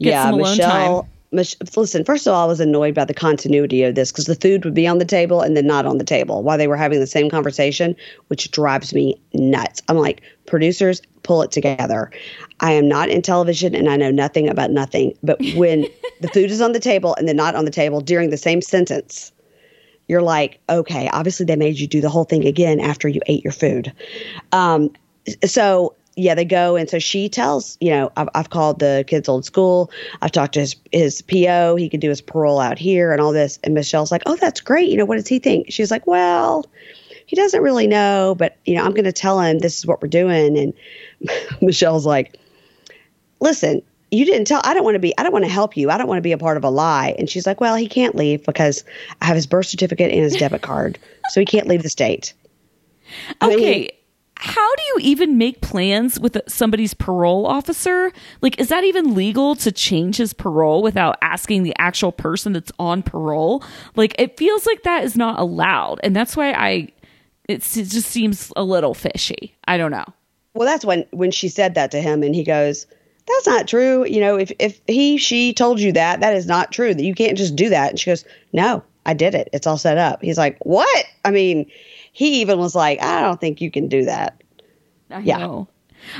Get 0.00 0.10
yeah, 0.10 0.24
some 0.24 0.34
alone 0.34 0.56
Michelle. 0.56 1.02
time. 1.02 1.10
Listen, 1.34 2.04
first 2.04 2.26
of 2.26 2.32
all, 2.32 2.44
I 2.44 2.46
was 2.46 2.60
annoyed 2.60 2.94
by 2.94 3.04
the 3.04 3.14
continuity 3.14 3.82
of 3.82 3.94
this 3.94 4.12
because 4.12 4.26
the 4.26 4.34
food 4.36 4.64
would 4.64 4.74
be 4.74 4.86
on 4.86 4.98
the 4.98 5.04
table 5.04 5.40
and 5.40 5.56
then 5.56 5.66
not 5.66 5.84
on 5.84 5.98
the 5.98 6.04
table 6.04 6.42
while 6.42 6.56
they 6.56 6.68
were 6.68 6.76
having 6.76 7.00
the 7.00 7.06
same 7.06 7.28
conversation, 7.28 7.96
which 8.28 8.50
drives 8.50 8.94
me 8.94 9.20
nuts. 9.32 9.82
I'm 9.88 9.96
like, 9.96 10.22
producers, 10.46 11.02
pull 11.22 11.42
it 11.42 11.50
together. 11.50 12.10
I 12.60 12.72
am 12.72 12.88
not 12.88 13.08
in 13.08 13.22
television 13.22 13.74
and 13.74 13.88
I 13.88 13.96
know 13.96 14.10
nothing 14.10 14.48
about 14.48 14.70
nothing. 14.70 15.14
But 15.22 15.38
when 15.56 15.86
the 16.20 16.28
food 16.28 16.50
is 16.50 16.60
on 16.60 16.72
the 16.72 16.80
table 16.80 17.14
and 17.16 17.26
then 17.26 17.36
not 17.36 17.56
on 17.56 17.64
the 17.64 17.70
table 17.70 18.00
during 18.00 18.30
the 18.30 18.36
same 18.36 18.62
sentence, 18.62 19.32
you're 20.06 20.22
like, 20.22 20.60
okay, 20.68 21.08
obviously 21.08 21.46
they 21.46 21.56
made 21.56 21.78
you 21.78 21.86
do 21.86 22.00
the 22.00 22.10
whole 22.10 22.24
thing 22.24 22.46
again 22.46 22.78
after 22.78 23.08
you 23.08 23.20
ate 23.26 23.42
your 23.42 23.52
food. 23.52 23.92
Um, 24.52 24.90
so 25.44 25.96
yeah, 26.16 26.34
they 26.34 26.44
go 26.44 26.76
and 26.76 26.88
so 26.88 26.98
she 26.98 27.28
tells, 27.28 27.76
you 27.80 27.90
know, 27.90 28.12
I've, 28.16 28.28
I've 28.34 28.50
called 28.50 28.78
the 28.78 29.04
kids 29.06 29.28
old 29.28 29.44
school. 29.44 29.90
I've 30.22 30.32
talked 30.32 30.54
to 30.54 30.60
his 30.60 30.76
his 30.92 31.22
PO. 31.22 31.76
He 31.76 31.88
can 31.88 32.00
do 32.00 32.08
his 32.08 32.20
parole 32.20 32.60
out 32.60 32.78
here 32.78 33.12
and 33.12 33.20
all 33.20 33.32
this. 33.32 33.58
And 33.64 33.74
Michelle's 33.74 34.12
like, 34.12 34.22
oh, 34.26 34.36
that's 34.36 34.60
great. 34.60 34.88
You 34.88 34.96
know, 34.96 35.04
what 35.04 35.16
does 35.16 35.28
he 35.28 35.38
think? 35.38 35.66
She's 35.70 35.90
like, 35.90 36.06
well, 36.06 36.66
he 37.26 37.36
doesn't 37.36 37.62
really 37.62 37.86
know, 37.86 38.34
but 38.38 38.56
you 38.64 38.74
know, 38.76 38.84
I'm 38.84 38.92
going 38.92 39.04
to 39.04 39.12
tell 39.12 39.40
him 39.40 39.58
this 39.58 39.78
is 39.78 39.86
what 39.86 40.02
we're 40.02 40.08
doing. 40.08 40.56
And 40.58 40.72
Michelle's 41.62 42.06
like, 42.06 42.38
listen, 43.40 43.82
you 44.10 44.24
didn't 44.24 44.46
tell. 44.46 44.60
I 44.64 44.74
don't 44.74 44.84
want 44.84 44.94
to 44.94 45.00
be. 45.00 45.16
I 45.18 45.22
don't 45.22 45.32
want 45.32 45.44
to 45.44 45.50
help 45.50 45.76
you. 45.76 45.90
I 45.90 45.98
don't 45.98 46.06
want 46.06 46.18
to 46.18 46.22
be 46.22 46.32
a 46.32 46.38
part 46.38 46.56
of 46.56 46.64
a 46.64 46.70
lie. 46.70 47.14
And 47.18 47.28
she's 47.28 47.46
like, 47.46 47.60
well, 47.60 47.74
he 47.74 47.88
can't 47.88 48.14
leave 48.14 48.44
because 48.44 48.84
I 49.20 49.26
have 49.26 49.36
his 49.36 49.46
birth 49.46 49.66
certificate 49.66 50.12
and 50.12 50.20
his 50.20 50.36
debit 50.36 50.62
card, 50.62 50.98
so 51.30 51.40
he 51.40 51.46
can't 51.46 51.66
leave 51.66 51.82
the 51.82 51.90
state. 51.90 52.34
I 53.40 53.48
mean, 53.56 53.58
Okay. 53.58 53.98
How 54.36 54.74
do 54.74 54.82
you 54.82 54.98
even 55.00 55.38
make 55.38 55.60
plans 55.60 56.18
with 56.18 56.38
somebody's 56.48 56.92
parole 56.92 57.46
officer? 57.46 58.12
Like, 58.40 58.58
is 58.58 58.68
that 58.68 58.84
even 58.84 59.14
legal 59.14 59.54
to 59.56 59.72
change 59.72 60.16
his 60.16 60.32
parole 60.32 60.82
without 60.82 61.16
asking 61.22 61.62
the 61.62 61.74
actual 61.78 62.12
person 62.12 62.52
that's 62.52 62.72
on 62.78 63.02
parole? 63.02 63.62
Like, 63.96 64.14
it 64.18 64.36
feels 64.36 64.66
like 64.66 64.82
that 64.82 65.04
is 65.04 65.16
not 65.16 65.38
allowed. 65.38 66.00
And 66.02 66.14
that's 66.14 66.36
why 66.36 66.52
I, 66.52 66.88
it 67.48 67.62
just 67.62 68.08
seems 68.08 68.52
a 68.56 68.64
little 68.64 68.94
fishy. 68.94 69.54
I 69.66 69.76
don't 69.76 69.92
know. 69.92 70.04
Well, 70.54 70.66
that's 70.66 70.84
when 70.84 71.04
when 71.10 71.32
she 71.32 71.48
said 71.48 71.74
that 71.74 71.90
to 71.90 72.00
him, 72.00 72.22
and 72.22 72.34
he 72.34 72.44
goes, 72.44 72.86
"That's 73.26 73.46
not 73.46 73.66
true. 73.66 74.06
You 74.06 74.20
know, 74.20 74.36
if 74.36 74.52
if 74.60 74.80
he 74.86 75.18
she 75.18 75.52
told 75.52 75.80
you 75.80 75.92
that, 75.92 76.20
that 76.20 76.34
is 76.36 76.46
not 76.46 76.70
true. 76.70 76.94
That 76.94 77.02
you 77.02 77.14
can't 77.14 77.36
just 77.36 77.56
do 77.56 77.68
that." 77.70 77.90
And 77.90 77.98
she 77.98 78.10
goes, 78.10 78.24
"No, 78.52 78.84
I 79.04 79.14
did 79.14 79.34
it. 79.34 79.48
It's 79.52 79.66
all 79.66 79.78
set 79.78 79.98
up." 79.98 80.22
He's 80.22 80.38
like, 80.38 80.56
"What?" 80.60 81.04
I 81.24 81.32
mean, 81.32 81.66
he 82.14 82.40
even 82.40 82.58
was 82.58 82.74
like, 82.74 83.02
"I 83.02 83.20
don't 83.20 83.38
think 83.38 83.60
you 83.60 83.70
can 83.70 83.88
do 83.88 84.06
that." 84.06 84.42
I 85.10 85.18
Yeah. 85.20 85.36
know. 85.38 85.68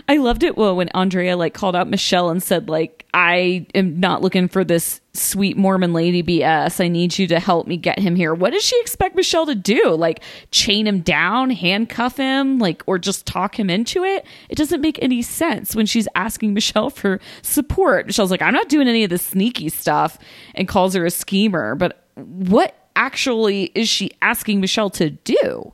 I 0.08 0.16
loved 0.16 0.42
it 0.42 0.56
well 0.56 0.76
when 0.76 0.88
Andrea 0.94 1.36
like 1.36 1.52
called 1.52 1.76
out 1.76 1.88
Michelle 1.90 2.30
and 2.30 2.42
said 2.42 2.70
like 2.70 3.04
I 3.12 3.66
am 3.74 4.00
not 4.00 4.22
looking 4.22 4.48
for 4.48 4.64
this 4.64 5.02
sweet 5.12 5.58
Mormon 5.58 5.92
lady 5.92 6.22
BS. 6.22 6.82
I 6.82 6.88
need 6.88 7.18
you 7.18 7.26
to 7.26 7.38
help 7.38 7.66
me 7.66 7.76
get 7.76 7.98
him 7.98 8.16
here. 8.16 8.32
What 8.34 8.54
does 8.54 8.62
she 8.64 8.80
expect 8.80 9.14
Michelle 9.14 9.44
to 9.46 9.54
do? 9.54 9.90
Like 9.90 10.20
chain 10.50 10.86
him 10.86 11.00
down, 11.00 11.50
handcuff 11.50 12.16
him, 12.16 12.58
like 12.58 12.82
or 12.86 12.98
just 12.98 13.26
talk 13.26 13.58
him 13.58 13.68
into 13.68 14.02
it? 14.04 14.24
It 14.48 14.56
doesn't 14.56 14.80
make 14.80 14.98
any 15.02 15.20
sense 15.20 15.76
when 15.76 15.84
she's 15.86 16.08
asking 16.14 16.54
Michelle 16.54 16.88
for 16.90 17.20
support. 17.42 18.06
Michelle's 18.06 18.30
like 18.30 18.42
I'm 18.42 18.54
not 18.54 18.70
doing 18.70 18.88
any 18.88 19.04
of 19.04 19.10
this 19.10 19.22
sneaky 19.22 19.68
stuff 19.68 20.18
and 20.54 20.66
calls 20.66 20.94
her 20.94 21.04
a 21.04 21.10
schemer, 21.10 21.74
but 21.74 22.06
what 22.14 22.74
actually 22.96 23.64
is 23.74 23.86
she 23.88 24.10
asking 24.22 24.60
Michelle 24.62 24.88
to 24.90 25.10
do? 25.10 25.72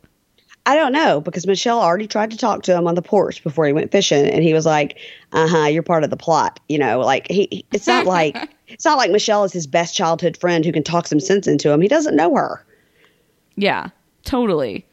I 0.71 0.77
don't 0.77 0.93
know 0.93 1.21
because 1.21 1.49
Michelle 1.49 1.81
already 1.81 2.07
tried 2.07 2.31
to 2.31 2.37
talk 2.37 2.63
to 2.63 2.77
him 2.77 2.87
on 2.87 2.95
the 2.95 3.03
porch 3.03 3.43
before 3.43 3.67
he 3.67 3.73
went 3.73 3.91
fishing, 3.91 4.25
and 4.25 4.45
he 4.45 4.55
was 4.55 4.65
like, 4.65 4.99
"Uh 5.33 5.49
huh, 5.49 5.67
you're 5.67 5.83
part 5.83 6.05
of 6.05 6.11
the 6.11 6.17
plot." 6.17 6.61
You 6.69 6.79
know, 6.79 7.01
like 7.01 7.29
he. 7.29 7.67
It's 7.73 7.89
not 7.89 8.07
like 8.07 8.37
it's 8.69 8.85
not 8.85 8.97
like 8.97 9.11
Michelle 9.11 9.43
is 9.43 9.53
his 9.53 9.67
best 9.67 9.97
childhood 9.97 10.37
friend 10.37 10.65
who 10.65 10.71
can 10.71 10.85
talk 10.85 11.09
some 11.09 11.19
sense 11.19 11.49
into 11.49 11.73
him. 11.73 11.81
He 11.81 11.89
doesn't 11.89 12.15
know 12.15 12.37
her. 12.37 12.65
Yeah, 13.57 13.89
totally. 14.23 14.87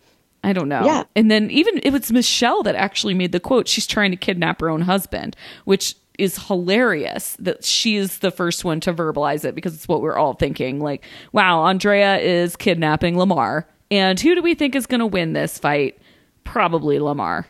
I 0.44 0.52
don't 0.52 0.68
know. 0.68 0.84
Yeah. 0.84 1.04
And 1.16 1.30
then 1.30 1.52
even 1.52 1.80
it 1.84 1.92
was 1.92 2.12
Michelle 2.12 2.64
that 2.64 2.74
actually 2.74 3.14
made 3.14 3.32
the 3.32 3.40
quote, 3.40 3.68
she's 3.68 3.86
trying 3.86 4.10
to 4.10 4.18
kidnap 4.18 4.60
her 4.62 4.70
own 4.70 4.82
husband, 4.82 5.36
which 5.66 5.96
is 6.18 6.48
hilarious 6.48 7.36
that 7.38 7.64
she 7.64 7.98
is 7.98 8.18
the 8.18 8.32
first 8.32 8.66
one 8.66 8.80
to 8.80 8.96
verbalize 8.96 9.46
it 9.46 9.54
because 9.54 9.76
it's 9.76 9.88
what 9.88 10.02
we're 10.02 10.18
all 10.18 10.34
thinking. 10.34 10.80
Like, 10.80 11.04
wow, 11.34 11.66
Andrea 11.66 12.18
is 12.18 12.56
kidnapping 12.56 13.16
Lamar. 13.16 13.68
And 13.90 14.20
who 14.20 14.36
do 14.36 14.42
we 14.42 14.54
think 14.54 14.76
is 14.76 14.86
going 14.86 15.00
to 15.00 15.06
win 15.06 15.34
this 15.34 15.58
fight? 15.58 15.98
Probably 16.44 17.00
Lamar. 17.00 17.48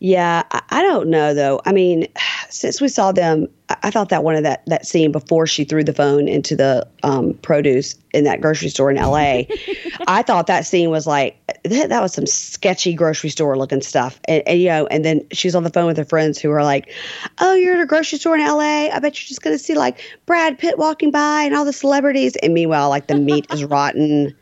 Yeah, 0.00 0.44
I, 0.50 0.62
I 0.70 0.82
don't 0.82 1.08
know 1.08 1.34
though. 1.34 1.60
I 1.66 1.72
mean, 1.72 2.06
since 2.48 2.80
we 2.80 2.88
saw 2.88 3.12
them, 3.12 3.46
I, 3.68 3.76
I 3.84 3.90
thought 3.90 4.08
that 4.08 4.24
one 4.24 4.34
of 4.34 4.42
that 4.42 4.64
that 4.66 4.86
scene 4.86 5.12
before 5.12 5.46
she 5.46 5.64
threw 5.64 5.84
the 5.84 5.92
phone 5.92 6.26
into 6.26 6.56
the 6.56 6.86
um, 7.02 7.34
produce 7.34 7.96
in 8.12 8.24
that 8.24 8.40
grocery 8.40 8.70
store 8.70 8.90
in 8.90 8.96
L.A. 8.96 9.46
I 10.08 10.22
thought 10.22 10.46
that 10.48 10.66
scene 10.66 10.90
was 10.90 11.06
like 11.06 11.38
that, 11.64 11.90
that 11.90 12.02
was 12.02 12.14
some 12.14 12.26
sketchy 12.26 12.94
grocery 12.94 13.30
store 13.30 13.56
looking 13.56 13.82
stuff, 13.82 14.18
and, 14.26 14.42
and 14.46 14.60
you 14.60 14.68
know, 14.68 14.86
and 14.86 15.04
then 15.04 15.20
she's 15.32 15.54
on 15.54 15.62
the 15.62 15.70
phone 15.70 15.86
with 15.86 15.98
her 15.98 16.04
friends 16.04 16.38
who 16.38 16.50
are 16.50 16.64
like, 16.64 16.90
"Oh, 17.38 17.54
you're 17.54 17.76
at 17.76 17.80
a 17.82 17.86
grocery 17.86 18.18
store 18.18 18.34
in 18.34 18.40
L.A. 18.40 18.90
I 18.90 18.98
bet 18.98 19.20
you're 19.20 19.28
just 19.28 19.42
gonna 19.42 19.58
see 19.58 19.74
like 19.74 20.00
Brad 20.24 20.58
Pitt 20.58 20.78
walking 20.78 21.10
by 21.10 21.42
and 21.42 21.54
all 21.54 21.66
the 21.66 21.72
celebrities." 21.74 22.36
And 22.36 22.54
meanwhile, 22.54 22.88
like 22.88 23.06
the 23.06 23.16
meat 23.16 23.46
is 23.52 23.64
rotten. 23.64 24.34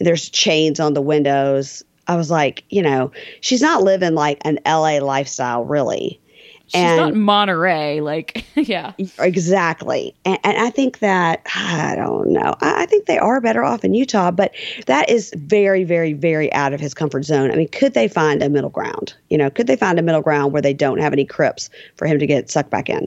There's 0.00 0.28
chains 0.28 0.80
on 0.80 0.94
the 0.94 1.02
windows. 1.02 1.84
I 2.06 2.16
was 2.16 2.30
like, 2.30 2.64
you 2.70 2.82
know, 2.82 3.12
she's 3.40 3.62
not 3.62 3.82
living 3.82 4.14
like 4.14 4.38
an 4.44 4.58
LA 4.66 4.98
lifestyle, 4.98 5.64
really. 5.64 6.20
She's 6.66 6.96
not 6.96 7.14
Monterey. 7.14 8.00
Like, 8.00 8.44
yeah. 8.54 8.92
Exactly. 9.18 10.14
And, 10.24 10.38
and 10.44 10.56
I 10.56 10.70
think 10.70 11.00
that, 11.00 11.42
I 11.56 11.94
don't 11.96 12.28
know, 12.28 12.54
I, 12.60 12.82
I 12.82 12.86
think 12.86 13.06
they 13.06 13.18
are 13.18 13.40
better 13.40 13.64
off 13.64 13.84
in 13.84 13.92
Utah, 13.94 14.30
but 14.30 14.54
that 14.86 15.10
is 15.10 15.32
very, 15.36 15.82
very, 15.82 16.12
very 16.12 16.52
out 16.52 16.72
of 16.72 16.78
his 16.78 16.94
comfort 16.94 17.24
zone. 17.24 17.50
I 17.50 17.56
mean, 17.56 17.68
could 17.68 17.94
they 17.94 18.06
find 18.06 18.40
a 18.40 18.48
middle 18.48 18.70
ground? 18.70 19.14
You 19.30 19.38
know, 19.38 19.50
could 19.50 19.66
they 19.66 19.76
find 19.76 19.98
a 19.98 20.02
middle 20.02 20.22
ground 20.22 20.52
where 20.52 20.62
they 20.62 20.74
don't 20.74 20.98
have 20.98 21.12
any 21.12 21.24
crips 21.24 21.70
for 21.96 22.06
him 22.06 22.20
to 22.20 22.26
get 22.26 22.50
sucked 22.50 22.70
back 22.70 22.88
in? 22.88 23.06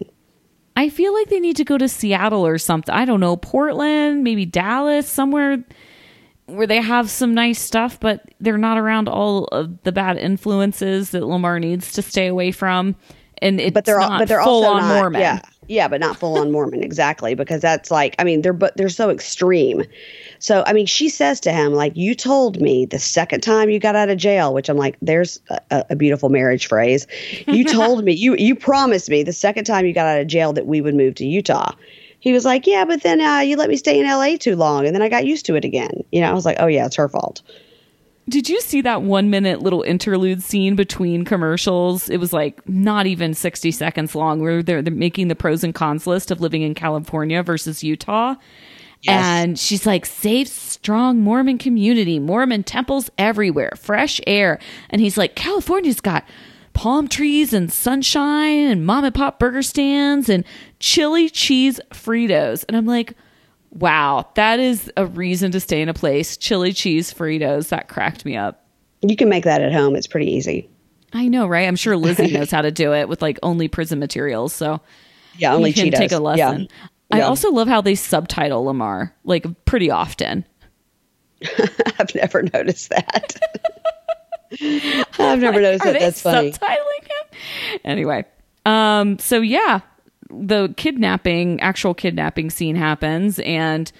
I 0.76 0.90
feel 0.90 1.14
like 1.14 1.30
they 1.30 1.40
need 1.40 1.56
to 1.58 1.64
go 1.64 1.78
to 1.78 1.88
Seattle 1.88 2.46
or 2.46 2.58
something. 2.58 2.94
I 2.94 3.06
don't 3.06 3.20
know, 3.20 3.38
Portland, 3.38 4.24
maybe 4.24 4.46
Dallas, 4.46 5.08
somewhere 5.08 5.64
where 6.46 6.68
they 6.68 6.82
have 6.82 7.10
some 7.10 7.34
nice 7.34 7.60
stuff, 7.60 8.00
but 8.00 8.24
they're 8.40 8.58
not 8.58 8.78
around 8.78 9.08
all 9.08 9.46
of 9.46 9.82
the 9.84 9.92
bad 9.92 10.18
influences 10.18 11.12
that 11.12 11.26
Lamar 11.26 11.60
needs 11.60 11.94
to 11.94 12.02
stay 12.02 12.28
away 12.28 12.52
from. 12.52 12.96
And 13.42 13.60
it's 13.60 13.74
but 13.74 13.86
they're 13.86 14.00
not 14.00 14.20
but 14.20 14.28
they're 14.28 14.44
full 14.44 14.64
also 14.64 14.78
on 14.78 14.82
not, 14.82 14.96
Mormon. 14.96 15.22
Yeah, 15.22 15.42
yeah, 15.68 15.88
but 15.88 16.00
not 16.00 16.18
full 16.18 16.38
on 16.38 16.52
Mormon 16.52 16.84
exactly 16.84 17.36
because 17.36 17.62
that's 17.62 17.92
like 17.92 18.16
I 18.20 18.24
mean 18.24 18.42
they're 18.42 18.54
but 18.54 18.78
they're 18.78 18.90
so 18.90 19.10
extreme. 19.10 19.84
So 20.40 20.64
I 20.66 20.72
mean 20.72 20.86
she 20.86 21.10
says 21.10 21.40
to 21.42 21.52
him 21.52 21.74
like 21.74 21.96
you 21.96 22.16
told 22.16 22.62
me 22.62 22.86
the 22.86 23.00
second 23.00 23.42
time 23.42 23.70
you 23.70 23.80
got 23.80 23.96
out 23.96 24.10
of 24.10 24.18
jail, 24.18 24.54
which 24.54 24.70
I'm 24.70 24.78
like 24.78 24.98
there's 25.02 25.42
a, 25.50 25.86
a 25.90 25.96
beautiful 25.96 26.30
marriage 26.30 26.68
phrase. 26.68 27.06
You 27.48 27.64
told 27.66 28.04
me 28.06 28.14
you 28.14 28.36
you 28.36 28.56
promised 28.56 29.10
me 29.10 29.24
the 29.24 29.34
second 29.34 29.66
time 29.66 29.86
you 29.86 29.94
got 29.94 30.06
out 30.06 30.22
of 30.22 30.28
jail 30.28 30.54
that 30.54 30.66
we 30.66 30.80
would 30.80 30.96
move 30.96 31.16
to 31.16 31.26
Utah. 31.26 31.74
He 32.24 32.32
was 32.32 32.46
like, 32.46 32.66
yeah, 32.66 32.86
but 32.86 33.04
then 33.04 33.20
uh, 33.20 33.40
you 33.40 33.58
let 33.58 33.70
me 33.70 33.76
stay 33.76 34.00
in 34.00 34.08
LA 34.08 34.38
too 34.38 34.56
long, 34.56 34.86
and 34.86 34.96
then 34.96 35.02
I 35.02 35.10
got 35.10 35.26
used 35.26 35.46
to 35.48 35.56
it 35.56 35.66
again. 35.66 36.06
You 36.14 36.22
know, 36.22 36.30
I 36.30 36.34
was 36.34 36.46
like, 36.46 36.56
oh 36.62 36.68
yeah, 36.68 36.86
it's 36.86 36.96
her 36.96 37.10
fault. 37.10 37.42
Did 38.30 38.48
you 38.48 38.62
see 38.62 38.80
that 38.80 39.02
one 39.02 39.30
minute 39.30 39.62
little 39.62 39.82
interlude 39.82 40.42
scene 40.42 40.78
between 40.78 41.26
commercials? 41.26 42.10
It 42.10 42.22
was 42.22 42.32
like 42.32 42.66
not 42.66 43.08
even 43.08 43.34
60 43.34 43.72
seconds 43.72 44.16
long 44.16 44.40
where 44.40 44.64
they're, 44.64 44.82
they're 44.82 44.94
making 44.94 45.28
the 45.28 45.36
pros 45.36 45.66
and 45.66 45.76
cons 45.76 46.08
list 46.08 46.32
of 46.32 46.40
living 46.40 46.62
in 46.62 46.76
California 46.76 47.44
versus 47.44 47.84
Utah. 47.84 48.36
Yes. 49.02 49.26
And 49.26 49.60
she's 49.60 49.86
like, 49.86 50.06
safe, 50.06 50.48
strong 50.48 51.20
Mormon 51.20 51.58
community, 51.58 52.20
Mormon 52.20 52.64
temples 52.64 53.10
everywhere, 53.18 53.74
fresh 53.76 54.22
air. 54.26 54.60
And 54.92 55.02
he's 55.02 55.18
like, 55.18 55.36
California's 55.36 56.00
got 56.00 56.24
palm 56.74 57.08
trees 57.08 57.54
and 57.54 57.72
sunshine 57.72 58.68
and 58.70 58.86
mom 58.86 59.04
and 59.06 59.14
pop 59.16 59.40
burger 59.40 59.62
stands 59.62 60.30
and 60.30 60.44
chili 60.80 61.30
cheese 61.30 61.80
Fritos. 61.92 62.66
And 62.68 62.76
I'm 62.76 62.86
like, 62.86 63.14
wow, 63.72 64.28
that 64.36 64.60
is 64.60 64.92
a 64.98 65.06
reason 65.06 65.52
to 65.52 65.60
stay 65.60 65.82
in 65.82 65.90
a 65.90 65.94
place. 65.94 66.36
Chili 66.38 66.74
cheese 66.74 67.14
Fritos. 67.14 67.70
That 67.70 67.88
cracked 67.90 68.26
me 68.26 68.36
up. 68.36 68.66
You 69.02 69.16
can 69.16 69.30
make 69.30 69.44
that 69.44 69.62
at 69.62 69.74
home. 69.74 69.96
It's 69.96 70.08
pretty 70.08 70.32
easy. 70.32 70.70
I 71.14 71.28
know, 71.28 71.46
right? 71.48 71.68
I'm 71.68 71.76
sure 71.76 71.96
Lizzie 71.96 72.32
knows 72.32 72.50
how 72.52 72.62
to 72.62 72.72
do 72.72 72.94
it 72.94 73.08
with 73.08 73.22
like 73.22 73.38
only 73.44 73.68
prison 73.68 74.00
materials. 74.00 74.54
So 74.54 74.82
Yeah, 75.38 75.54
only 75.54 75.70
you 75.70 75.76
can 75.76 75.88
Cheetos. 75.92 75.98
take 75.98 76.12
a 76.12 76.20
lesson. 76.20 76.62
Yeah. 76.62 76.88
I 77.12 77.18
Yeah. 77.20 77.28
also 77.28 77.52
love 77.52 77.68
how 77.68 77.82
they 77.82 77.96
subtitle 77.96 78.64
Lamar 78.66 79.14
like 79.24 79.46
pretty 79.66 79.92
often. 79.92 80.46
I've 82.00 82.16
never 82.16 82.42
noticed 82.42 82.90
that. 82.90 83.40
I've 85.20 85.39
never 85.39 85.62
noticed 85.62 85.84
Are 85.86 85.92
that. 85.92 86.00
they 86.00 86.06
That's 86.06 86.22
funny. 86.22 86.52
subtitling 86.52 87.04
him? 87.04 87.80
Anyway, 87.86 88.26
um, 88.66 89.20
so 89.20 89.42
yeah, 89.42 89.80
the 90.30 90.74
kidnapping, 90.78 91.60
actual 91.62 91.94
kidnapping 91.94 92.50
scene 92.50 92.76
happens, 92.76 93.39
and 93.39 93.92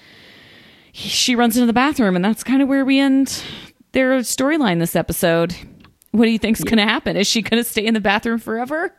he- 0.92 1.10
she 1.10 1.36
runs 1.36 1.56
into 1.58 1.68
the 1.68 1.74
bathroom, 1.74 2.16
and 2.16 2.24
that's 2.24 2.44
kind 2.44 2.62
of 2.62 2.68
where 2.68 2.86
we 2.86 3.00
end 3.00 3.44
their 3.94 4.18
storyline 4.20 4.80
this 4.80 4.96
episode. 4.96 5.56
What 6.12 6.26
do 6.26 6.32
you 6.32 6.40
think's 6.40 6.64
going 6.64 6.78
to 6.78 6.84
happen? 6.84 7.18
Is 7.18 7.28
she 7.28 7.42
going 7.42 7.62
to 7.64 7.68
stay 7.68 7.86
in 7.86 7.94
the 7.96 8.00
bathroom 8.00 8.38
forever? 8.40 8.94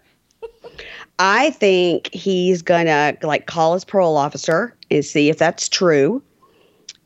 I 1.18 1.50
think 1.50 2.12
he's 2.12 2.60
gonna 2.60 3.16
like 3.22 3.46
call 3.46 3.74
his 3.74 3.84
parole 3.84 4.16
officer 4.16 4.76
and 4.90 5.04
see 5.04 5.28
if 5.30 5.38
that's 5.38 5.68
true. 5.68 6.20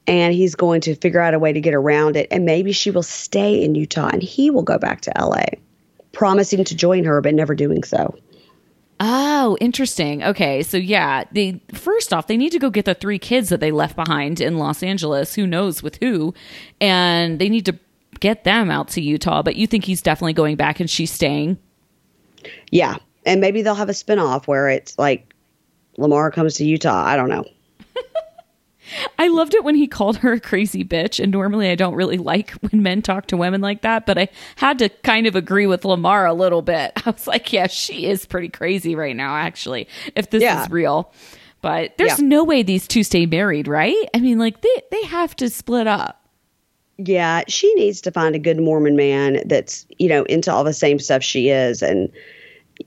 And 0.08 0.34
he's 0.34 0.54
going 0.54 0.80
to 0.82 0.94
figure 0.94 1.20
out 1.20 1.34
a 1.34 1.38
way 1.38 1.52
to 1.52 1.60
get 1.60 1.74
around 1.74 2.16
it. 2.16 2.28
And 2.30 2.44
maybe 2.44 2.72
she 2.72 2.90
will 2.90 3.02
stay 3.02 3.62
in 3.62 3.74
Utah 3.74 4.08
and 4.08 4.22
he 4.22 4.50
will 4.50 4.62
go 4.62 4.78
back 4.78 5.02
to 5.02 5.12
LA, 5.16 5.44
promising 6.12 6.64
to 6.64 6.74
join 6.74 7.04
her, 7.04 7.20
but 7.20 7.34
never 7.34 7.54
doing 7.54 7.84
so. 7.84 8.16
Oh, 9.00 9.56
interesting. 9.60 10.24
Okay, 10.24 10.62
so 10.64 10.76
yeah, 10.76 11.24
they 11.30 11.60
first 11.72 12.12
off 12.12 12.26
they 12.26 12.36
need 12.36 12.50
to 12.50 12.58
go 12.58 12.68
get 12.68 12.84
the 12.84 12.94
three 12.94 13.18
kids 13.18 13.48
that 13.50 13.60
they 13.60 13.70
left 13.70 13.94
behind 13.94 14.40
in 14.40 14.58
Los 14.58 14.82
Angeles. 14.82 15.34
Who 15.34 15.46
knows 15.46 15.82
with 15.82 15.98
who? 16.02 16.34
And 16.80 17.38
they 17.38 17.48
need 17.48 17.66
to 17.66 17.78
get 18.18 18.42
them 18.42 18.70
out 18.70 18.88
to 18.88 19.00
Utah. 19.00 19.42
But 19.42 19.54
you 19.56 19.66
think 19.68 19.84
he's 19.84 20.02
definitely 20.02 20.32
going 20.32 20.56
back 20.56 20.80
and 20.80 20.90
she's 20.90 21.12
staying? 21.12 21.58
Yeah. 22.70 22.96
And 23.24 23.40
maybe 23.40 23.62
they'll 23.62 23.74
have 23.74 23.88
a 23.88 23.92
spinoff 23.92 24.46
where 24.46 24.68
it's 24.68 24.98
like 24.98 25.32
Lamar 25.96 26.30
comes 26.30 26.54
to 26.54 26.64
Utah. 26.64 27.04
I 27.04 27.16
don't 27.16 27.28
know. 27.28 27.44
I 29.18 29.28
loved 29.28 29.54
it 29.54 29.64
when 29.64 29.74
he 29.74 29.86
called 29.86 30.18
her 30.18 30.32
a 30.32 30.40
crazy 30.40 30.84
bitch. 30.84 31.22
And 31.22 31.32
normally 31.32 31.68
I 31.70 31.74
don't 31.74 31.94
really 31.94 32.18
like 32.18 32.50
when 32.52 32.82
men 32.82 33.02
talk 33.02 33.26
to 33.28 33.36
women 33.36 33.60
like 33.60 33.82
that, 33.82 34.06
but 34.06 34.18
I 34.18 34.28
had 34.56 34.78
to 34.80 34.88
kind 34.88 35.26
of 35.26 35.36
agree 35.36 35.66
with 35.66 35.84
Lamar 35.84 36.26
a 36.26 36.34
little 36.34 36.62
bit. 36.62 36.92
I 37.06 37.10
was 37.10 37.26
like, 37.26 37.52
yeah, 37.52 37.66
she 37.66 38.06
is 38.06 38.26
pretty 38.26 38.48
crazy 38.48 38.94
right 38.94 39.16
now, 39.16 39.36
actually, 39.36 39.88
if 40.14 40.30
this 40.30 40.42
Yeah. 40.42 40.62
is 40.64 40.70
real. 40.70 41.12
But 41.60 41.96
there's 41.98 42.20
Yeah. 42.20 42.26
no 42.26 42.44
way 42.44 42.62
these 42.62 42.86
two 42.86 43.02
stay 43.02 43.26
married, 43.26 43.66
right? 43.66 43.96
I 44.14 44.18
mean, 44.20 44.38
like 44.38 44.60
they 44.62 44.82
they 44.92 45.02
have 45.04 45.34
to 45.36 45.50
split 45.50 45.86
up. 45.86 46.14
Yeah, 46.98 47.42
she 47.46 47.72
needs 47.74 48.00
to 48.02 48.10
find 48.10 48.34
a 48.34 48.40
good 48.40 48.58
Mormon 48.58 48.96
man 48.96 49.42
that's, 49.46 49.86
you 49.98 50.08
know, 50.08 50.24
into 50.24 50.52
all 50.52 50.64
the 50.64 50.72
same 50.72 50.98
stuff 50.98 51.22
she 51.22 51.48
is. 51.48 51.80
And 51.82 52.10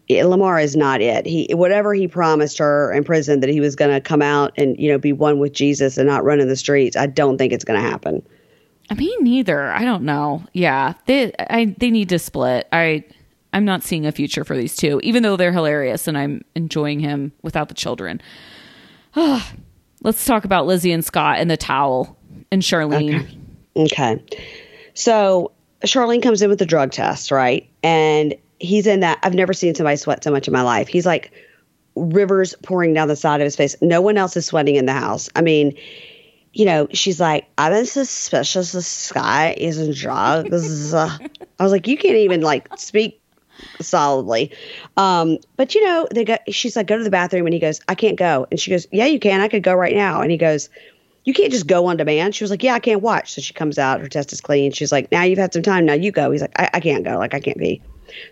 Lamar 0.10 0.60
is 0.60 0.76
not 0.76 1.02
it. 1.02 1.26
He 1.26 1.48
whatever 1.54 1.94
he 1.94 2.08
promised 2.08 2.58
her 2.58 2.92
in 2.92 3.04
prison 3.04 3.40
that 3.42 3.50
he 3.50 3.60
was 3.60 3.76
going 3.76 3.92
to 3.92 4.02
come 4.02 4.22
out 4.22 4.54
and 4.58 4.78
you 4.80 4.92
know 4.92 4.98
be 4.98 5.14
one 5.14 5.40
with 5.40 5.54
Jesus 5.54 5.98
and 5.98 6.08
not 6.08 6.24
run 6.24 6.40
in 6.40 6.48
the 6.48 6.56
streets. 6.56 6.96
I 6.96 7.08
don't 7.08 7.38
think 7.38 7.54
it's 7.54 7.64
going 7.64 7.82
to 7.82 7.88
happen. 7.88 8.26
I 8.90 8.94
mean, 8.94 9.24
neither. 9.24 9.72
I 9.72 9.84
don't 9.84 10.04
know. 10.04 10.44
Yeah, 10.54 10.94
they 11.06 11.34
I 11.40 11.76
they 11.78 11.92
need 11.92 12.10
to 12.10 12.20
split. 12.20 12.68
I 12.72 13.06
I'm 13.54 13.66
not 13.66 13.84
seeing 13.84 14.06
a 14.06 14.12
future 14.12 14.44
for 14.44 14.56
these 14.56 14.76
two, 14.76 15.00
even 15.04 15.24
though 15.24 15.38
they're 15.38 15.52
hilarious 15.52 16.08
and 16.08 16.18
I'm 16.18 16.44
enjoying 16.56 17.00
him 17.00 17.32
without 17.42 17.68
the 17.70 17.74
children. 17.74 18.22
Let's 19.16 20.26
talk 20.26 20.46
about 20.46 20.66
Lizzie 20.66 20.92
and 20.92 21.06
Scott 21.06 21.38
and 21.38 21.52
the 21.52 21.58
towel 21.58 22.18
and 22.52 22.62
Charlene. 22.62 23.38
Okay. 23.76 24.22
So 24.94 25.52
Charlene 25.86 26.22
comes 26.22 26.42
in 26.42 26.50
with 26.50 26.60
the 26.60 26.66
drug 26.66 26.92
test, 26.92 27.32
right? 27.32 27.70
And 27.84 28.36
he's 28.62 28.88
in 28.88 29.02
that. 29.02 29.20
I've 29.24 29.34
never 29.34 29.54
seen 29.54 29.76
somebody 29.76 29.98
sweat 29.98 30.24
so 30.24 30.32
much 30.32 30.48
in 30.48 30.54
my 30.54 30.62
life. 30.62 30.88
He's 30.88 31.06
like 31.06 31.32
rivers 31.96 32.56
pouring 32.64 32.94
down 32.94 33.08
the 33.08 33.16
side 33.16 33.42
of 33.42 33.46
his 33.46 33.56
face. 33.56 33.76
No 33.82 34.02
one 34.02 34.18
else 34.18 34.38
is 34.38 34.46
sweating 34.46 34.76
in 34.76 34.86
the 34.86 34.94
house. 34.94 35.30
I 35.36 35.42
mean, 35.42 35.78
you 36.54 36.66
know, 36.66 36.88
she's 36.92 37.20
like, 37.20 37.48
I've 37.58 37.74
been 37.74 37.86
suspicious 37.86 38.72
this 38.72 39.12
guy 39.12 39.56
is 39.58 39.80
in 39.80 39.94
drugs. 39.94 40.94
I 40.94 41.20
was 41.60 41.72
like, 41.72 41.88
you 41.88 41.98
can't 41.98 42.18
even 42.18 42.42
like 42.42 42.68
speak 42.78 43.22
solidly. 43.80 44.52
Um, 44.98 45.38
but 45.56 45.76
you 45.76 45.84
know, 45.86 46.08
they 46.14 46.26
got 46.26 46.42
she's 46.54 46.76
like, 46.76 46.88
go 46.88 46.98
to 46.98 47.04
the 47.04 47.10
bathroom 47.10 47.46
and 47.46 47.54
he 47.54 47.60
goes, 47.60 47.82
I 47.88 47.96
can't 47.96 48.18
go. 48.18 48.48
And 48.52 48.60
she 48.60 48.72
goes, 48.72 48.88
Yeah, 48.92 49.06
you 49.06 49.20
can. 49.20 49.42
I 49.42 49.48
could 49.48 49.64
go 49.64 49.74
right 49.74 49.96
now. 49.96 50.22
And 50.22 50.32
he 50.32 50.38
goes, 50.38 50.70
You 51.24 51.34
can't 51.34 51.52
just 51.52 51.68
go 51.68 51.86
on 51.88 51.98
demand. 51.98 52.36
She 52.36 52.44
was 52.44 52.52
like, 52.52 52.64
Yeah, 52.64 52.74
I 52.74 52.80
can't 52.80 53.02
watch. 53.02 53.34
So 53.34 53.42
she 53.42 53.54
comes 53.54 53.78
out, 53.78 54.02
her 54.02 54.08
test 54.08 54.34
is 54.34 54.42
clean. 54.42 54.72
She's 54.72 54.92
like, 54.92 55.12
Now 55.12 55.24
you've 55.24 55.40
had 55.40 55.54
some 55.54 55.64
time. 55.64 55.86
Now 55.86 55.94
you 55.94 56.12
go. 56.12 56.32
He's 56.32 56.42
like, 56.42 56.58
I, 56.60 56.70
I 56.76 56.80
can't 56.80 57.04
go. 57.04 57.18
Like 57.18 57.34
I 57.34 57.40
can't 57.40 57.58
be. 57.58 57.82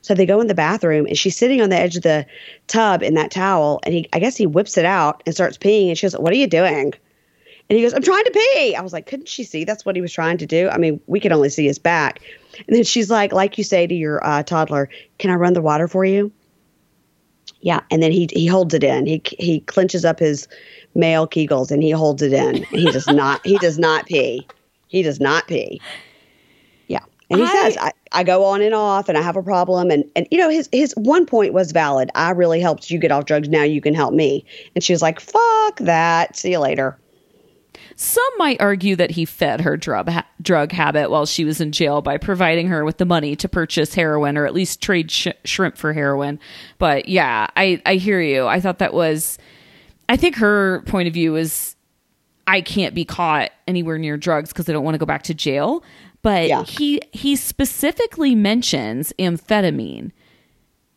So 0.02 0.14
they 0.14 0.26
go 0.26 0.42
in 0.42 0.48
the 0.48 0.56
bathroom 0.56 1.06
and 1.06 1.18
she's 1.18 1.38
sitting 1.38 1.62
on 1.62 1.70
the 1.70 1.78
edge 1.78 1.96
of 1.96 2.04
the 2.04 2.26
tub 2.68 3.04
in 3.04 3.14
that 3.16 3.32
towel. 3.32 3.80
And 3.84 3.94
he, 3.94 4.10
I 4.14 4.20
guess 4.20 4.38
he 4.38 4.46
whips 4.46 4.78
it 4.78 4.86
out 4.86 5.24
and 5.26 5.36
starts 5.36 5.58
peeing. 5.58 5.90
And 5.90 5.98
she 5.98 6.06
goes, 6.06 6.18
What 6.18 6.34
are 6.34 6.38
you 6.38 6.48
doing? 6.48 6.94
And 7.70 7.78
he 7.78 7.84
goes, 7.84 7.94
I'm 7.94 8.02
trying 8.02 8.24
to 8.24 8.32
pee. 8.32 8.76
I 8.76 8.82
was 8.82 8.94
like, 8.94 9.06
Couldn't 9.06 9.28
she 9.28 9.44
see 9.44 9.64
that's 9.64 9.86
what 9.86 9.96
he 9.96 10.02
was 10.02 10.14
trying 10.14 10.38
to 10.40 10.46
do? 10.46 10.70
I 10.70 10.78
mean, 10.78 11.00
we 11.08 11.20
could 11.20 11.32
only 11.32 11.50
see 11.50 11.66
his 11.66 11.80
back. 11.80 12.22
And 12.68 12.76
then 12.76 12.84
she's 12.84 13.10
like, 13.10 13.32
Like 13.32 13.58
you 13.58 13.64
say 13.64 13.88
to 13.88 13.96
your 13.96 14.26
uh, 14.26 14.44
toddler, 14.44 14.90
Can 15.18 15.32
I 15.32 15.36
run 15.36 15.54
the 15.54 15.62
water 15.62 15.88
for 15.88 16.06
you? 16.06 16.32
Yeah. 17.62 17.82
And 17.92 18.02
then 18.02 18.12
he, 18.12 18.30
he 18.32 18.48
holds 18.48 18.74
it 18.74 18.84
in. 18.84 19.06
He, 19.06 19.22
he 19.38 19.60
clenches 19.62 20.06
up 20.06 20.20
his 20.20 20.48
male 20.96 21.28
kegels 21.28 21.72
and 21.72 21.84
he 21.84 21.92
holds 21.92 22.22
it 22.22 22.32
in. 22.32 22.64
He 22.64 22.86
does 22.86 23.08
not, 23.08 23.46
he 23.46 23.58
does 23.58 23.78
not 23.78 24.06
pee. 24.06 24.48
He 24.88 25.04
does 25.04 25.20
not 25.20 25.48
pee. 25.48 25.82
And 27.30 27.40
he 27.40 27.46
I- 27.46 27.52
says, 27.52 27.78
I, 27.78 27.92
I 28.12 28.24
go 28.24 28.44
on 28.46 28.62
and 28.62 28.74
off 28.74 29.08
and 29.08 29.18
I 29.18 29.22
have 29.22 29.36
a 29.36 29.44
problem. 29.44 29.92
And, 29.92 30.04
and, 30.16 30.28
you 30.32 30.38
know, 30.40 30.50
his, 30.50 30.68
his 30.72 30.94
one 30.98 31.26
point 31.26 31.54
was 31.54 31.72
valid. 31.72 32.10
I 32.16 32.32
really 32.32 32.60
helped 32.60 32.90
you 32.90 32.98
get 32.98 33.12
off 33.12 33.26
drugs. 33.26 33.48
Now 33.50 33.64
you 33.64 33.82
can 33.82 33.94
help 33.94 34.14
me. 34.14 34.46
And 34.74 34.84
she 34.84 34.94
was 34.94 35.02
like, 35.02 35.20
fuck 35.20 35.78
that. 35.80 36.36
See 36.36 36.52
you 36.52 36.60
later. 36.60 36.98
Some 37.96 38.24
might 38.38 38.60
argue 38.62 38.96
that 38.96 39.12
he 39.12 39.26
fed 39.26 39.62
her 39.62 39.76
drug 39.78 40.10
ha- 40.10 40.26
drug 40.42 40.72
habit 40.72 41.12
while 41.12 41.26
she 41.26 41.44
was 41.44 41.60
in 41.60 41.72
jail 41.72 42.02
by 42.02 42.18
providing 42.18 42.68
her 42.68 42.86
with 42.86 42.98
the 42.98 43.06
money 43.06 43.36
to 43.36 43.50
purchase 43.50 43.94
heroin 43.94 44.38
or 44.38 44.46
at 44.46 44.54
least 44.54 44.82
trade 44.82 45.12
sh- 45.12 45.28
shrimp 45.44 45.78
for 45.78 45.92
heroin. 45.94 46.40
But 46.78 47.10
yeah, 47.10 47.48
I 47.58 47.82
I 47.86 47.96
hear 47.96 48.22
you. 48.22 48.48
I 48.48 48.62
thought 48.62 48.80
that 48.80 48.94
was 48.94 49.38
I 50.08 50.16
think 50.16 50.38
her 50.38 50.82
point 50.88 51.08
of 51.10 51.14
view 51.14 51.36
is 51.36 51.76
I 52.48 52.62
can't 52.62 52.96
be 52.96 53.04
caught 53.06 53.52
anywhere 53.68 53.98
near 53.98 54.16
drugs 54.18 54.52
because 54.52 54.70
I 54.70 54.72
don't 54.74 54.84
want 54.86 54.96
to 54.96 55.00
go 55.00 55.06
back 55.06 55.24
to 55.24 55.34
jail. 55.34 55.84
But 56.22 56.48
Yeah. 56.48 56.64
he 56.64 57.02
he 57.12 57.36
specifically 57.36 58.36
mentions 58.36 59.14
amphetamine. 59.20 60.12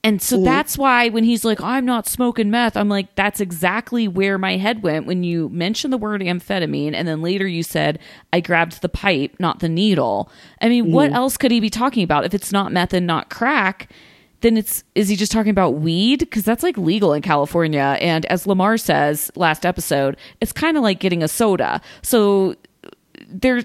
And 0.05 0.21
so 0.21 0.43
that's 0.43 0.77
why 0.77 1.11
when 1.11 1.23
he's 1.23 1.45
like, 1.45 1.61
I'm 1.61 1.85
not 1.85 2.09
smoking 2.09 2.51
meth, 2.51 2.77
I'm 2.77 2.89
like, 2.89 3.15
that's 3.15 3.41
exactly 3.41 4.09
where 4.09 4.37
my 4.37 4.57
head 4.57 4.83
went 4.83 5.07
when 5.07 5.23
you 5.23 5.49
mentioned 5.51 5.93
the 5.93 5.99
word 5.99 6.23
amphetamine. 6.23 6.93
And 6.93 7.07
then 7.07 7.23
later 7.23 7.47
you 7.47 7.63
said, 7.63 8.01
I 8.33 8.41
grabbed 8.41 8.83
the 8.83 8.89
pipe, 8.89 9.37
not 9.39 9.61
the 9.61 9.69
needle. 9.69 10.29
I 10.61 10.69
mean, 10.69 10.91
what 10.91 11.13
mm. 11.13 11.15
else 11.15 11.37
could 11.37 11.53
he 11.53 11.61
be 11.61 11.71
talking 11.71 12.03
about? 12.03 12.25
If 12.25 12.35
it's 12.35 12.51
not 12.51 12.73
meth 12.73 12.93
and 12.93 13.07
not 13.07 13.31
crack, 13.31 13.93
then 14.41 14.57
it's, 14.57 14.83
is 14.97 15.09
he 15.09 15.15
just 15.15 15.31
talking 15.31 15.51
about 15.51 15.75
weed? 15.75 16.19
Because 16.19 16.43
that's 16.43 16.65
like 16.65 16.77
legal 16.77 17.13
in 17.13 17.23
California. 17.23 17.97
And 18.01 18.27
as 18.27 18.45
Lamar 18.45 18.79
says 18.79 19.31
last 19.37 19.65
episode, 19.65 20.17
it's 20.41 20.51
kind 20.51 20.77
of 20.77 20.83
like 20.83 20.99
getting 20.99 21.23
a 21.23 21.29
soda. 21.29 21.81
So 22.03 22.57
there, 23.29 23.63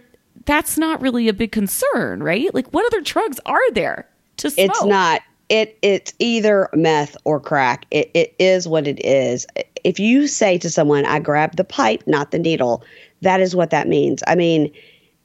that's 0.47 0.77
not 0.77 1.01
really 1.01 1.27
a 1.27 1.33
big 1.33 1.51
concern, 1.51 2.23
right? 2.23 2.51
Like, 2.53 2.73
what 2.73 2.85
other 2.87 3.01
drugs 3.01 3.39
are 3.45 3.71
there 3.73 4.07
to 4.37 4.49
smoke? 4.49 4.69
It's 4.69 4.83
not. 4.83 5.21
It 5.49 5.77
it's 5.81 6.13
either 6.19 6.67
meth 6.73 7.15
or 7.23 7.39
crack. 7.39 7.85
It 7.91 8.09
it 8.13 8.35
is 8.39 8.67
what 8.67 8.87
it 8.87 9.05
is. 9.05 9.45
If 9.83 9.99
you 9.99 10.27
say 10.27 10.57
to 10.57 10.69
someone, 10.69 11.05
"I 11.05 11.19
grabbed 11.19 11.57
the 11.57 11.63
pipe, 11.63 12.03
not 12.07 12.31
the 12.31 12.39
needle," 12.39 12.83
that 13.21 13.39
is 13.39 13.55
what 13.55 13.69
that 13.69 13.87
means. 13.87 14.23
I 14.27 14.35
mean, 14.35 14.71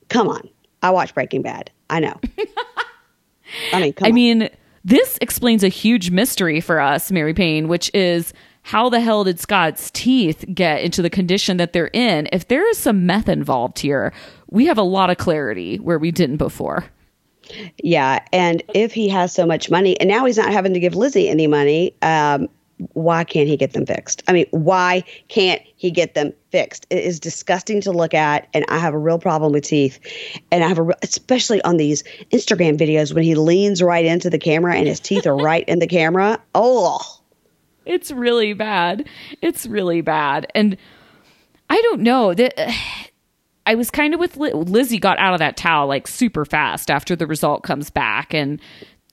come 0.09 0.29
on. 0.29 0.49
I 0.83 0.91
watch 0.91 1.15
Breaking 1.15 1.43
Bad. 1.43 1.71
I 1.91 2.01
know. 2.01 2.21
I 3.73 3.81
mean, 3.81 3.93
come 3.95 4.07
I 4.07 4.09
on. 4.11 4.15
mean, 4.15 4.51
this 4.85 5.19
explains 5.21 5.65
a 5.65 5.69
huge 5.69 6.11
mystery 6.11 6.61
for 6.61 6.81
us, 6.81 7.11
Mary 7.11 7.35
Payne, 7.35 7.67
which 7.67 7.91
is 7.93 8.33
how 8.63 8.89
the 8.89 9.01
hell 9.01 9.25
did 9.25 9.41
Scott's 9.41 9.91
teeth 9.91 10.45
get 10.55 10.83
into 10.83 11.03
the 11.03 11.11
condition 11.11 11.57
that 11.57 11.73
they're 11.73 11.91
in? 11.93 12.29
If 12.33 12.49
there 12.49 12.69
is 12.69 12.79
some 12.79 13.07
meth 13.07 13.29
involved 13.29 13.81
here, 13.81 14.13
we 14.53 14.67
have 14.67 14.79
a 14.79 14.83
lot 14.83 15.09
of 15.09 15.17
clarity 15.17 15.79
where 15.79 15.99
we 15.99 16.11
didn't 16.11 16.37
before. 16.37 16.85
Yeah, 17.83 18.25
and 18.33 18.63
if 18.75 18.93
he 18.93 19.09
has 19.09 19.33
so 19.33 19.47
much 19.47 19.71
money, 19.71 19.99
and 19.99 20.09
now 20.09 20.25
he's 20.27 20.37
not 20.37 20.53
having 20.53 20.75
to 20.75 20.81
give 20.81 20.95
Lizzie 20.95 21.29
any 21.29 21.47
money, 21.47 21.97
um, 22.03 22.49
why 22.93 23.25
can't 23.25 23.49
he 23.49 23.57
get 23.57 23.73
them 23.73 23.87
fixed? 23.87 24.23
I 24.29 24.33
mean, 24.33 24.47
why 24.51 25.05
can't 25.29 25.63
he 25.77 25.91
get 25.91 26.15
them 26.15 26.33
fixed? 26.51 26.87
It 26.91 27.05
is 27.05 27.19
disgusting 27.19 27.81
to 27.83 27.93
look 27.93 28.13
at, 28.13 28.49
and 28.53 28.65
I 28.69 28.79
have 28.79 28.95
a 28.95 28.99
real 28.99 29.19
problem 29.19 29.53
with 29.53 29.65
teeth. 29.65 29.99
And 30.51 30.63
I 30.63 30.69
have 30.69 30.79
a, 30.79 30.83
re- 30.83 30.95
especially 31.03 31.63
on 31.63 31.77
these 31.79 32.03
Instagram 32.31 32.79
videos 32.79 33.15
when 33.15 33.25
he 33.25 33.35
leans 33.35 33.83
right 33.83 34.05
into 34.05 34.31
the 34.31 34.39
camera 34.39 34.75
and 34.75 34.87
his 34.87 35.01
teeth 35.01 35.27
are 35.27 35.37
right 35.37 35.69
in 35.69 35.79
the 35.79 35.87
camera. 35.87 36.41
Oh, 36.55 37.21
It's 37.87 38.11
really 38.11 38.53
bad. 38.53 39.09
It's 39.41 39.67
really 39.67 40.01
bad. 40.01 40.51
And 40.55 40.77
I 41.71 41.81
don't 41.83 42.03
know 42.03 42.35
that 42.35 43.11
I 43.67 43.75
was 43.77 43.91
kind 43.91 44.15
of 44.15 44.21
with 44.21 44.37
Li- 44.37 44.53
Lizzie 44.53 44.99
got 44.99 45.19
out 45.19 45.35
of 45.35 45.39
that 45.39 45.57
towel 45.57 45.87
like 45.87 46.09
super 46.09 46.45
fast 46.45 46.91
after 46.91 47.15
the 47.15 47.27
result 47.27 47.63
comes 47.63 47.91
back 47.91 48.35
and 48.35 48.61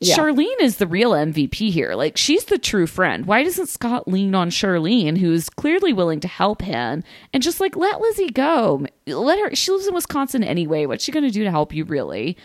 Yeah. 0.01 0.15
Charlene 0.15 0.59
is 0.61 0.77
the 0.77 0.87
real 0.87 1.11
MVP 1.11 1.69
here. 1.71 1.93
Like 1.93 2.17
she's 2.17 2.45
the 2.45 2.57
true 2.57 2.87
friend. 2.87 3.25
Why 3.25 3.43
doesn't 3.43 3.67
Scott 3.69 4.07
lean 4.07 4.33
on 4.33 4.49
Charlene 4.49 5.17
who's 5.17 5.49
clearly 5.49 5.93
willing 5.93 6.19
to 6.21 6.27
help 6.27 6.61
him 6.61 7.03
and 7.33 7.43
just 7.43 7.59
like 7.59 7.75
let 7.75 7.99
Lizzie 8.01 8.29
go. 8.29 8.85
Let 9.05 9.37
her 9.39 9.55
she 9.55 9.71
lives 9.71 9.87
in 9.87 9.93
Wisconsin 9.93 10.43
anyway. 10.43 10.85
What's 10.85 11.03
she 11.03 11.11
going 11.11 11.25
to 11.25 11.31
do 11.31 11.43
to 11.43 11.51
help 11.51 11.73
you 11.73 11.83
really? 11.83 12.37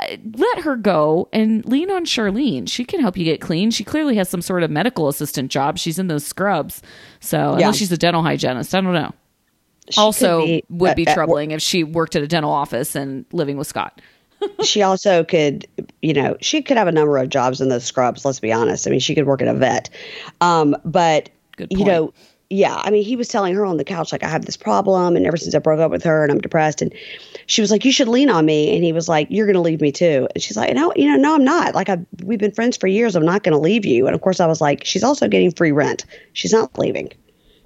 Uh, 0.00 0.16
Let 0.34 0.60
her 0.64 0.74
go 0.74 1.28
and 1.32 1.64
lean 1.66 1.88
on 1.88 2.04
Charlene. 2.04 2.68
She 2.68 2.84
can 2.84 2.98
help 3.00 3.16
you 3.16 3.24
get 3.24 3.40
clean. 3.40 3.70
She 3.70 3.84
clearly 3.84 4.16
has 4.16 4.28
some 4.28 4.42
sort 4.42 4.64
of 4.64 4.70
medical 4.72 5.06
assistant 5.08 5.52
job. 5.52 5.78
She's 5.78 6.00
in 6.00 6.08
those 6.08 6.26
scrubs. 6.26 6.82
So, 7.20 7.36
Yeah. 7.52 7.66
unless 7.66 7.76
she's 7.76 7.92
a 7.92 7.96
dental 7.96 8.22
hygienist, 8.24 8.74
I 8.74 8.80
don't 8.80 8.92
know 8.92 9.12
also 9.96 10.44
be 10.44 10.64
would 10.68 10.96
be 10.96 11.06
at 11.06 11.14
troubling 11.14 11.50
if 11.50 11.62
she 11.62 11.84
worked 11.84 12.16
at 12.16 12.22
a 12.22 12.26
dental 12.26 12.50
office 12.50 12.94
and 12.94 13.24
living 13.32 13.56
with 13.56 13.66
Scott. 13.66 14.00
she 14.62 14.82
also 14.82 15.24
could, 15.24 15.66
you 16.02 16.12
know, 16.12 16.36
she 16.40 16.62
could 16.62 16.76
have 16.76 16.88
a 16.88 16.92
number 16.92 17.16
of 17.18 17.28
jobs 17.28 17.60
in 17.60 17.68
those 17.68 17.84
scrubs. 17.84 18.24
Let's 18.24 18.40
be 18.40 18.52
honest. 18.52 18.86
I 18.86 18.90
mean, 18.90 19.00
she 19.00 19.14
could 19.14 19.26
work 19.26 19.42
at 19.42 19.48
a 19.48 19.54
vet. 19.54 19.90
Um, 20.40 20.76
but 20.84 21.30
you 21.70 21.84
know, 21.84 22.12
yeah. 22.50 22.80
I 22.84 22.90
mean, 22.90 23.04
he 23.04 23.16
was 23.16 23.28
telling 23.28 23.54
her 23.54 23.64
on 23.64 23.76
the 23.76 23.84
couch 23.84 24.12
like, 24.12 24.22
I 24.22 24.28
have 24.28 24.44
this 24.44 24.56
problem, 24.56 25.16
and 25.16 25.26
ever 25.26 25.36
since 25.36 25.54
I 25.54 25.58
broke 25.58 25.80
up 25.80 25.90
with 25.90 26.04
her, 26.04 26.22
and 26.22 26.32
I'm 26.32 26.40
depressed. 26.40 26.82
And 26.82 26.92
she 27.46 27.60
was 27.60 27.70
like, 27.70 27.84
you 27.84 27.92
should 27.92 28.08
lean 28.08 28.30
on 28.30 28.44
me. 28.44 28.74
And 28.74 28.84
he 28.84 28.92
was 28.92 29.08
like, 29.08 29.28
you're 29.30 29.46
going 29.46 29.54
to 29.54 29.60
leave 29.60 29.80
me 29.80 29.92
too. 29.92 30.28
And 30.34 30.42
she's 30.42 30.56
like, 30.56 30.74
no, 30.74 30.92
you 30.96 31.06
know, 31.06 31.16
no, 31.16 31.34
I'm 31.34 31.44
not. 31.44 31.74
Like, 31.74 31.88
I've, 31.88 32.04
we've 32.22 32.38
been 32.38 32.52
friends 32.52 32.76
for 32.76 32.86
years. 32.86 33.16
I'm 33.16 33.24
not 33.24 33.42
going 33.42 33.54
to 33.54 33.58
leave 33.58 33.84
you. 33.84 34.06
And 34.06 34.14
of 34.14 34.20
course, 34.20 34.40
I 34.40 34.46
was 34.46 34.60
like, 34.60 34.84
she's 34.84 35.02
also 35.04 35.28
getting 35.28 35.50
free 35.50 35.72
rent. 35.72 36.04
She's 36.32 36.52
not 36.52 36.76
leaving. 36.78 37.12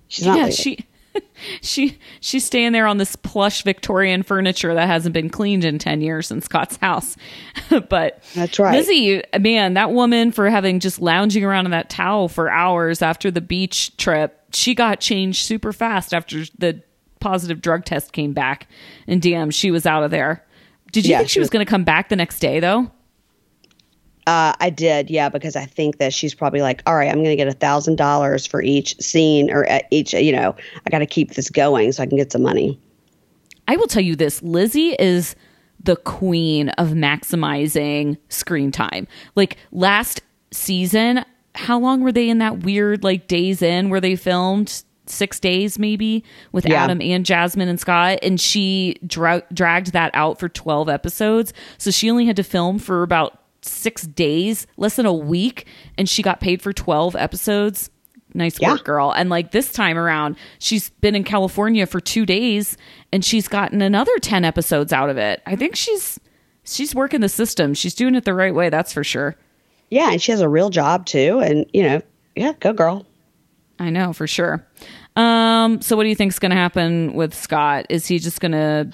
She's 0.09 0.27
not 0.27 0.37
yeah, 0.37 0.45
leaving. 0.45 0.57
she 0.57 0.87
she 1.62 1.99
she's 2.21 2.45
staying 2.45 2.73
there 2.73 2.87
on 2.87 2.99
this 2.99 3.16
plush 3.16 3.62
Victorian 3.62 4.23
furniture 4.23 4.75
that 4.75 4.87
hasn't 4.87 5.12
been 5.12 5.29
cleaned 5.31 5.64
in 5.64 5.79
10 5.79 6.01
years 6.01 6.31
in 6.31 6.41
Scott's 6.41 6.77
house. 6.77 7.16
but 7.89 8.23
That's 8.35 8.59
right. 8.59 8.75
Lizzie, 8.77 9.23
man, 9.39 9.75
that 9.75 9.93
woman 9.93 10.33
for 10.33 10.49
having 10.51 10.81
just 10.81 11.01
lounging 11.01 11.45
around 11.45 11.64
in 11.66 11.71
that 11.73 11.91
towel 11.91 12.29
for 12.29 12.51
hours 12.51 13.03
after 13.03 13.31
the 13.31 13.41
beach 13.41 13.97
trip, 13.97 14.39
she 14.53 14.75
got 14.75 15.01
changed 15.01 15.45
super 15.45 15.73
fast 15.73 16.12
after 16.14 16.45
the 16.59 16.83
positive 17.21 17.61
drug 17.61 17.85
test 17.85 18.12
came 18.12 18.33
back. 18.33 18.69
And 19.07 19.21
damn, 19.21 19.51
she 19.51 19.71
was 19.71 19.87
out 19.87 20.05
of 20.05 20.11
there. 20.11 20.45
Did 20.93 21.05
you 21.05 21.11
Yeah, 21.12 21.19
think 21.19 21.29
she 21.29 21.35
she 21.35 21.41
was 21.41 21.47
was- 21.47 21.51
going 21.51 21.64
to 21.66 21.71
come 21.71 21.85
back 21.85 22.09
the 22.09 22.16
next 22.16 22.39
day 22.41 22.61
though? 22.61 22.91
Uh, 24.29 24.53
I 24.61 24.68
did, 24.68 25.09
yeah, 25.09 25.31
because 25.31 25.57
I 25.57 25.64
think 25.64 25.97
that 25.99 26.12
she's 26.12 26.35
probably 26.35 26.61
like, 26.61 26.83
all 26.85 26.95
right, 26.95 27.09
I'm 27.09 27.16
going 27.16 27.31
to 27.31 27.37
get 27.37 27.49
a 27.49 27.53
thousand 27.53 27.97
dollars 27.97 28.45
for 28.47 28.61
each 28.61 28.95
scene 29.01 29.51
or 29.51 29.66
uh, 29.70 29.81
each, 29.91 30.12
you 30.12 30.33
know, 30.33 30.55
I 30.87 30.91
got 30.91 30.99
to 30.99 31.07
keep 31.07 31.33
this 31.33 31.49
going 31.49 31.93
so 31.93 32.03
I 32.03 32.07
can 32.07 32.18
get 32.18 32.31
some 32.31 32.43
money. 32.43 32.79
I 33.66 33.76
will 33.76 33.87
tell 33.87 34.03
you 34.03 34.14
this 34.16 34.43
Lizzie 34.43 34.91
is 34.99 35.35
the 35.83 35.97
queen 35.97 36.68
of 36.70 36.89
maximizing 36.89 38.18
screen 38.29 38.70
time. 38.70 39.09
Like 39.35 39.57
last 39.72 40.20
season, 40.51 41.24
how 41.55 41.79
long 41.79 42.03
were 42.03 42.12
they 42.12 42.29
in 42.29 42.37
that 42.39 42.61
weird 42.64 43.03
like 43.05 43.29
days 43.29 43.62
in 43.62 43.89
where 43.89 44.01
they 44.01 44.14
filmed? 44.14 44.83
Six 45.07 45.41
days, 45.41 45.79
maybe, 45.79 46.22
with 46.53 46.66
Yeah. 46.66 46.85
Adam 46.85 47.01
and 47.01 47.24
Jasmine 47.24 47.66
and 47.68 47.81
Scott, 47.81 48.18
and 48.22 48.39
she 48.39 48.97
dra- 49.07 49.43
dragged 49.55 49.93
that 49.95 50.11
out 50.12 50.39
for 50.39 50.51
12 50.51 50.91
episodes. 50.91 51.55
So 51.79 51.91
she 51.91 52.11
only 52.11 52.26
had 52.26 52.37
to 52.37 52.43
film 52.45 52.79
for 52.79 53.03
about 53.03 53.38
six 53.63 54.03
days, 54.03 54.67
less 54.77 54.97
than 54.97 55.07
a 55.07 55.13
week, 55.13 55.67
and 55.97 56.09
she 56.09 56.23
got 56.23 56.41
paid 56.41 56.63
for 56.63 56.73
12 56.73 57.17
episodes. 57.17 57.91
Nice 58.35 58.61
Yeah. 58.61 58.73
work, 58.73 58.85
girl. 58.85 59.11
And 59.11 59.31
like 59.31 59.53
this 59.53 59.73
time 59.73 59.97
around, 59.97 60.37
she's 60.59 60.91
been 60.91 61.15
in 61.15 61.25
California 61.25 61.87
for 61.87 61.99
two 62.01 62.27
days 62.27 62.77
and 63.11 63.25
she's 63.25 63.49
gotten 63.49 63.81
another 63.81 64.13
10 64.21 64.45
episodes 64.45 64.93
out 64.93 65.09
of 65.09 65.17
it. 65.17 65.41
I 65.47 65.57
think 65.57 65.75
she's 65.77 66.21
she's 66.63 66.95
working 66.95 67.23
the 67.23 67.29
system. 67.31 67.73
She's 67.73 67.95
doing 67.95 68.15
it 68.15 68.25
the 68.27 68.35
right 68.35 68.55
way, 68.55 68.69
that's 68.69 68.93
for 68.93 69.03
sure. 69.03 69.35
Yeah, 69.91 70.13
and 70.13 70.21
she 70.21 70.31
has 70.33 70.43
a 70.43 70.49
real 70.49 70.69
job 70.69 71.07
too. 71.07 71.41
And, 71.41 71.65
you 71.73 71.83
know, 71.83 72.03
yeah, 72.37 72.53
go 72.61 72.75
girl. 72.75 73.07
I 73.79 73.89
know 73.89 74.13
for 74.13 74.27
sure. 74.27 74.67
Um, 75.17 75.81
so 75.81 75.97
what 75.97 76.03
do 76.03 76.11
you 76.11 76.15
think's 76.15 76.39
gonna 76.39 76.55
happen 76.55 77.15
with 77.15 77.35
Scott? 77.35 77.87
Is 77.89 78.07
he 78.07 78.19
just 78.19 78.41
gonna 78.43 78.91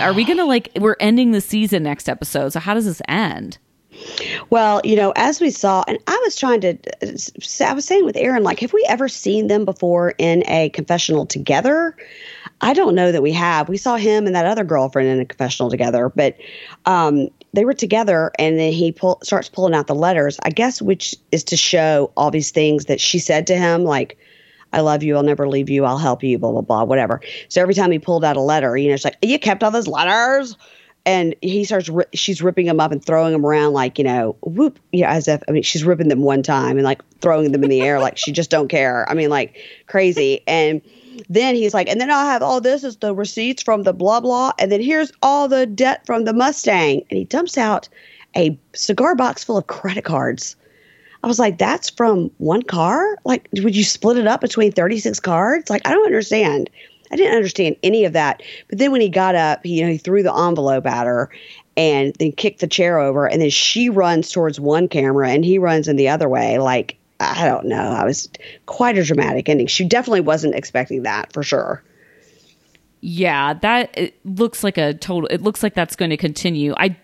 are 0.00 0.14
we 0.14 0.24
gonna 0.24 0.46
like 0.46 0.70
we're 0.80 0.96
ending 0.98 1.32
the 1.32 1.40
season 1.42 1.82
next 1.82 2.08
episode, 2.08 2.48
so 2.54 2.58
how 2.60 2.72
does 2.72 2.86
this 2.86 3.02
end? 3.06 3.58
Well, 4.50 4.80
you 4.84 4.96
know, 4.96 5.12
as 5.16 5.40
we 5.40 5.50
saw, 5.50 5.84
and 5.86 5.98
I 6.06 6.20
was 6.24 6.36
trying 6.36 6.60
to, 6.62 6.76
I 7.64 7.72
was 7.72 7.84
saying 7.84 8.04
with 8.04 8.16
Aaron, 8.16 8.42
like, 8.42 8.60
have 8.60 8.72
we 8.72 8.84
ever 8.88 9.08
seen 9.08 9.48
them 9.48 9.64
before 9.64 10.14
in 10.18 10.44
a 10.48 10.70
confessional 10.70 11.26
together? 11.26 11.96
I 12.60 12.74
don't 12.74 12.94
know 12.94 13.12
that 13.12 13.22
we 13.22 13.32
have. 13.32 13.68
We 13.68 13.76
saw 13.76 13.96
him 13.96 14.26
and 14.26 14.34
that 14.34 14.46
other 14.46 14.64
girlfriend 14.64 15.08
in 15.08 15.20
a 15.20 15.24
confessional 15.24 15.70
together, 15.70 16.10
but 16.14 16.36
um, 16.86 17.28
they 17.52 17.64
were 17.64 17.74
together, 17.74 18.32
and 18.38 18.58
then 18.58 18.72
he 18.72 18.92
pull, 18.92 19.18
starts 19.22 19.48
pulling 19.48 19.74
out 19.74 19.86
the 19.86 19.94
letters. 19.94 20.38
I 20.42 20.50
guess 20.50 20.80
which 20.80 21.14
is 21.30 21.44
to 21.44 21.56
show 21.56 22.12
all 22.16 22.30
these 22.30 22.50
things 22.50 22.86
that 22.86 23.00
she 23.00 23.18
said 23.18 23.46
to 23.48 23.56
him, 23.56 23.84
like. 23.84 24.18
I 24.74 24.80
love 24.80 25.02
you. 25.02 25.16
I'll 25.16 25.22
never 25.22 25.50
leave 25.50 25.68
you. 25.68 25.84
I'll 25.84 25.98
help 25.98 26.22
you. 26.22 26.38
Blah 26.38 26.52
blah 26.52 26.62
blah. 26.62 26.84
Whatever. 26.84 27.20
So 27.50 27.60
every 27.60 27.74
time 27.74 27.90
he 27.90 27.98
pulled 27.98 28.24
out 28.24 28.38
a 28.38 28.40
letter, 28.40 28.74
you 28.74 28.88
know, 28.88 28.94
it's 28.94 29.04
like 29.04 29.18
you 29.20 29.38
kept 29.38 29.62
all 29.62 29.70
those 29.70 29.86
letters 29.86 30.56
and 31.04 31.34
he 31.42 31.64
starts 31.64 31.90
she's 32.14 32.42
ripping 32.42 32.66
them 32.66 32.80
up 32.80 32.92
and 32.92 33.04
throwing 33.04 33.32
them 33.32 33.44
around 33.44 33.72
like 33.72 33.98
you 33.98 34.04
know 34.04 34.36
whoop 34.42 34.78
yeah 34.92 35.10
as 35.12 35.28
if 35.28 35.42
i 35.48 35.52
mean 35.52 35.62
she's 35.62 35.84
ripping 35.84 36.08
them 36.08 36.22
one 36.22 36.42
time 36.42 36.76
and 36.76 36.84
like 36.84 37.02
throwing 37.20 37.52
them 37.52 37.64
in 37.64 37.70
the 37.70 37.80
air 37.80 37.98
like 37.98 38.16
she 38.16 38.32
just 38.32 38.50
don't 38.50 38.68
care 38.68 39.08
i 39.10 39.14
mean 39.14 39.30
like 39.30 39.56
crazy 39.86 40.40
and 40.46 40.80
then 41.28 41.54
he's 41.54 41.74
like 41.74 41.88
and 41.88 42.00
then 42.00 42.10
i'll 42.10 42.26
have 42.26 42.42
all 42.42 42.60
this 42.60 42.84
is 42.84 42.96
the 42.98 43.14
receipts 43.14 43.62
from 43.62 43.82
the 43.82 43.92
blah 43.92 44.20
blah 44.20 44.52
and 44.58 44.70
then 44.70 44.80
here's 44.80 45.12
all 45.22 45.48
the 45.48 45.66
debt 45.66 46.04
from 46.06 46.24
the 46.24 46.32
mustang 46.32 47.02
and 47.10 47.18
he 47.18 47.24
dumps 47.24 47.58
out 47.58 47.88
a 48.36 48.58
cigar 48.74 49.14
box 49.14 49.44
full 49.44 49.58
of 49.58 49.66
credit 49.66 50.04
cards 50.04 50.56
I 51.24 51.28
was 51.28 51.38
like, 51.38 51.56
that's 51.56 51.88
from 51.88 52.32
one 52.38 52.62
car? 52.62 53.16
Like, 53.24 53.48
would 53.62 53.76
you 53.76 53.84
split 53.84 54.18
it 54.18 54.26
up 54.26 54.40
between 54.40 54.72
36 54.72 55.20
cards? 55.20 55.70
Like, 55.70 55.86
I 55.86 55.92
don't 55.92 56.04
understand. 56.04 56.68
I 57.12 57.16
didn't 57.16 57.36
understand 57.36 57.76
any 57.82 58.04
of 58.04 58.14
that. 58.14 58.42
But 58.68 58.78
then 58.78 58.90
when 58.90 59.00
he 59.00 59.08
got 59.08 59.34
up, 59.34 59.60
he, 59.64 59.78
you 59.78 59.84
know, 59.84 59.92
he 59.92 59.98
threw 59.98 60.22
the 60.22 60.34
envelope 60.34 60.86
at 60.86 61.06
her 61.06 61.30
and 61.76 62.14
then 62.14 62.32
kicked 62.32 62.60
the 62.60 62.66
chair 62.66 62.98
over. 62.98 63.26
And 63.26 63.40
then 63.40 63.50
she 63.50 63.90
runs 63.90 64.30
towards 64.30 64.58
one 64.58 64.88
camera 64.88 65.30
and 65.30 65.44
he 65.44 65.58
runs 65.58 65.88
in 65.88 65.96
the 65.96 66.08
other 66.08 66.28
way. 66.28 66.58
Like, 66.58 66.96
I 67.20 67.44
don't 67.46 67.66
know. 67.66 67.76
I 67.90 68.04
was 68.04 68.28
quite 68.66 68.98
a 68.98 69.04
dramatic 69.04 69.48
ending. 69.48 69.66
She 69.66 69.84
definitely 69.84 70.22
wasn't 70.22 70.54
expecting 70.54 71.02
that 71.04 71.32
for 71.32 71.42
sure. 71.42 71.82
Yeah, 73.00 73.54
that 73.54 74.12
looks 74.24 74.64
like 74.64 74.78
a 74.78 74.94
total. 74.94 75.28
It 75.28 75.42
looks 75.42 75.62
like 75.62 75.74
that's 75.74 75.96
going 75.96 76.10
to 76.10 76.16
continue. 76.16 76.72
I 76.76 76.96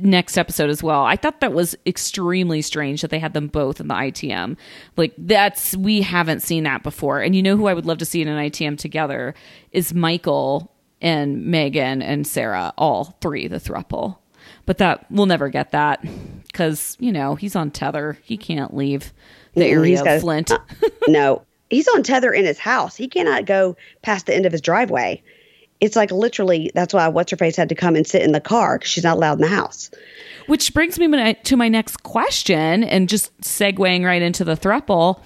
next 0.00 0.36
episode 0.36 0.70
as 0.70 0.82
well. 0.82 1.04
I 1.04 1.16
thought 1.16 1.40
that 1.40 1.52
was 1.52 1.76
extremely 1.86 2.62
strange 2.62 3.00
that 3.02 3.10
they 3.10 3.18
had 3.18 3.32
them 3.34 3.48
both 3.48 3.80
in 3.80 3.88
the 3.88 3.94
ITM. 3.94 4.56
Like 4.96 5.14
that's 5.18 5.76
we 5.76 6.02
haven't 6.02 6.40
seen 6.40 6.64
that 6.64 6.82
before. 6.82 7.20
And 7.20 7.34
you 7.34 7.42
know 7.42 7.56
who 7.56 7.66
I 7.66 7.74
would 7.74 7.86
love 7.86 7.98
to 7.98 8.04
see 8.04 8.22
in 8.22 8.28
an 8.28 8.50
ITM 8.50 8.78
together 8.78 9.34
is 9.72 9.94
Michael 9.94 10.72
and 11.00 11.46
Megan 11.46 12.02
and 12.02 12.26
Sarah, 12.26 12.72
all 12.76 13.16
three, 13.20 13.48
the 13.48 13.60
thruple. 13.60 14.18
But 14.66 14.78
that 14.78 15.06
we'll 15.10 15.26
never 15.26 15.48
get 15.48 15.70
that 15.72 16.04
because 16.46 16.96
you 17.00 17.12
know 17.12 17.34
he's 17.34 17.56
on 17.56 17.70
tether. 17.70 18.18
He 18.22 18.36
can't 18.36 18.74
leave 18.74 19.12
the 19.54 19.62
Mm, 19.62 19.72
area 19.72 19.90
he's 19.90 20.00
of 20.16 20.20
Flint. 20.20 20.52
no, 21.08 21.42
he's 21.70 21.88
on 21.88 22.02
tether 22.02 22.32
in 22.32 22.44
his 22.44 22.58
house. 22.58 22.94
He 22.96 23.08
cannot 23.08 23.46
go 23.46 23.76
past 24.02 24.26
the 24.26 24.34
end 24.34 24.46
of 24.46 24.52
his 24.52 24.60
driveway. 24.60 25.22
It's 25.80 25.96
like 25.96 26.10
literally 26.10 26.70
that's 26.74 26.92
why 26.92 27.06
what's 27.08 27.30
her 27.30 27.36
face 27.36 27.56
had 27.56 27.68
to 27.68 27.74
come 27.74 27.94
and 27.94 28.06
sit 28.06 28.22
in 28.22 28.32
the 28.32 28.40
car 28.40 28.78
because 28.78 28.90
she's 28.90 29.04
not 29.04 29.16
allowed 29.16 29.34
in 29.34 29.42
the 29.42 29.48
house. 29.48 29.90
Which 30.46 30.72
brings 30.74 30.98
me 30.98 31.34
to 31.34 31.56
my 31.56 31.68
next 31.68 32.02
question, 32.02 32.82
and 32.82 33.08
just 33.08 33.38
segueing 33.42 34.04
right 34.04 34.22
into 34.22 34.44
the 34.44 34.56
thruple. 34.56 35.20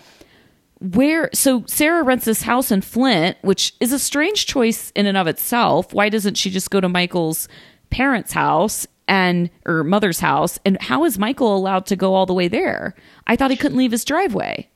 Where 0.80 1.30
so 1.32 1.64
Sarah 1.68 2.02
rents 2.02 2.24
this 2.24 2.42
house 2.42 2.72
in 2.72 2.82
Flint, 2.82 3.36
which 3.42 3.74
is 3.78 3.92
a 3.92 4.00
strange 4.00 4.46
choice 4.46 4.90
in 4.96 5.06
and 5.06 5.16
of 5.16 5.28
itself. 5.28 5.94
Why 5.94 6.08
doesn't 6.08 6.34
she 6.34 6.50
just 6.50 6.70
go 6.70 6.80
to 6.80 6.88
Michael's 6.88 7.46
parents' 7.90 8.32
house 8.32 8.86
and 9.06 9.48
or 9.64 9.84
mother's 9.84 10.18
house? 10.18 10.58
And 10.64 10.80
how 10.82 11.04
is 11.04 11.20
Michael 11.20 11.56
allowed 11.56 11.86
to 11.86 11.96
go 11.96 12.14
all 12.14 12.26
the 12.26 12.34
way 12.34 12.48
there? 12.48 12.96
I 13.28 13.36
thought 13.36 13.52
he 13.52 13.56
couldn't 13.56 13.78
leave 13.78 13.92
his 13.92 14.04
driveway. 14.04 14.68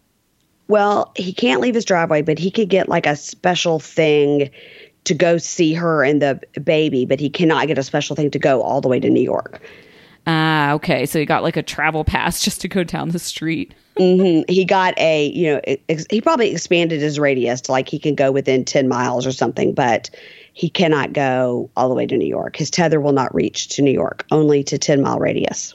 Well, 0.69 1.13
he 1.17 1.33
can't 1.33 1.61
leave 1.61 1.75
his 1.75 1.85
driveway, 1.85 2.23
but 2.23 2.39
he 2.39 2.51
could 2.51 2.69
get 2.69 2.89
like 2.89 3.07
a 3.07 3.17
special 3.17 3.81
thing 3.81 4.51
to 5.07 5.15
go 5.15 5.39
see 5.39 5.73
her 5.75 6.05
and 6.05 6.21
the 6.21 6.41
baby, 6.63 7.05
but 7.07 7.19
he 7.19 7.31
cannot 7.31 7.67
get 7.67 7.79
a 7.79 7.83
special 7.83 8.15
thing 8.15 8.31
to 8.31 8.39
go 8.39 8.63
all 8.63 8.81
the 8.81 8.89
way 8.89 9.01
to 9.01 9.09
New 9.11 9.23
York. 9.23 9.61
Ah, 10.27 10.73
okay. 10.73 11.07
So 11.07 11.19
he 11.21 11.25
got 11.25 11.43
like 11.43 11.57
a 11.57 11.63
travel 11.63 12.05
pass 12.05 12.43
just 12.43 12.61
to 12.63 12.69
go 12.69 12.83
down 12.85 13.11
the 13.11 13.19
street. 13.19 13.73
He 13.97 14.65
got 14.69 14.93
a, 14.99 15.29
you 15.29 15.47
know, 15.55 15.61
ex- 15.89 16.07
he 16.11 16.21
probably 16.21 16.51
expanded 16.51 17.01
his 17.01 17.19
radius 17.19 17.61
to 17.63 17.73
like 17.73 17.89
he 17.89 17.99
can 17.99 18.15
go 18.15 18.31
within 18.31 18.65
10 18.65 18.89
miles 18.89 19.27
or 19.27 19.33
something, 19.33 19.73
but 19.73 20.11
he 20.53 20.69
cannot 20.69 21.13
go 21.13 21.71
all 21.77 21.89
the 21.89 21.95
way 21.95 22.07
to 22.07 22.17
New 22.17 22.27
York. 22.27 22.57
His 22.57 22.71
tether 22.71 23.01
will 23.01 23.13
not 23.13 23.35
reach 23.35 23.69
to 23.69 23.83
New 23.83 23.93
York, 23.93 24.27
only 24.31 24.63
to 24.65 24.77
10 24.79 25.01
mile 25.01 25.19
radius. 25.19 25.75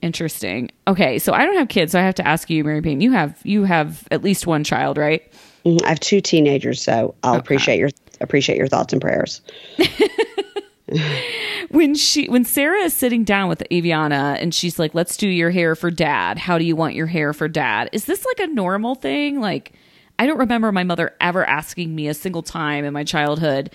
Interesting. 0.00 0.70
Okay, 0.86 1.18
so 1.18 1.32
I 1.32 1.44
don't 1.44 1.56
have 1.56 1.68
kids, 1.68 1.92
so 1.92 1.98
I 1.98 2.02
have 2.02 2.14
to 2.14 2.26
ask 2.26 2.48
you, 2.48 2.62
Mary 2.62 2.80
Payne. 2.80 3.00
You 3.00 3.10
have 3.12 3.36
you 3.42 3.64
have 3.64 4.06
at 4.12 4.22
least 4.22 4.46
one 4.46 4.62
child, 4.62 4.96
right? 4.96 5.22
Mhm. 5.66 5.82
I 5.84 5.88
have 5.88 6.00
two 6.00 6.20
teenagers, 6.20 6.80
so 6.80 7.16
I'll 7.24 7.34
appreciate 7.34 7.80
your 7.80 7.90
appreciate 8.20 8.58
your 8.58 8.68
thoughts 8.68 8.92
and 8.92 9.02
prayers. 9.02 9.40
when 11.70 11.94
she 11.94 12.28
when 12.28 12.44
Sarah 12.44 12.80
is 12.80 12.94
sitting 12.94 13.24
down 13.24 13.48
with 13.48 13.62
Aviana 13.70 14.40
and 14.40 14.54
she's 14.54 14.78
like, 14.78 14.94
"Let's 14.94 15.16
do 15.16 15.28
your 15.28 15.50
hair 15.50 15.74
for 15.74 15.90
dad. 15.90 16.38
How 16.38 16.58
do 16.58 16.64
you 16.64 16.76
want 16.76 16.94
your 16.94 17.06
hair 17.06 17.32
for 17.32 17.48
dad?" 17.48 17.90
Is 17.92 18.06
this 18.06 18.24
like 18.24 18.40
a 18.40 18.52
normal 18.52 18.94
thing? 18.94 19.40
Like 19.40 19.72
I 20.18 20.26
don't 20.26 20.38
remember 20.38 20.72
my 20.72 20.84
mother 20.84 21.14
ever 21.20 21.44
asking 21.44 21.94
me 21.94 22.08
a 22.08 22.14
single 22.14 22.42
time 22.42 22.84
in 22.84 22.92
my 22.92 23.04
childhood, 23.04 23.70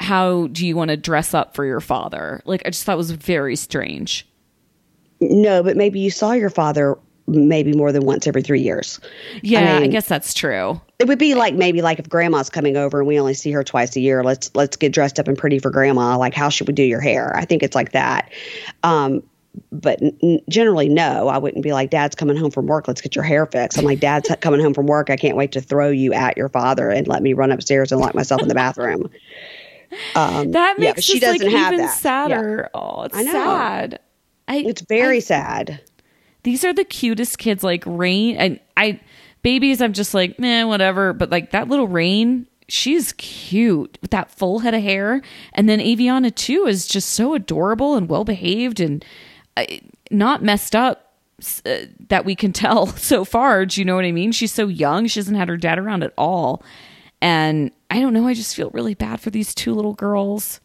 "How 0.00 0.46
do 0.48 0.66
you 0.66 0.76
want 0.76 0.90
to 0.90 0.96
dress 0.96 1.34
up 1.34 1.54
for 1.54 1.64
your 1.64 1.80
father?" 1.80 2.42
Like 2.44 2.62
I 2.64 2.70
just 2.70 2.84
thought 2.84 2.94
it 2.94 2.96
was 2.96 3.10
very 3.10 3.56
strange. 3.56 4.28
No, 5.20 5.62
but 5.62 5.76
maybe 5.76 6.00
you 6.00 6.10
saw 6.10 6.32
your 6.32 6.50
father 6.50 6.98
maybe 7.26 7.72
more 7.72 7.92
than 7.92 8.04
once 8.04 8.26
every 8.26 8.42
three 8.42 8.60
years. 8.60 9.00
Yeah, 9.42 9.76
I, 9.76 9.80
mean- 9.80 9.90
guess 9.90 10.06
that's 10.06 10.34
true. 10.34 10.80
It 10.98 11.08
would 11.08 11.18
be 11.18 11.34
like 11.34 11.54
maybe 11.54 11.82
like 11.82 11.98
if 11.98 12.08
grandma's 12.08 12.48
coming 12.50 12.76
over 12.76 13.00
and 13.00 13.08
we 13.08 13.18
only 13.18 13.34
see 13.34 13.50
her 13.52 13.64
twice 13.64 13.96
a 13.96 14.00
year, 14.00 14.22
let's 14.22 14.50
let's 14.54 14.76
get 14.76 14.92
dressed 14.92 15.18
up 15.18 15.26
and 15.28 15.36
pretty 15.36 15.58
for 15.58 15.70
grandma. 15.70 16.16
Like 16.16 16.34
how 16.34 16.48
should 16.48 16.68
we 16.68 16.74
do 16.74 16.82
your 16.84 17.00
hair? 17.00 17.34
I 17.36 17.44
think 17.44 17.62
it's 17.62 17.74
like 17.74 17.92
that. 17.92 18.30
Um, 18.84 19.22
but 19.70 20.00
n- 20.00 20.40
generally, 20.48 20.88
no, 20.88 21.28
I 21.28 21.36
wouldn't 21.38 21.62
be 21.62 21.72
like, 21.72 21.90
Dad's 21.90 22.14
coming 22.14 22.36
home 22.36 22.50
from 22.50 22.66
work. 22.66 22.88
Let's 22.88 23.00
get 23.00 23.14
your 23.14 23.24
hair 23.24 23.44
fixed. 23.46 23.78
I'm 23.78 23.84
like, 23.84 24.00
Dad's 24.00 24.30
coming 24.40 24.60
home 24.60 24.72
from 24.74 24.86
work. 24.86 25.10
I 25.10 25.16
can't 25.16 25.36
wait 25.36 25.52
to 25.52 25.60
throw 25.60 25.90
you 25.90 26.12
at 26.14 26.36
your 26.38 26.48
father 26.48 26.88
and 26.88 27.06
let 27.06 27.22
me 27.22 27.32
run 27.34 27.50
upstairs 27.50 27.92
and 27.92 28.00
lock 28.00 28.14
myself 28.14 28.40
in 28.40 28.48
the 28.48 28.54
bathroom. 28.54 29.10
Um, 30.14 30.52
That 30.52 30.78
makes 30.78 30.94
but 30.94 31.04
she 31.04 31.18
this 31.18 31.28
like 31.30 31.40
doesn't 31.42 31.52
have 31.58 31.72
even 31.74 31.84
that. 31.86 31.98
sadder. 31.98 32.70
Oh, 32.72 33.02
it's 33.02 33.16
I 33.16 33.22
know. 33.24 33.32
sad. 33.32 33.98
I, 34.48 34.56
It's 34.58 34.80
very 34.82 35.16
I 35.18 35.20
sad. 35.20 35.80
These 36.42 36.64
are 36.64 36.72
the 36.72 36.84
cutest 36.84 37.38
kids 37.38 37.62
like 37.62 37.82
rain 37.86 38.36
and 38.36 38.60
i 38.76 38.98
babies 39.42 39.80
i'm 39.80 39.92
just 39.92 40.14
like 40.14 40.38
man, 40.38 40.68
whatever 40.68 41.12
but 41.12 41.30
like 41.30 41.50
that 41.50 41.68
little 41.68 41.88
rain 41.88 42.46
she's 42.68 43.12
cute 43.14 43.98
with 44.00 44.10
that 44.10 44.30
full 44.30 44.60
head 44.60 44.74
of 44.74 44.82
hair 44.82 45.20
and 45.52 45.68
then 45.68 45.78
aviana 45.78 46.34
too 46.34 46.66
is 46.66 46.86
just 46.86 47.10
so 47.10 47.34
adorable 47.34 47.96
and 47.96 48.08
well 48.08 48.24
behaved 48.24 48.80
and 48.80 49.04
uh, 49.56 49.64
not 50.10 50.42
messed 50.42 50.74
up 50.74 51.14
uh, 51.66 51.78
that 52.08 52.24
we 52.24 52.34
can 52.34 52.52
tell 52.52 52.86
so 52.86 53.24
far 53.24 53.66
do 53.66 53.80
you 53.80 53.84
know 53.84 53.96
what 53.96 54.04
i 54.04 54.12
mean? 54.12 54.32
She's 54.32 54.52
so 54.52 54.68
young 54.68 55.06
she 55.06 55.20
hasn't 55.20 55.36
had 55.36 55.48
her 55.48 55.56
dad 55.56 55.78
around 55.78 56.02
at 56.02 56.14
all 56.16 56.62
and 57.20 57.70
i 57.90 58.00
don't 58.00 58.12
know 58.12 58.26
i 58.26 58.34
just 58.34 58.56
feel 58.56 58.70
really 58.70 58.94
bad 58.94 59.20
for 59.20 59.30
these 59.30 59.54
two 59.54 59.74
little 59.74 59.94
girls 59.94 60.60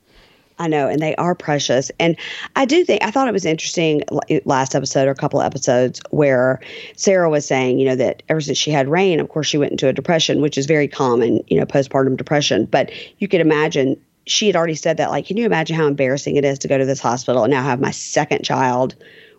I 0.60 0.68
know, 0.68 0.88
and 0.88 1.00
they 1.00 1.16
are 1.18 1.36
precious. 1.36 1.92
And 2.00 2.18
I 2.56 2.66
do 2.66 2.84
think 2.84 3.04
I 3.04 3.12
thought 3.12 3.28
it 3.28 3.34
was 3.34 3.46
interesting 3.46 4.02
eh, 4.30 4.40
last 4.46 4.74
episode 4.74 5.08
or 5.08 5.12
a 5.12 5.16
couple 5.16 5.42
episodes 5.42 6.02
where 6.10 6.60
Sarah 6.96 7.30
was 7.30 7.46
saying, 7.46 7.80
you 7.80 7.86
know, 7.86 7.96
that 7.96 8.24
ever 8.28 8.42
since 8.42 8.58
she 8.58 8.72
had 8.72 8.88
rain, 8.88 9.20
of 9.20 9.30
course, 9.30 9.48
she 9.48 9.58
went 9.58 9.72
into 9.72 9.88
a 9.88 9.94
depression, 9.94 10.42
which 10.42 10.58
is 10.58 10.66
very 10.66 10.88
common, 10.88 11.44
you 11.48 11.60
know, 11.60 11.66
postpartum 11.66 12.18
depression. 12.18 12.66
But 12.66 12.92
you 13.20 13.28
could 13.28 13.42
imagine 13.42 14.02
she 14.26 14.48
had 14.48 14.56
already 14.56 14.76
said 14.76 14.98
that, 14.98 15.10
like, 15.10 15.28
can 15.28 15.38
you 15.38 15.46
imagine 15.46 15.76
how 15.76 15.88
embarrassing 15.88 16.36
it 16.36 16.46
is 16.46 16.60
to 16.60 16.68
go 16.68 16.78
to 16.78 16.86
this 16.86 17.00
hospital 17.00 17.44
and 17.44 17.52
now 17.52 17.64
have 17.64 17.80
my 17.80 17.92
second 17.92 18.44
child 18.44 18.96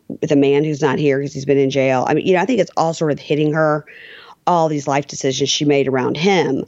with 0.08 0.32
a 0.32 0.36
man 0.36 0.64
who's 0.64 0.80
not 0.80 0.98
here 0.98 1.18
because 1.18 1.34
he's 1.34 1.44
been 1.44 1.58
in 1.58 1.70
jail? 1.70 2.04
I 2.08 2.14
mean, 2.14 2.26
you 2.26 2.34
know, 2.34 2.40
I 2.40 2.46
think 2.46 2.60
it's 2.60 2.70
all 2.76 2.94
sort 2.94 3.12
of 3.12 3.18
hitting 3.18 3.52
her, 3.52 3.84
all 4.46 4.68
these 4.68 4.88
life 4.88 5.06
decisions 5.06 5.50
she 5.50 5.64
made 5.64 5.88
around 5.88 6.16
him. 6.16 6.64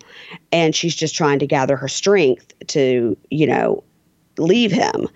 And 0.52 0.74
she's 0.74 0.94
just 0.94 1.14
trying 1.14 1.38
to 1.38 1.46
gather 1.46 1.76
her 1.76 1.88
strength 1.88 2.52
to, 2.68 3.16
you 3.30 3.46
know, 3.46 3.82
leave 4.40 4.72
him 4.72 5.08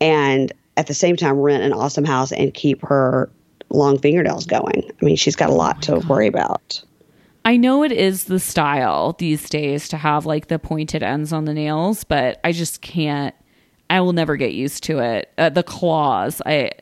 and 0.00 0.52
at 0.76 0.86
the 0.86 0.94
same 0.94 1.16
time 1.16 1.38
rent 1.38 1.62
an 1.62 1.72
awesome 1.72 2.04
house 2.04 2.32
and 2.32 2.54
keep 2.54 2.82
her 2.82 3.30
long 3.70 3.98
fingernails 3.98 4.46
going. 4.46 4.90
I 5.00 5.04
mean, 5.04 5.16
she's 5.16 5.36
got 5.36 5.50
a 5.50 5.54
lot 5.54 5.82
to 5.82 5.98
worry 6.08 6.26
about. 6.26 6.82
I 7.44 7.56
know 7.56 7.82
it 7.82 7.92
is 7.92 8.24
the 8.24 8.38
style 8.38 9.14
these 9.18 9.48
days 9.48 9.88
to 9.88 9.96
have 9.96 10.26
like 10.26 10.48
the 10.48 10.58
pointed 10.58 11.02
ends 11.02 11.32
on 11.32 11.44
the 11.46 11.54
nails, 11.54 12.04
but 12.04 12.40
I 12.44 12.52
just 12.52 12.82
can't. 12.82 13.34
I 13.90 14.00
will 14.02 14.12
never 14.12 14.36
get 14.36 14.52
used 14.52 14.84
to 14.84 14.98
it. 14.98 15.32
Uh, 15.38 15.48
the 15.48 15.62
claws, 15.62 16.42
I, 16.44 16.72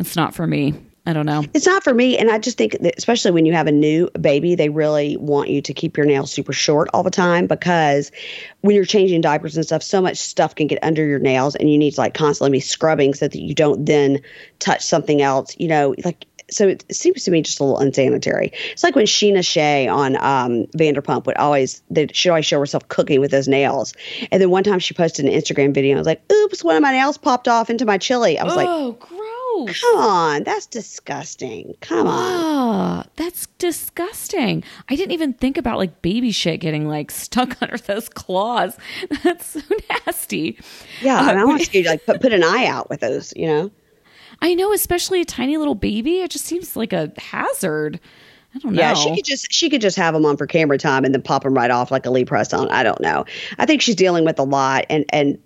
it's 0.00 0.16
not 0.16 0.34
for 0.34 0.46
me. 0.46 0.74
I 1.10 1.12
don't 1.12 1.26
know. 1.26 1.44
It's 1.54 1.66
not 1.66 1.82
for 1.82 1.92
me. 1.92 2.16
And 2.16 2.30
I 2.30 2.38
just 2.38 2.56
think, 2.56 2.78
that 2.80 2.94
especially 2.96 3.32
when 3.32 3.44
you 3.44 3.52
have 3.52 3.66
a 3.66 3.72
new 3.72 4.08
baby, 4.10 4.54
they 4.54 4.68
really 4.68 5.16
want 5.16 5.50
you 5.50 5.60
to 5.60 5.74
keep 5.74 5.96
your 5.96 6.06
nails 6.06 6.30
super 6.30 6.52
short 6.52 6.88
all 6.94 7.02
the 7.02 7.10
time 7.10 7.48
because 7.48 8.12
when 8.60 8.76
you're 8.76 8.84
changing 8.84 9.20
diapers 9.20 9.56
and 9.56 9.66
stuff, 9.66 9.82
so 9.82 10.00
much 10.00 10.18
stuff 10.18 10.54
can 10.54 10.68
get 10.68 10.78
under 10.84 11.04
your 11.04 11.18
nails 11.18 11.56
and 11.56 11.68
you 11.68 11.78
need 11.78 11.94
to 11.94 12.00
like 12.00 12.14
constantly 12.14 12.56
be 12.56 12.60
scrubbing 12.60 13.14
so 13.14 13.26
that 13.26 13.40
you 13.40 13.56
don't 13.56 13.86
then 13.86 14.20
touch 14.60 14.84
something 14.84 15.20
else. 15.20 15.56
You 15.58 15.66
know, 15.66 15.96
like 16.04 16.26
so 16.50 16.68
it 16.68 16.84
seems 16.94 17.24
to 17.24 17.30
me 17.30 17.42
just 17.42 17.60
a 17.60 17.64
little 17.64 17.78
unsanitary. 17.78 18.52
It's 18.72 18.82
like 18.82 18.94
when 18.94 19.06
Scheana 19.06 19.46
Shay 19.46 19.88
on 19.88 20.16
um, 20.16 20.66
Vanderpump 20.76 21.26
would 21.26 21.36
always 21.36 21.82
she'd 22.12 22.30
always 22.30 22.46
show 22.46 22.58
herself 22.58 22.88
cooking 22.88 23.20
with 23.20 23.30
those 23.30 23.48
nails, 23.48 23.94
and 24.30 24.40
then 24.40 24.50
one 24.50 24.64
time 24.64 24.78
she 24.78 24.94
posted 24.94 25.24
an 25.24 25.32
Instagram 25.32 25.74
video. 25.74 25.96
I 25.96 25.98
was 25.98 26.06
like, 26.06 26.22
"Oops, 26.32 26.62
one 26.64 26.76
of 26.76 26.82
my 26.82 26.92
nails 26.92 27.18
popped 27.18 27.48
off 27.48 27.70
into 27.70 27.84
my 27.84 27.98
chili." 27.98 28.38
I 28.38 28.44
was 28.44 28.56
like, 28.56 28.68
Oh, 28.68 28.92
gross. 29.64 29.80
"Come 29.80 29.98
on, 29.98 30.44
that's 30.44 30.66
disgusting. 30.66 31.74
Come 31.80 32.06
on." 32.06 33.08
That's 33.16 33.46
disgusting. 33.58 34.64
I 34.88 34.96
didn't 34.96 35.12
even 35.12 35.32
think 35.34 35.56
about 35.56 35.78
like 35.78 36.02
baby 36.02 36.30
shit 36.30 36.60
getting 36.60 36.88
like 36.88 37.10
stuck 37.10 37.60
under 37.62 37.76
those 37.78 38.08
claws. 38.08 38.76
That's 39.22 39.46
so 39.46 39.60
nasty. 40.06 40.58
Yeah, 41.02 41.20
uh, 41.20 41.30
and 41.30 41.38
I 41.38 41.44
want 41.44 41.72
you 41.72 41.82
to 41.82 41.88
like 41.88 42.06
put, 42.06 42.20
put 42.20 42.32
an 42.32 42.42
eye 42.42 42.66
out 42.66 42.90
with 42.90 43.00
those. 43.00 43.32
You 43.36 43.46
know. 43.46 43.70
I 44.42 44.54
know, 44.54 44.72
especially 44.72 45.20
a 45.20 45.24
tiny 45.26 45.58
little 45.58 45.74
baby. 45.74 46.20
It 46.20 46.30
just 46.30 46.46
seems 46.46 46.74
like 46.74 46.92
a 46.92 47.12
hazard. 47.18 48.00
I 48.54 48.58
don't 48.58 48.74
know. 48.74 48.80
Yeah, 48.80 48.94
she 48.94 49.14
could 49.14 49.24
just 49.24 49.52
she 49.52 49.70
could 49.70 49.80
just 49.80 49.96
have 49.96 50.14
them 50.14 50.24
on 50.24 50.36
for 50.36 50.46
camera 50.46 50.78
time 50.78 51.04
and 51.04 51.14
then 51.14 51.22
pop 51.22 51.44
them 51.44 51.54
right 51.54 51.70
off 51.70 51.90
like 51.90 52.06
a 52.06 52.10
Lee 52.10 52.24
press 52.24 52.52
on. 52.52 52.68
I 52.70 52.82
don't 52.82 53.00
know. 53.00 53.24
I 53.58 53.66
think 53.66 53.82
she's 53.82 53.94
dealing 53.94 54.24
with 54.24 54.38
a 54.38 54.44
lot, 54.44 54.86
and 54.90 55.04
and 55.10 55.38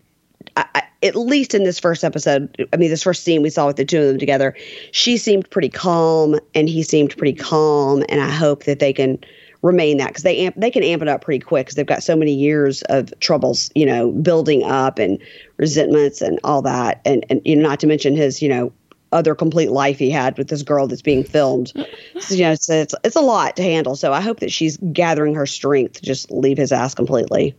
I, 0.56 0.84
at 1.04 1.14
least 1.14 1.54
in 1.54 1.64
this 1.64 1.78
first 1.78 2.02
episode, 2.02 2.66
I 2.72 2.76
mean, 2.76 2.90
this 2.90 3.02
first 3.02 3.22
scene 3.22 3.42
we 3.42 3.50
saw 3.50 3.66
with 3.66 3.76
the 3.76 3.84
two 3.84 4.00
of 4.00 4.08
them 4.08 4.18
together, 4.18 4.56
she 4.90 5.16
seemed 5.16 5.48
pretty 5.50 5.68
calm, 5.68 6.40
and 6.54 6.68
he 6.68 6.82
seemed 6.82 7.16
pretty 7.16 7.34
calm, 7.34 8.02
and 8.08 8.20
I 8.20 8.30
hope 8.30 8.64
that 8.64 8.78
they 8.78 8.92
can 8.92 9.18
remain 9.62 9.98
that 9.98 10.08
because 10.08 10.22
they 10.22 10.38
amp, 10.40 10.56
they 10.56 10.70
can 10.70 10.82
amp 10.82 11.02
it 11.02 11.08
up 11.08 11.22
pretty 11.22 11.44
quick 11.44 11.66
because 11.66 11.76
they've 11.76 11.86
got 11.86 12.02
so 12.02 12.16
many 12.16 12.32
years 12.32 12.82
of 12.82 13.12
troubles, 13.20 13.70
you 13.74 13.86
know, 13.86 14.12
building 14.12 14.62
up 14.62 14.98
and 14.98 15.18
resentments 15.58 16.22
and 16.22 16.40
all 16.42 16.62
that, 16.62 17.00
and 17.04 17.24
and 17.28 17.40
you 17.44 17.54
know, 17.54 17.68
not 17.68 17.80
to 17.80 17.86
mention 17.86 18.16
his, 18.16 18.40
you 18.40 18.48
know 18.48 18.72
other 19.12 19.34
complete 19.34 19.70
life 19.70 19.96
he 19.98 20.10
had 20.10 20.36
with 20.36 20.48
this 20.48 20.64
girl 20.64 20.88
that's 20.88 21.00
being 21.00 21.22
filmed. 21.22 21.72
so, 22.18 22.34
you 22.34 22.42
know, 22.42 22.50
it's, 22.50 22.68
it's 22.68 22.94
it's 23.04 23.16
a 23.16 23.20
lot 23.20 23.54
to 23.56 23.62
handle. 23.62 23.94
So 23.94 24.12
I 24.12 24.20
hope 24.20 24.40
that 24.40 24.50
she's 24.50 24.76
gathering 24.92 25.36
her 25.36 25.46
strength 25.46 25.94
to 25.94 26.02
just 26.02 26.30
leave 26.30 26.58
his 26.58 26.72
ass 26.72 26.94
completely. 26.94 27.56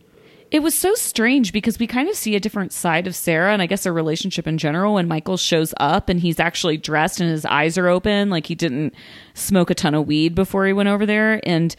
It 0.50 0.60
was 0.62 0.74
so 0.74 0.94
strange 0.94 1.52
because 1.52 1.78
we 1.78 1.86
kind 1.86 2.08
of 2.08 2.14
see 2.14 2.36
a 2.36 2.40
different 2.40 2.72
side 2.72 3.06
of 3.06 3.16
Sarah 3.16 3.52
and 3.52 3.60
I 3.60 3.66
guess 3.66 3.84
a 3.84 3.92
relationship 3.92 4.46
in 4.46 4.58
general 4.58 4.94
when 4.94 5.08
Michael 5.08 5.36
shows 5.36 5.74
up 5.78 6.08
and 6.08 6.20
he's 6.20 6.38
actually 6.38 6.76
dressed 6.76 7.20
and 7.20 7.28
his 7.28 7.44
eyes 7.44 7.76
are 7.76 7.88
open, 7.88 8.30
like 8.30 8.46
he 8.46 8.54
didn't 8.54 8.94
smoke 9.34 9.70
a 9.70 9.74
ton 9.74 9.94
of 9.94 10.06
weed 10.06 10.34
before 10.34 10.66
he 10.66 10.72
went 10.72 10.88
over 10.88 11.04
there. 11.04 11.40
And, 11.44 11.74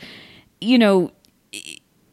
you 0.60 0.78
know, 0.78 1.12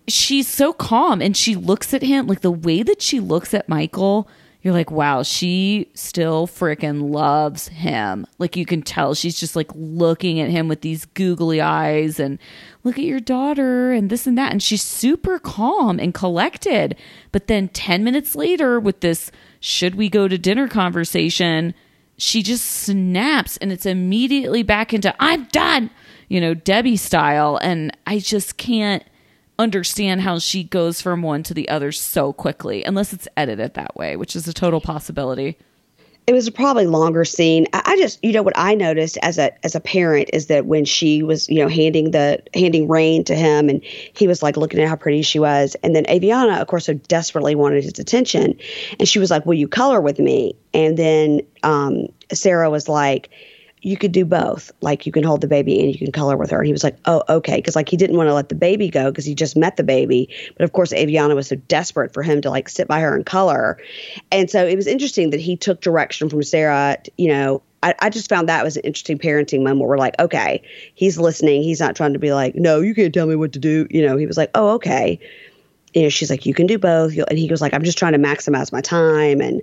she's 0.07 0.46
so 0.46 0.72
calm 0.72 1.20
and 1.20 1.36
she 1.36 1.57
looks 1.57 1.92
at 1.92 2.02
him 2.02 2.26
like 2.26 2.42
the 2.42 2.52
way 2.52 2.82
that 2.82 3.02
she 3.02 3.18
looks 3.18 3.52
at 3.52 3.68
Michael 3.68 4.28
you're 4.65 4.73
like, 4.73 4.91
wow, 4.91 5.23
she 5.23 5.91
still 5.93 6.47
freaking 6.47 7.12
loves 7.12 7.69
him. 7.69 8.27
Like 8.39 8.57
you 8.57 8.65
can 8.65 8.81
tell 8.81 9.15
she's 9.15 9.39
just 9.39 9.55
like 9.55 9.71
looking 9.75 10.41
at 10.41 10.49
him 10.49 10.69
with 10.69 10.81
these 10.81 11.05
googly 11.05 11.61
eyes 11.61 12.19
and 12.19 12.39
look 12.83 12.99
at 12.99 13.05
your 13.05 13.21
daughter 13.21 13.93
and 13.93 14.09
this 14.09 14.27
and 14.27 14.39
that. 14.39 14.53
And 14.53 14.62
she's 14.62 14.81
super 14.81 15.39
calm 15.39 16.01
and 16.01 16.15
collected. 16.15 16.97
But 17.31 17.47
then 17.47 17.69
10 17.69 18.03
minutes 18.03 18.35
later, 18.35 18.81
with 18.81 19.01
this 19.01 19.31
should 19.61 19.97
we 19.97 20.09
go 20.09 20.29
to 20.29 20.39
dinner 20.39 20.67
conversation, 20.67 21.75
she 22.17 22.43
just 22.43 22.65
snaps 22.65 23.59
and 23.59 23.71
it's 23.71 23.85
immediately 23.85 24.62
back 24.62 24.95
into 24.95 25.15
I'm 25.21 25.45
done, 25.53 25.91
you 26.29 26.41
know, 26.41 26.55
Debbie 26.55 26.97
style. 26.97 27.59
And 27.59 27.95
I 28.07 28.19
just 28.19 28.57
can't 28.57 29.05
understand 29.59 30.22
how 30.22 30.38
she 30.38 30.64
goes 30.64 31.00
from 31.00 31.22
one 31.22 31.42
to 31.44 31.55
the 31.55 31.68
other 31.68 31.92
so 31.92 32.32
quickly, 32.32 32.84
unless 32.84 33.12
it's 33.12 33.28
edited 33.36 33.74
that 33.74 33.96
way, 33.96 34.16
which 34.16 34.34
is 34.34 34.48
a 34.48 34.52
total 34.52 34.80
possibility. 34.80 35.57
It 36.26 36.32
was 36.32 36.46
a 36.46 36.52
probably 36.52 36.86
longer 36.86 37.24
scene. 37.26 37.66
I, 37.74 37.96
just, 37.98 38.18
you 38.24 38.32
know, 38.32 38.42
what 38.42 38.55
I 38.57 38.74
noticed 38.74 39.18
as 39.20 39.36
a 39.36 39.52
as 39.62 39.74
a 39.74 39.80
parent 39.80 40.30
is 40.32 40.46
that 40.46 40.64
when 40.64 40.86
she 40.86 41.22
was, 41.22 41.50
you 41.50 41.59
know, 41.59 41.68
handing 41.68 42.12
the 42.12 42.42
handing 42.55 42.88
Rain 42.88 43.24
to 43.24 43.34
him, 43.34 43.68
and 43.68 43.84
he 43.84 44.26
was 44.26 44.42
like 44.42 44.57
looking 44.57 44.80
at 44.80 44.88
how 44.88 44.96
pretty 44.96 45.20
she 45.20 45.38
was, 45.38 45.76
and 45.82 45.94
then 45.94 46.05
Aviana, 46.05 46.62
of 46.62 46.66
course, 46.66 46.86
so 46.86 46.94
desperately 46.94 47.55
wanted 47.55 47.84
his 47.84 47.98
attention, 47.98 48.59
and 48.98 49.07
she 49.07 49.18
was 49.18 49.30
like, 49.30 49.44
"Will 49.44 49.52
you 49.52 49.68
color 49.68 50.00
with 50.00 50.18
me?" 50.18 50.57
And 50.72 50.96
then 50.96 51.42
um, 51.62 52.07
Sarah 52.32 52.70
was 52.70 52.88
like 52.88 53.28
you 53.85 53.99
could 53.99 54.12
do 54.12 54.24
both. 54.24 54.72
Like 54.80 55.05
you 55.05 55.12
can 55.12 55.22
hold 55.22 55.43
the 55.43 55.47
baby 55.47 55.78
and 55.78 55.93
you 55.93 55.99
can 55.99 56.11
color 56.11 56.39
with 56.39 56.51
her. 56.51 56.59
And 56.59 56.66
he 56.66 56.72
was 56.72 56.82
like, 56.82 56.97
oh, 57.05 57.22
okay. 57.28 57.61
Cause 57.61 57.76
like 57.76 57.89
he 57.89 57.99
didn't 57.99 58.16
want 58.16 58.28
to 58.28 58.35
let 58.35 58.49
the 58.49 58.55
baby 58.55 58.89
go 58.89 59.11
because 59.11 59.26
he 59.26 59.35
just 59.35 59.57
met 59.57 59.76
the 59.76 59.85
baby. 59.85 60.28
But 60.57 60.64
of 60.64 60.72
course, 60.72 60.93
Aviana 60.95 61.35
was 61.35 61.49
so 61.49 61.57
desperate 61.57 62.14
for 62.14 62.22
him 62.22 62.41
to 62.41 62.51
like 62.51 62.70
sit 62.70 62.89
by 62.89 63.01
her 63.01 63.14
and 63.14 63.26
color. 63.26 63.78
And 64.32 64.51
so 64.51 64.66
it 64.66 64.74
was 64.74 64.87
interesting 64.87 65.30
that 65.30 65.41
he 65.41 65.55
took 65.55 65.82
direction 65.82 66.30
from 66.30 66.43
Sarah, 66.43 66.97
you 67.18 67.28
know, 67.28 67.62
I, 67.82 68.09
just 68.09 68.30
found 68.30 68.49
that 68.49 68.64
was 68.64 68.78
an 68.78 68.82
interesting 68.85 69.18
parenting 69.18 69.62
moment 69.62 69.87
we're 69.87 69.99
like, 69.99 70.18
okay, 70.18 70.62
he's 70.95 71.18
listening. 71.18 71.62
He's 71.62 71.80
not 71.80 71.95
trying 71.95 72.14
to 72.14 72.18
be 72.18 72.32
like, 72.32 72.55
no, 72.55 72.80
you 72.80 72.95
can't 72.95 73.12
tell 73.12 73.26
me 73.26 73.37
what 73.37 73.53
to 73.53 73.59
do. 73.59 73.87
You 73.91 74.07
know, 74.07 74.16
he 74.16 74.24
was 74.24 74.39
like, 74.39 74.51
oh, 74.55 74.70
okay. 74.76 75.20
You 75.93 76.05
know, 76.05 76.09
she's 76.09 76.30
like, 76.30 76.47
you 76.47 76.55
can 76.55 76.66
do 76.66 76.78
both. 76.78 77.14
And 77.14 77.39
he 77.39 77.51
was 77.51 77.61
like, 77.61 77.74
I'm 77.74 77.85
just 77.85 77.99
trying 77.99 78.14
to 78.14 78.18
maximize 78.18 78.72
my 78.72 78.80
time. 78.80 79.43
And, 79.43 79.61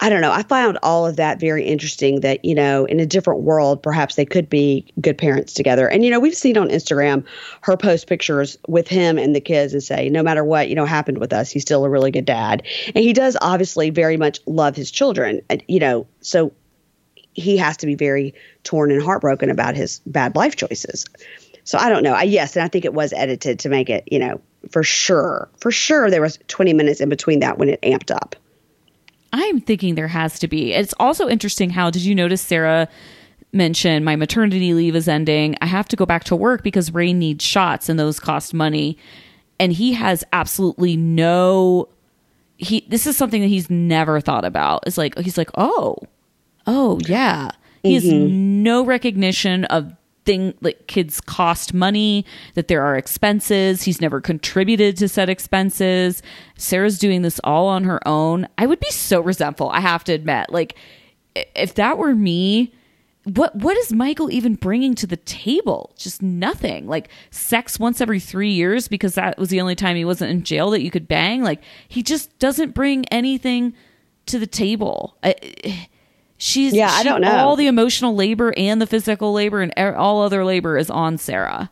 I 0.00 0.08
don't 0.08 0.20
know. 0.20 0.32
I 0.32 0.42
found 0.42 0.78
all 0.82 1.06
of 1.06 1.16
that 1.16 1.38
very 1.38 1.64
interesting 1.64 2.20
that, 2.20 2.44
you 2.44 2.54
know, 2.54 2.84
in 2.84 2.98
a 2.98 3.06
different 3.06 3.42
world, 3.42 3.82
perhaps 3.82 4.16
they 4.16 4.26
could 4.26 4.50
be 4.50 4.84
good 5.00 5.16
parents 5.16 5.54
together. 5.54 5.88
And, 5.88 6.04
you 6.04 6.10
know, 6.10 6.18
we've 6.18 6.34
seen 6.34 6.58
on 6.58 6.68
Instagram 6.68 7.24
her 7.60 7.76
post 7.76 8.08
pictures 8.08 8.58
with 8.66 8.88
him 8.88 9.18
and 9.18 9.34
the 9.34 9.40
kids 9.40 9.72
and 9.72 9.82
say, 9.82 10.08
no 10.08 10.22
matter 10.22 10.44
what, 10.44 10.68
you 10.68 10.74
know, 10.74 10.84
happened 10.84 11.18
with 11.18 11.32
us, 11.32 11.50
he's 11.50 11.62
still 11.62 11.84
a 11.84 11.88
really 11.88 12.10
good 12.10 12.24
dad. 12.24 12.64
And 12.88 13.04
he 13.04 13.12
does 13.12 13.36
obviously 13.40 13.90
very 13.90 14.16
much 14.16 14.40
love 14.46 14.74
his 14.74 14.90
children, 14.90 15.40
you 15.68 15.78
know, 15.78 16.06
so 16.20 16.52
he 17.34 17.56
has 17.56 17.76
to 17.78 17.86
be 17.86 17.94
very 17.94 18.34
torn 18.64 18.90
and 18.90 19.02
heartbroken 19.02 19.48
about 19.48 19.76
his 19.76 20.00
bad 20.06 20.34
life 20.34 20.56
choices. 20.56 21.06
So 21.62 21.78
I 21.78 21.88
don't 21.88 22.02
know. 22.02 22.12
I, 22.12 22.24
yes, 22.24 22.56
and 22.56 22.64
I 22.64 22.68
think 22.68 22.84
it 22.84 22.94
was 22.94 23.12
edited 23.12 23.60
to 23.60 23.68
make 23.68 23.88
it, 23.88 24.04
you 24.10 24.18
know, 24.18 24.40
for 24.70 24.82
sure, 24.82 25.48
for 25.58 25.70
sure, 25.70 26.10
there 26.10 26.20
was 26.20 26.38
20 26.48 26.72
minutes 26.72 27.00
in 27.00 27.08
between 27.08 27.40
that 27.40 27.58
when 27.58 27.68
it 27.68 27.80
amped 27.82 28.14
up. 28.14 28.36
I'm 29.34 29.60
thinking 29.60 29.96
there 29.96 30.08
has 30.08 30.38
to 30.38 30.48
be. 30.48 30.72
It's 30.72 30.94
also 31.00 31.28
interesting 31.28 31.70
how 31.70 31.90
did 31.90 32.02
you 32.02 32.14
notice 32.14 32.40
Sarah 32.40 32.88
mention 33.52 34.04
my 34.04 34.14
maternity 34.14 34.74
leave 34.74 34.94
is 34.94 35.08
ending. 35.08 35.56
I 35.60 35.66
have 35.66 35.88
to 35.88 35.96
go 35.96 36.06
back 36.06 36.22
to 36.24 36.36
work 36.36 36.62
because 36.62 36.94
Ray 36.94 37.12
needs 37.12 37.44
shots 37.44 37.88
and 37.88 37.98
those 37.98 38.20
cost 38.20 38.54
money. 38.54 38.96
And 39.58 39.72
he 39.72 39.92
has 39.94 40.24
absolutely 40.32 40.96
no 40.96 41.88
he 42.56 42.86
this 42.88 43.06
is 43.06 43.16
something 43.16 43.40
that 43.42 43.48
he's 43.48 43.68
never 43.68 44.20
thought 44.20 44.44
about. 44.44 44.84
It's 44.86 44.96
like 44.96 45.18
he's 45.18 45.36
like, 45.36 45.50
"Oh. 45.56 45.96
Oh, 46.66 47.00
yeah." 47.06 47.50
He 47.82 47.94
has 47.94 48.04
mm-hmm. 48.04 48.62
no 48.62 48.84
recognition 48.84 49.64
of 49.66 49.92
thing 50.24 50.54
like 50.60 50.86
kids 50.86 51.20
cost 51.20 51.74
money 51.74 52.24
that 52.54 52.68
there 52.68 52.82
are 52.82 52.96
expenses. 52.96 53.82
He's 53.82 54.00
never 54.00 54.20
contributed 54.20 54.96
to 54.98 55.08
said 55.08 55.28
expenses. 55.28 56.22
Sarah's 56.56 56.98
doing 56.98 57.22
this 57.22 57.40
all 57.44 57.68
on 57.68 57.84
her 57.84 58.06
own. 58.06 58.48
I 58.58 58.66
would 58.66 58.80
be 58.80 58.90
so 58.90 59.20
resentful 59.20 59.70
i 59.70 59.80
have 59.80 60.04
to 60.04 60.12
admit. 60.12 60.50
Like 60.50 60.76
if 61.34 61.74
that 61.74 61.98
were 61.98 62.14
me 62.14 62.72
what 63.24 63.56
what 63.56 63.76
is 63.78 63.92
michael 63.92 64.30
even 64.30 64.54
bringing 64.54 64.94
to 64.96 65.06
the 65.06 65.16
table? 65.16 65.94
Just 65.96 66.22
nothing. 66.22 66.86
Like 66.86 67.08
sex 67.30 67.78
once 67.78 68.00
every 68.00 68.20
3 68.20 68.50
years 68.50 68.86
because 68.88 69.14
that 69.14 69.38
was 69.38 69.48
the 69.48 69.60
only 69.60 69.74
time 69.74 69.96
he 69.96 70.04
wasn't 70.04 70.30
in 70.30 70.42
jail 70.44 70.70
that 70.70 70.82
you 70.82 70.90
could 70.90 71.08
bang? 71.08 71.42
Like 71.42 71.62
he 71.88 72.02
just 72.02 72.38
doesn't 72.38 72.74
bring 72.74 73.06
anything 73.06 73.74
to 74.26 74.38
the 74.38 74.46
table. 74.46 75.16
I, 75.22 75.88
She's 76.44 76.74
yeah, 76.74 76.90
I 76.90 77.04
don't 77.04 77.22
know. 77.22 77.38
All 77.38 77.56
the 77.56 77.68
emotional 77.68 78.14
labor 78.14 78.52
and 78.58 78.78
the 78.78 78.86
physical 78.86 79.32
labor 79.32 79.62
and 79.62 79.72
all 79.96 80.20
other 80.20 80.44
labor 80.44 80.76
is 80.76 80.90
on 80.90 81.16
Sarah. 81.16 81.70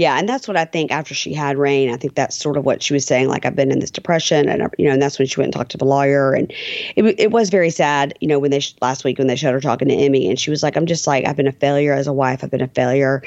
Yeah, 0.00 0.18
and 0.18 0.26
that's 0.26 0.48
what 0.48 0.56
I 0.56 0.64
think 0.64 0.92
after 0.92 1.14
she 1.14 1.34
had 1.34 1.58
Rain. 1.58 1.92
I 1.92 1.98
think 1.98 2.14
that's 2.14 2.34
sort 2.34 2.56
of 2.56 2.64
what 2.64 2.82
she 2.82 2.94
was 2.94 3.04
saying. 3.04 3.28
Like 3.28 3.44
I've 3.44 3.54
been 3.54 3.70
in 3.70 3.80
this 3.80 3.90
depression, 3.90 4.48
and 4.48 4.62
uh, 4.62 4.68
you 4.78 4.86
know, 4.86 4.92
and 4.94 5.02
that's 5.02 5.18
when 5.18 5.28
she 5.28 5.38
went 5.38 5.48
and 5.48 5.52
talked 5.52 5.72
to 5.72 5.76
the 5.76 5.84
lawyer, 5.84 6.32
and 6.32 6.50
it 6.96 7.04
it 7.20 7.32
was 7.32 7.50
very 7.50 7.68
sad. 7.68 8.16
You 8.18 8.28
know, 8.28 8.38
when 8.38 8.50
they 8.50 8.62
last 8.80 9.04
week 9.04 9.18
when 9.18 9.26
they 9.26 9.36
showed 9.36 9.52
her 9.52 9.60
talking 9.60 9.88
to 9.88 9.94
Emmy, 9.94 10.26
and 10.26 10.40
she 10.40 10.48
was 10.48 10.62
like, 10.62 10.74
"I'm 10.74 10.86
just 10.86 11.06
like 11.06 11.26
I've 11.26 11.36
been 11.36 11.46
a 11.46 11.52
failure 11.52 11.92
as 11.92 12.06
a 12.06 12.14
wife. 12.14 12.42
I've 12.42 12.50
been 12.50 12.62
a 12.62 12.68
failure 12.68 13.22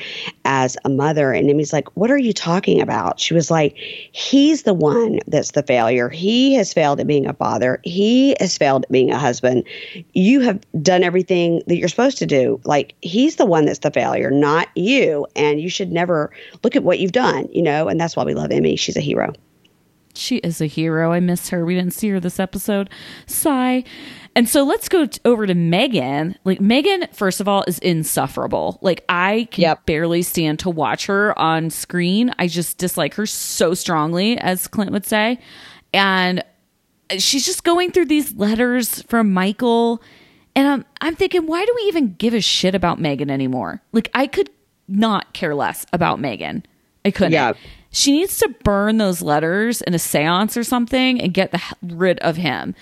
as 0.46 0.76
a 0.84 0.90
mother." 0.90 1.32
And 1.32 1.48
Emmy's 1.48 1.74
like, 1.74 1.96
"What 1.96 2.10
are 2.10 2.18
you 2.18 2.34
talking 2.34 2.82
about?" 2.82 3.20
She 3.20 3.36
was 3.36 3.52
like, 3.52 3.76
"He's 4.12 4.64
the 4.64 4.74
one 4.74 5.20
that's 5.28 5.52
the 5.52 5.62
failure. 5.62 6.10
He 6.10 6.56
has 6.56 6.74
failed 6.74 7.00
at 7.00 7.06
being 7.06 7.28
a 7.28 7.34
father. 7.34 7.82
He 7.84 8.36
has 8.40 8.58
failed 8.58 8.86
at 8.86 8.92
being 8.92 9.12
a 9.12 9.20
husband. 9.20 9.64
You 10.14 10.40
have 10.40 10.60
done 10.82 11.04
everything 11.04 11.62
that 11.68 11.76
you're 11.78 11.88
supposed 11.88 12.18
to 12.18 12.26
do. 12.26 12.60
Like 12.64 12.96
he's 13.02 13.36
the 13.36 13.46
one 13.46 13.66
that's 13.66 13.78
the 13.78 13.92
failure, 13.92 14.32
not 14.32 14.70
you. 14.76 15.28
And 15.36 15.62
you 15.62 15.70
should 15.70 15.92
never." 15.92 16.32
Look 16.64 16.76
at 16.76 16.84
what 16.84 17.00
you've 17.00 17.12
done, 17.12 17.48
you 17.52 17.62
know, 17.62 17.88
and 17.88 18.00
that's 18.00 18.16
why 18.16 18.24
we 18.24 18.34
love 18.34 18.52
Emmy. 18.52 18.76
She's 18.76 18.98
a 18.98 19.02
hero. 19.02 19.34
She 20.16 20.38
is 20.38 20.62
a 20.62 20.68
hero. 20.68 21.12
I 21.12 21.20
miss 21.20 21.50
her. 21.50 21.66
We 21.66 21.76
didn't 21.76 21.94
see 21.94 22.10
her 22.10 22.20
this 22.20 22.40
episode. 22.40 22.90
Sigh. 23.26 23.84
And 24.36 24.48
so 24.48 24.64
let's 24.64 24.88
go 24.88 25.08
t- 25.08 25.20
over 25.26 25.48
to 25.48 25.56
Megan. 25.56 26.36
Like 26.44 26.62
Megan, 26.62 27.08
first 27.14 27.40
of 27.40 27.48
all, 27.48 27.64
is 27.68 27.80
insufferable. 27.80 28.80
Like 28.82 29.04
I 29.10 29.48
can 29.52 29.64
yep. 29.64 29.86
barely 29.86 30.22
stand 30.22 30.60
to 30.60 30.70
watch 30.70 31.08
her 31.08 31.38
on 31.38 31.70
screen. 31.70 32.32
I 32.38 32.48
just 32.48 32.78
dislike 32.78 33.16
her 33.16 33.26
so 33.26 33.74
strongly, 33.74 34.38
as 34.38 34.68
Clint 34.68 34.92
would 34.92 35.06
say. 35.06 35.40
And 35.94 36.44
she's 37.18 37.46
just 37.46 37.64
going 37.64 37.92
through 37.92 38.06
these 38.06 38.36
letters 38.36 39.02
from 39.04 39.34
Michael. 39.34 40.02
And 40.56 40.68
I'm 40.68 40.86
I'm 41.02 41.16
thinking, 41.16 41.48
why 41.48 41.66
do 41.66 41.74
we 41.76 41.82
even 41.84 42.14
give 42.14 42.36
a 42.36 42.42
shit 42.42 42.76
about 42.76 43.00
Megan 43.00 43.32
anymore? 43.32 43.82
Like 43.92 44.10
I 44.14 44.28
could 44.28 44.50
not 44.88 45.34
care 45.34 45.56
less 45.56 45.86
about 45.94 46.20
Megan. 46.20 46.66
I 47.06 47.12
couldn't. 47.12 47.34
Yeah. 47.34 47.54
She 47.92 48.12
needs 48.12 48.40
to 48.40 48.50
burn 48.64 48.98
those 48.98 49.22
letters 49.22 49.82
in 49.82 49.94
a 49.94 50.00
seance 50.00 50.58
or 50.58 50.64
something 50.64 51.22
and 51.22 51.34
get 51.34 51.52
the, 51.52 51.62
rid 51.82 52.20
of 52.20 52.38
him. 52.38 52.74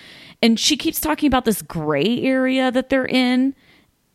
And 0.42 0.60
she 0.60 0.78
keeps 0.78 1.00
talking 1.00 1.28
about 1.28 1.46
this 1.46 1.62
gray 1.62 2.22
area 2.22 2.72
that 2.72 2.90
they're 2.90 3.06
in. 3.06 3.54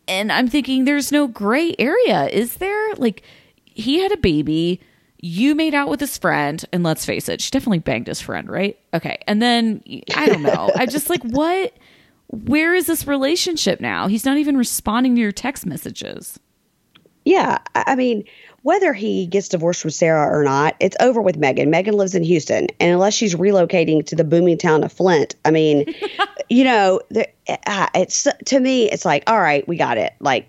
And 0.07 0.31
I'm 0.31 0.47
thinking, 0.47 0.85
there's 0.85 1.11
no 1.11 1.27
gray 1.27 1.75
area, 1.77 2.27
is 2.27 2.55
there? 2.55 2.95
Like, 2.95 3.23
he 3.65 3.99
had 3.99 4.11
a 4.11 4.17
baby. 4.17 4.79
You 5.19 5.55
made 5.55 5.73
out 5.73 5.89
with 5.89 5.99
his 5.99 6.17
friend. 6.17 6.63
And 6.71 6.83
let's 6.83 7.05
face 7.05 7.29
it, 7.29 7.41
she 7.41 7.51
definitely 7.51 7.79
banged 7.79 8.07
his 8.07 8.21
friend, 8.21 8.49
right? 8.49 8.77
Okay. 8.93 9.19
And 9.27 9.41
then, 9.41 9.83
I 10.15 10.27
don't 10.27 10.43
know. 10.43 10.71
I 10.75 10.85
just 10.85 11.09
like, 11.09 11.23
what? 11.23 11.73
Where 12.27 12.73
is 12.73 12.87
this 12.87 13.07
relationship 13.07 13.79
now? 13.79 14.07
He's 14.07 14.25
not 14.25 14.37
even 14.37 14.57
responding 14.57 15.15
to 15.15 15.21
your 15.21 15.31
text 15.31 15.65
messages. 15.65 16.39
Yeah, 17.27 17.57
I 17.75 17.95
mean, 17.95 18.23
whether 18.61 18.93
he 18.93 19.27
gets 19.27 19.49
divorced 19.49 19.83
with 19.83 19.93
Sarah 19.93 20.33
or 20.33 20.45
not, 20.45 20.77
it's 20.79 20.95
over 21.01 21.21
with 21.21 21.35
Megan. 21.35 21.69
Megan 21.69 21.95
lives 21.95 22.15
in 22.15 22.23
Houston, 22.23 22.67
and 22.79 22.93
unless 22.93 23.13
she's 23.13 23.35
relocating 23.35 24.05
to 24.05 24.15
the 24.15 24.23
booming 24.23 24.57
town 24.57 24.81
of 24.81 24.93
Flint, 24.93 25.35
I 25.43 25.51
mean, 25.51 25.93
you 26.49 26.63
know, 26.63 27.01
uh, 27.49 27.87
it's 27.93 28.29
to 28.45 28.59
me, 28.61 28.89
it's 28.89 29.03
like, 29.03 29.23
all 29.27 29.41
right, 29.41 29.67
we 29.67 29.75
got 29.75 29.97
it. 29.97 30.13
Like, 30.21 30.47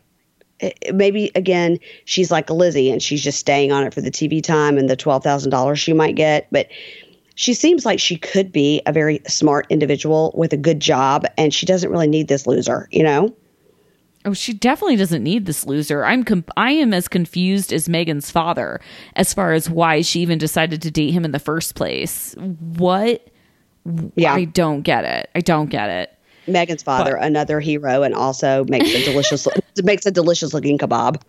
maybe 0.94 1.32
again, 1.34 1.80
she's 2.04 2.30
like 2.30 2.48
Lizzie, 2.48 2.92
and 2.92 3.02
she's 3.02 3.24
just 3.24 3.40
staying 3.40 3.72
on 3.72 3.82
it 3.82 3.92
for 3.92 4.00
the 4.00 4.12
TV 4.12 4.40
time 4.40 4.78
and 4.78 4.88
the 4.88 4.94
twelve 4.94 5.24
thousand 5.24 5.50
dollars 5.50 5.80
she 5.80 5.92
might 5.92 6.14
get, 6.14 6.46
but. 6.52 6.68
She 7.34 7.54
seems 7.54 7.86
like 7.86 8.00
she 8.00 8.16
could 8.16 8.50
be 8.50 8.82
a 8.84 8.92
very 8.92 9.20
smart 9.28 9.68
individual 9.70 10.34
with 10.36 10.52
a 10.52 10.56
good 10.56 10.80
job, 10.80 11.24
and 11.36 11.54
she 11.54 11.66
doesn't 11.66 11.88
really 11.88 12.08
need 12.08 12.26
this 12.26 12.48
loser, 12.48 12.88
you 12.90 13.04
know? 13.04 13.32
Oh, 14.28 14.34
she 14.34 14.52
definitely 14.52 14.96
doesn't 14.96 15.22
need 15.22 15.46
this 15.46 15.64
loser. 15.64 16.04
I'm 16.04 16.22
com- 16.22 16.44
I 16.54 16.72
am 16.72 16.92
as 16.92 17.08
confused 17.08 17.72
as 17.72 17.88
Megan's 17.88 18.30
father 18.30 18.78
as 19.16 19.32
far 19.32 19.54
as 19.54 19.70
why 19.70 20.02
she 20.02 20.20
even 20.20 20.36
decided 20.36 20.82
to 20.82 20.90
date 20.90 21.12
him 21.12 21.24
in 21.24 21.32
the 21.32 21.38
first 21.38 21.74
place. 21.74 22.34
What? 22.36 23.26
Yeah, 24.16 24.34
I 24.34 24.44
don't 24.44 24.82
get 24.82 25.06
it. 25.06 25.30
I 25.34 25.40
don't 25.40 25.70
get 25.70 25.88
it. 25.88 26.14
Megan's 26.46 26.82
father, 26.82 27.16
but, 27.16 27.24
another 27.24 27.58
hero, 27.58 28.02
and 28.02 28.14
also 28.14 28.66
makes 28.68 28.90
a 28.90 29.02
delicious 29.02 29.48
makes 29.84 30.06
a 30.06 30.10
delicious 30.10 30.54
looking 30.54 30.78
kebab. 30.78 31.20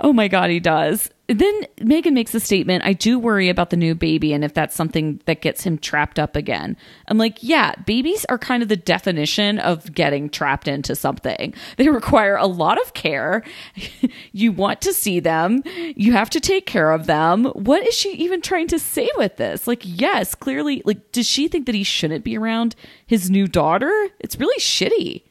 Oh 0.00 0.12
my 0.12 0.28
god, 0.28 0.50
he 0.50 0.60
does 0.60 1.10
then 1.26 1.66
Megan 1.80 2.12
makes 2.12 2.34
a 2.34 2.40
statement. 2.40 2.84
I 2.84 2.92
do 2.92 3.18
worry 3.18 3.48
about 3.48 3.70
the 3.70 3.76
new 3.76 3.94
baby 3.94 4.34
and 4.34 4.44
if 4.44 4.52
that's 4.52 4.76
something 4.76 5.20
that 5.24 5.40
gets 5.40 5.62
him 5.62 5.78
trapped 5.78 6.18
up 6.18 6.36
again. 6.36 6.76
I'm 7.08 7.16
like, 7.16 7.38
yeah, 7.40 7.74
babies 7.86 8.26
are 8.28 8.36
kind 8.36 8.62
of 8.62 8.68
the 8.68 8.76
definition 8.76 9.58
of 9.58 9.94
getting 9.94 10.28
trapped 10.28 10.68
into 10.68 10.94
something. 10.94 11.54
They 11.78 11.88
require 11.88 12.36
a 12.36 12.46
lot 12.46 12.80
of 12.80 12.92
care. 12.92 13.42
you 14.32 14.52
want 14.52 14.82
to 14.82 14.92
see 14.92 15.18
them, 15.18 15.62
you 15.64 16.12
have 16.12 16.28
to 16.30 16.40
take 16.40 16.66
care 16.66 16.92
of 16.92 17.06
them. 17.06 17.46
What 17.46 17.86
is 17.86 17.94
she 17.94 18.12
even 18.12 18.42
trying 18.42 18.68
to 18.68 18.78
say 18.78 19.08
with 19.16 19.36
this? 19.36 19.66
Like, 19.66 19.80
yes, 19.82 20.34
clearly, 20.34 20.82
like, 20.84 21.12
does 21.12 21.26
she 21.26 21.48
think 21.48 21.64
that 21.66 21.74
he 21.74 21.84
shouldn't 21.84 22.24
be 22.24 22.36
around 22.36 22.76
his 23.06 23.30
new 23.30 23.46
daughter? 23.46 24.08
It's 24.20 24.38
really 24.38 24.60
shitty 24.60 25.22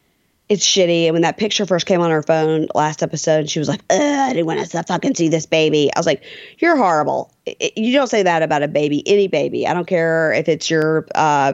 it's 0.50 0.66
shitty. 0.66 1.06
And 1.06 1.14
when 1.14 1.22
that 1.22 1.38
picture 1.38 1.66
first 1.66 1.86
came 1.86 2.02
on 2.02 2.12
her 2.12 2.22
phone 2.22 2.68
last 2.76 3.02
episode, 3.02 3.50
she 3.50 3.60
was 3.60 3.70
like, 3.70 3.82
I 3.90 4.34
didn't 4.34 4.46
want 4.46 4.70
to 4.70 4.84
fucking 4.84 5.16
see 5.16 5.30
this 5.30 5.46
baby. 5.46 5.90
I 5.94 6.00
was 6.00 6.06
like, 6.06 6.24
you're 6.60 6.76
horrible. 6.76 7.34
It, 7.46 7.78
you 7.78 7.94
don't 7.94 8.10
say 8.10 8.24
that 8.24 8.44
about 8.44 8.64
a 8.64 8.68
baby, 8.68 9.04
any 9.06 9.28
baby. 9.28 9.68
I 9.68 9.74
don't 9.74 9.88
care 9.88 10.34
if 10.34 10.50
it's 10.50 10.70
your 10.70 11.08
uh, 11.16 11.54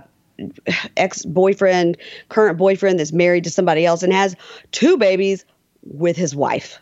ex 0.98 1.24
boyfriend, 1.24 1.98
current 2.30 2.58
boyfriend 2.58 3.00
that's 3.00 3.14
married 3.14 3.44
to 3.44 3.52
somebody 3.52 3.86
else 3.86 4.04
and 4.04 4.12
has 4.12 4.36
two 4.72 4.98
babies 4.98 5.46
with 5.84 6.18
his 6.18 6.36
wife. 6.36 6.80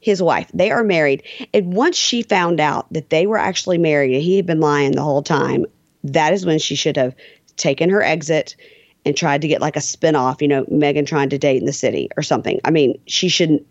His 0.00 0.22
wife. 0.22 0.50
They 0.52 0.70
are 0.70 0.84
married. 0.84 1.22
And 1.54 1.72
once 1.74 1.96
she 1.96 2.22
found 2.22 2.60
out 2.60 2.92
that 2.92 3.10
they 3.10 3.26
were 3.26 3.38
actually 3.38 3.78
married 3.78 4.12
and 4.12 4.22
he 4.22 4.36
had 4.36 4.46
been 4.46 4.60
lying 4.60 4.92
the 4.92 5.02
whole 5.02 5.22
time, 5.22 5.66
that 6.04 6.32
is 6.32 6.44
when 6.44 6.58
she 6.58 6.74
should 6.74 6.96
have 6.96 7.14
taken 7.56 7.90
her 7.90 8.02
exit 8.02 8.56
and 9.06 9.16
tried 9.16 9.40
to 9.40 9.48
get 9.48 9.60
like 9.60 9.76
a 9.76 9.80
spinoff, 9.80 10.42
you 10.42 10.48
know, 10.48 10.66
Megan 10.68 11.06
trying 11.06 11.30
to 11.30 11.38
date 11.38 11.60
in 11.60 11.64
the 11.64 11.72
city 11.72 12.10
or 12.16 12.22
something. 12.22 12.60
I 12.64 12.72
mean, 12.72 13.00
she 13.06 13.28
should 13.28 13.64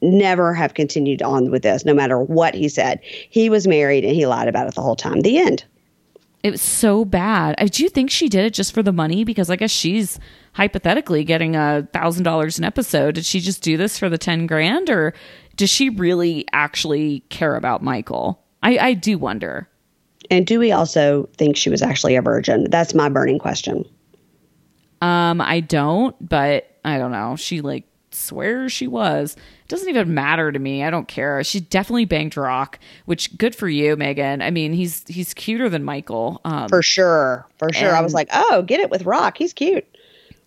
never 0.00 0.54
have 0.54 0.74
continued 0.74 1.22
on 1.22 1.50
with 1.50 1.62
this, 1.62 1.84
no 1.84 1.94
matter 1.94 2.18
what 2.18 2.54
he 2.54 2.68
said. 2.68 3.00
He 3.04 3.50
was 3.50 3.66
married 3.66 4.04
and 4.04 4.14
he 4.14 4.26
lied 4.26 4.48
about 4.48 4.66
it 4.66 4.74
the 4.74 4.82
whole 4.82 4.96
time. 4.96 5.20
The 5.20 5.38
end. 5.38 5.64
It 6.42 6.52
was 6.52 6.62
so 6.62 7.04
bad. 7.04 7.56
Do 7.70 7.82
you 7.82 7.88
think 7.88 8.10
she 8.10 8.28
did 8.28 8.44
it 8.44 8.54
just 8.54 8.72
for 8.72 8.82
the 8.82 8.92
money? 8.92 9.24
Because 9.24 9.50
I 9.50 9.56
guess 9.56 9.70
she's 9.70 10.18
hypothetically 10.54 11.22
getting 11.22 11.54
a 11.54 11.86
thousand 11.92 12.24
dollars 12.24 12.58
an 12.58 12.64
episode. 12.64 13.16
Did 13.16 13.26
she 13.26 13.40
just 13.40 13.62
do 13.62 13.76
this 13.76 13.98
for 13.98 14.08
the 14.08 14.18
ten 14.18 14.46
grand, 14.46 14.88
or 14.88 15.12
does 15.56 15.70
she 15.70 15.90
really 15.90 16.46
actually 16.52 17.20
care 17.28 17.56
about 17.56 17.82
Michael? 17.82 18.42
I, 18.62 18.78
I 18.78 18.94
do 18.94 19.18
wonder. 19.18 19.68
And 20.30 20.46
do 20.46 20.58
we 20.58 20.72
also 20.72 21.28
think 21.36 21.56
she 21.56 21.68
was 21.68 21.82
actually 21.82 22.14
a 22.16 22.22
virgin? 22.22 22.68
That's 22.70 22.94
my 22.94 23.08
burning 23.08 23.38
question. 23.38 23.84
Um, 25.00 25.40
I 25.40 25.60
don't, 25.60 26.16
but 26.26 26.70
I 26.84 26.98
don't 26.98 27.12
know. 27.12 27.36
She 27.36 27.60
like 27.60 27.84
swears 28.10 28.72
she 28.72 28.86
was. 28.86 29.36
It 29.36 29.68
doesn't 29.68 29.88
even 29.88 30.14
matter 30.14 30.50
to 30.50 30.58
me. 30.58 30.82
I 30.82 30.90
don't 30.90 31.08
care. 31.08 31.42
She 31.44 31.60
definitely 31.60 32.06
banged 32.06 32.36
Rock, 32.36 32.78
which 33.04 33.36
good 33.36 33.54
for 33.54 33.68
you, 33.68 33.96
Megan. 33.96 34.42
I 34.42 34.50
mean, 34.50 34.72
he's 34.72 35.04
he's 35.06 35.34
cuter 35.34 35.68
than 35.68 35.84
Michael. 35.84 36.40
Um, 36.44 36.68
for 36.68 36.82
sure, 36.82 37.46
for 37.58 37.72
sure. 37.72 37.94
I 37.94 38.00
was 38.00 38.14
like, 38.14 38.28
oh, 38.32 38.62
get 38.62 38.80
it 38.80 38.90
with 38.90 39.04
Rock. 39.04 39.38
He's 39.38 39.52
cute. 39.52 39.86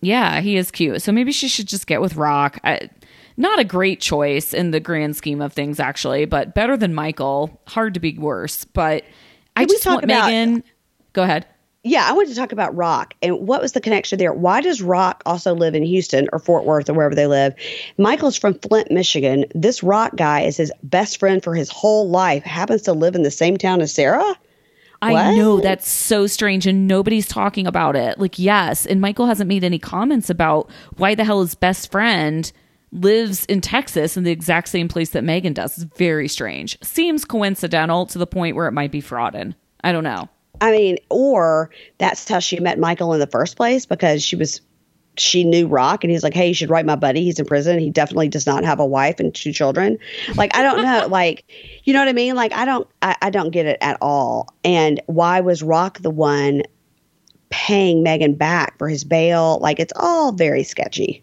Yeah, 0.00 0.40
he 0.40 0.56
is 0.56 0.70
cute. 0.70 1.02
So 1.02 1.12
maybe 1.12 1.30
she 1.30 1.48
should 1.48 1.68
just 1.68 1.86
get 1.86 2.00
with 2.00 2.16
Rock. 2.16 2.58
I, 2.64 2.88
not 3.36 3.58
a 3.58 3.64
great 3.64 4.00
choice 4.00 4.52
in 4.52 4.70
the 4.70 4.80
grand 4.80 5.16
scheme 5.16 5.40
of 5.40 5.52
things, 5.52 5.78
actually, 5.78 6.24
but 6.24 6.54
better 6.54 6.76
than 6.76 6.94
Michael. 6.94 7.60
Hard 7.68 7.94
to 7.94 8.00
be 8.00 8.18
worse. 8.18 8.64
But 8.64 9.04
I 9.56 9.66
just 9.66 9.86
want 9.86 10.04
about, 10.04 10.30
Megan. 10.30 10.64
Go 11.12 11.22
ahead 11.22 11.46
yeah, 11.82 12.06
I 12.06 12.12
wanted 12.12 12.30
to 12.30 12.34
talk 12.34 12.52
about 12.52 12.76
Rock 12.76 13.14
and 13.22 13.46
what 13.46 13.62
was 13.62 13.72
the 13.72 13.80
connection 13.80 14.18
there. 14.18 14.34
Why 14.34 14.60
does 14.60 14.82
Rock 14.82 15.22
also 15.24 15.54
live 15.54 15.74
in 15.74 15.82
Houston 15.82 16.28
or 16.32 16.38
Fort 16.38 16.64
Worth 16.64 16.90
or 16.90 16.92
wherever 16.92 17.14
they 17.14 17.26
live? 17.26 17.54
Michael's 17.96 18.36
from 18.36 18.54
Flint, 18.54 18.90
Michigan. 18.90 19.46
This 19.54 19.82
Rock 19.82 20.16
guy 20.16 20.42
is 20.42 20.58
his 20.58 20.70
best 20.82 21.18
friend 21.18 21.42
for 21.42 21.54
his 21.54 21.70
whole 21.70 22.10
life. 22.10 22.42
Happens 22.42 22.82
to 22.82 22.92
live 22.92 23.14
in 23.14 23.22
the 23.22 23.30
same 23.30 23.56
town 23.56 23.80
as 23.80 23.94
Sarah. 23.94 24.38
I 25.02 25.12
what? 25.12 25.34
know 25.36 25.60
that's 25.60 25.88
so 25.88 26.26
strange 26.26 26.66
and 26.66 26.86
nobody's 26.86 27.26
talking 27.26 27.66
about 27.66 27.96
it. 27.96 28.18
Like, 28.18 28.38
yes, 28.38 28.84
and 28.84 29.00
Michael 29.00 29.24
hasn't 29.24 29.48
made 29.48 29.64
any 29.64 29.78
comments 29.78 30.28
about 30.28 30.70
why 30.98 31.14
the 31.14 31.24
hell 31.24 31.40
his 31.40 31.54
best 31.54 31.90
friend 31.90 32.52
lives 32.92 33.46
in 33.46 33.62
Texas 33.62 34.18
in 34.18 34.24
the 34.24 34.30
exact 34.30 34.68
same 34.68 34.88
place 34.88 35.10
that 35.10 35.24
Megan 35.24 35.54
does. 35.54 35.78
It's 35.78 35.96
very 35.96 36.28
strange. 36.28 36.76
Seems 36.82 37.24
coincidental 37.24 38.04
to 38.06 38.18
the 38.18 38.26
point 38.26 38.56
where 38.56 38.66
it 38.66 38.72
might 38.72 38.90
be 38.90 39.00
frauding. 39.00 39.54
I 39.82 39.92
don't 39.92 40.04
know. 40.04 40.28
I 40.60 40.72
mean, 40.72 40.98
or 41.08 41.70
that's 41.98 42.28
how 42.28 42.38
she 42.38 42.58
met 42.60 42.78
Michael 42.78 43.12
in 43.14 43.20
the 43.20 43.26
first 43.26 43.56
place 43.56 43.86
because 43.86 44.22
she 44.22 44.36
was 44.36 44.60
she 45.16 45.44
knew 45.44 45.66
Rock 45.66 46.04
and 46.04 46.10
he's 46.10 46.22
like, 46.22 46.34
Hey, 46.34 46.48
you 46.48 46.54
should 46.54 46.70
write 46.70 46.86
my 46.86 46.96
buddy. 46.96 47.24
He's 47.24 47.38
in 47.38 47.44
prison. 47.44 47.78
He 47.78 47.90
definitely 47.90 48.28
does 48.28 48.46
not 48.46 48.64
have 48.64 48.80
a 48.80 48.86
wife 48.86 49.20
and 49.20 49.34
two 49.34 49.52
children. 49.52 49.98
Like, 50.36 50.54
I 50.56 50.62
don't 50.62 50.82
know. 50.82 51.06
like, 51.10 51.44
you 51.84 51.92
know 51.92 51.98
what 51.98 52.08
I 52.08 52.12
mean? 52.12 52.34
Like, 52.36 52.52
I 52.52 52.64
don't 52.64 52.88
I, 53.02 53.16
I 53.22 53.30
don't 53.30 53.50
get 53.50 53.66
it 53.66 53.78
at 53.80 53.98
all. 54.00 54.48
And 54.64 55.00
why 55.06 55.40
was 55.40 55.62
Rock 55.62 55.98
the 55.98 56.10
one 56.10 56.62
paying 57.50 58.02
Megan 58.02 58.34
back 58.34 58.78
for 58.78 58.88
his 58.88 59.04
bail? 59.04 59.58
Like 59.60 59.80
it's 59.80 59.92
all 59.96 60.32
very 60.32 60.62
sketchy. 60.62 61.22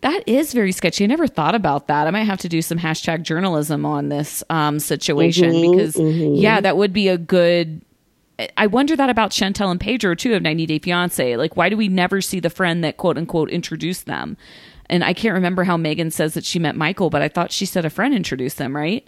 That 0.00 0.22
is 0.28 0.52
very 0.52 0.70
sketchy. 0.70 1.02
I 1.02 1.08
never 1.08 1.26
thought 1.26 1.56
about 1.56 1.88
that. 1.88 2.06
I 2.06 2.10
might 2.10 2.24
have 2.24 2.38
to 2.40 2.48
do 2.48 2.62
some 2.62 2.78
hashtag 2.78 3.22
journalism 3.22 3.84
on 3.84 4.10
this 4.10 4.44
um, 4.48 4.78
situation 4.78 5.52
Mm-hmm, 5.52 5.76
because, 5.76 6.40
yeah, 6.40 6.60
that 6.60 6.76
would 6.76 6.92
be 6.92 7.08
a 7.08 7.18
good. 7.18 7.82
I 8.56 8.66
wonder 8.68 8.94
that 8.94 9.10
about 9.10 9.30
Chantel 9.30 9.70
and 9.70 9.80
Pedro 9.80 10.14
too 10.14 10.34
of 10.34 10.42
90 10.42 10.66
Day 10.66 10.78
Fiance. 10.78 11.36
Like, 11.36 11.56
why 11.56 11.68
do 11.68 11.76
we 11.76 11.88
never 11.88 12.20
see 12.20 12.38
the 12.40 12.50
friend 12.50 12.84
that 12.84 12.96
quote 12.96 13.18
unquote 13.18 13.50
introduced 13.50 14.06
them? 14.06 14.36
And 14.88 15.04
I 15.04 15.12
can't 15.12 15.34
remember 15.34 15.64
how 15.64 15.76
Megan 15.76 16.10
says 16.10 16.34
that 16.34 16.44
she 16.44 16.58
met 16.58 16.76
Michael, 16.76 17.10
but 17.10 17.20
I 17.20 17.28
thought 17.28 17.52
she 17.52 17.66
said 17.66 17.84
a 17.84 17.90
friend 17.90 18.14
introduced 18.14 18.56
them, 18.58 18.74
right? 18.74 19.06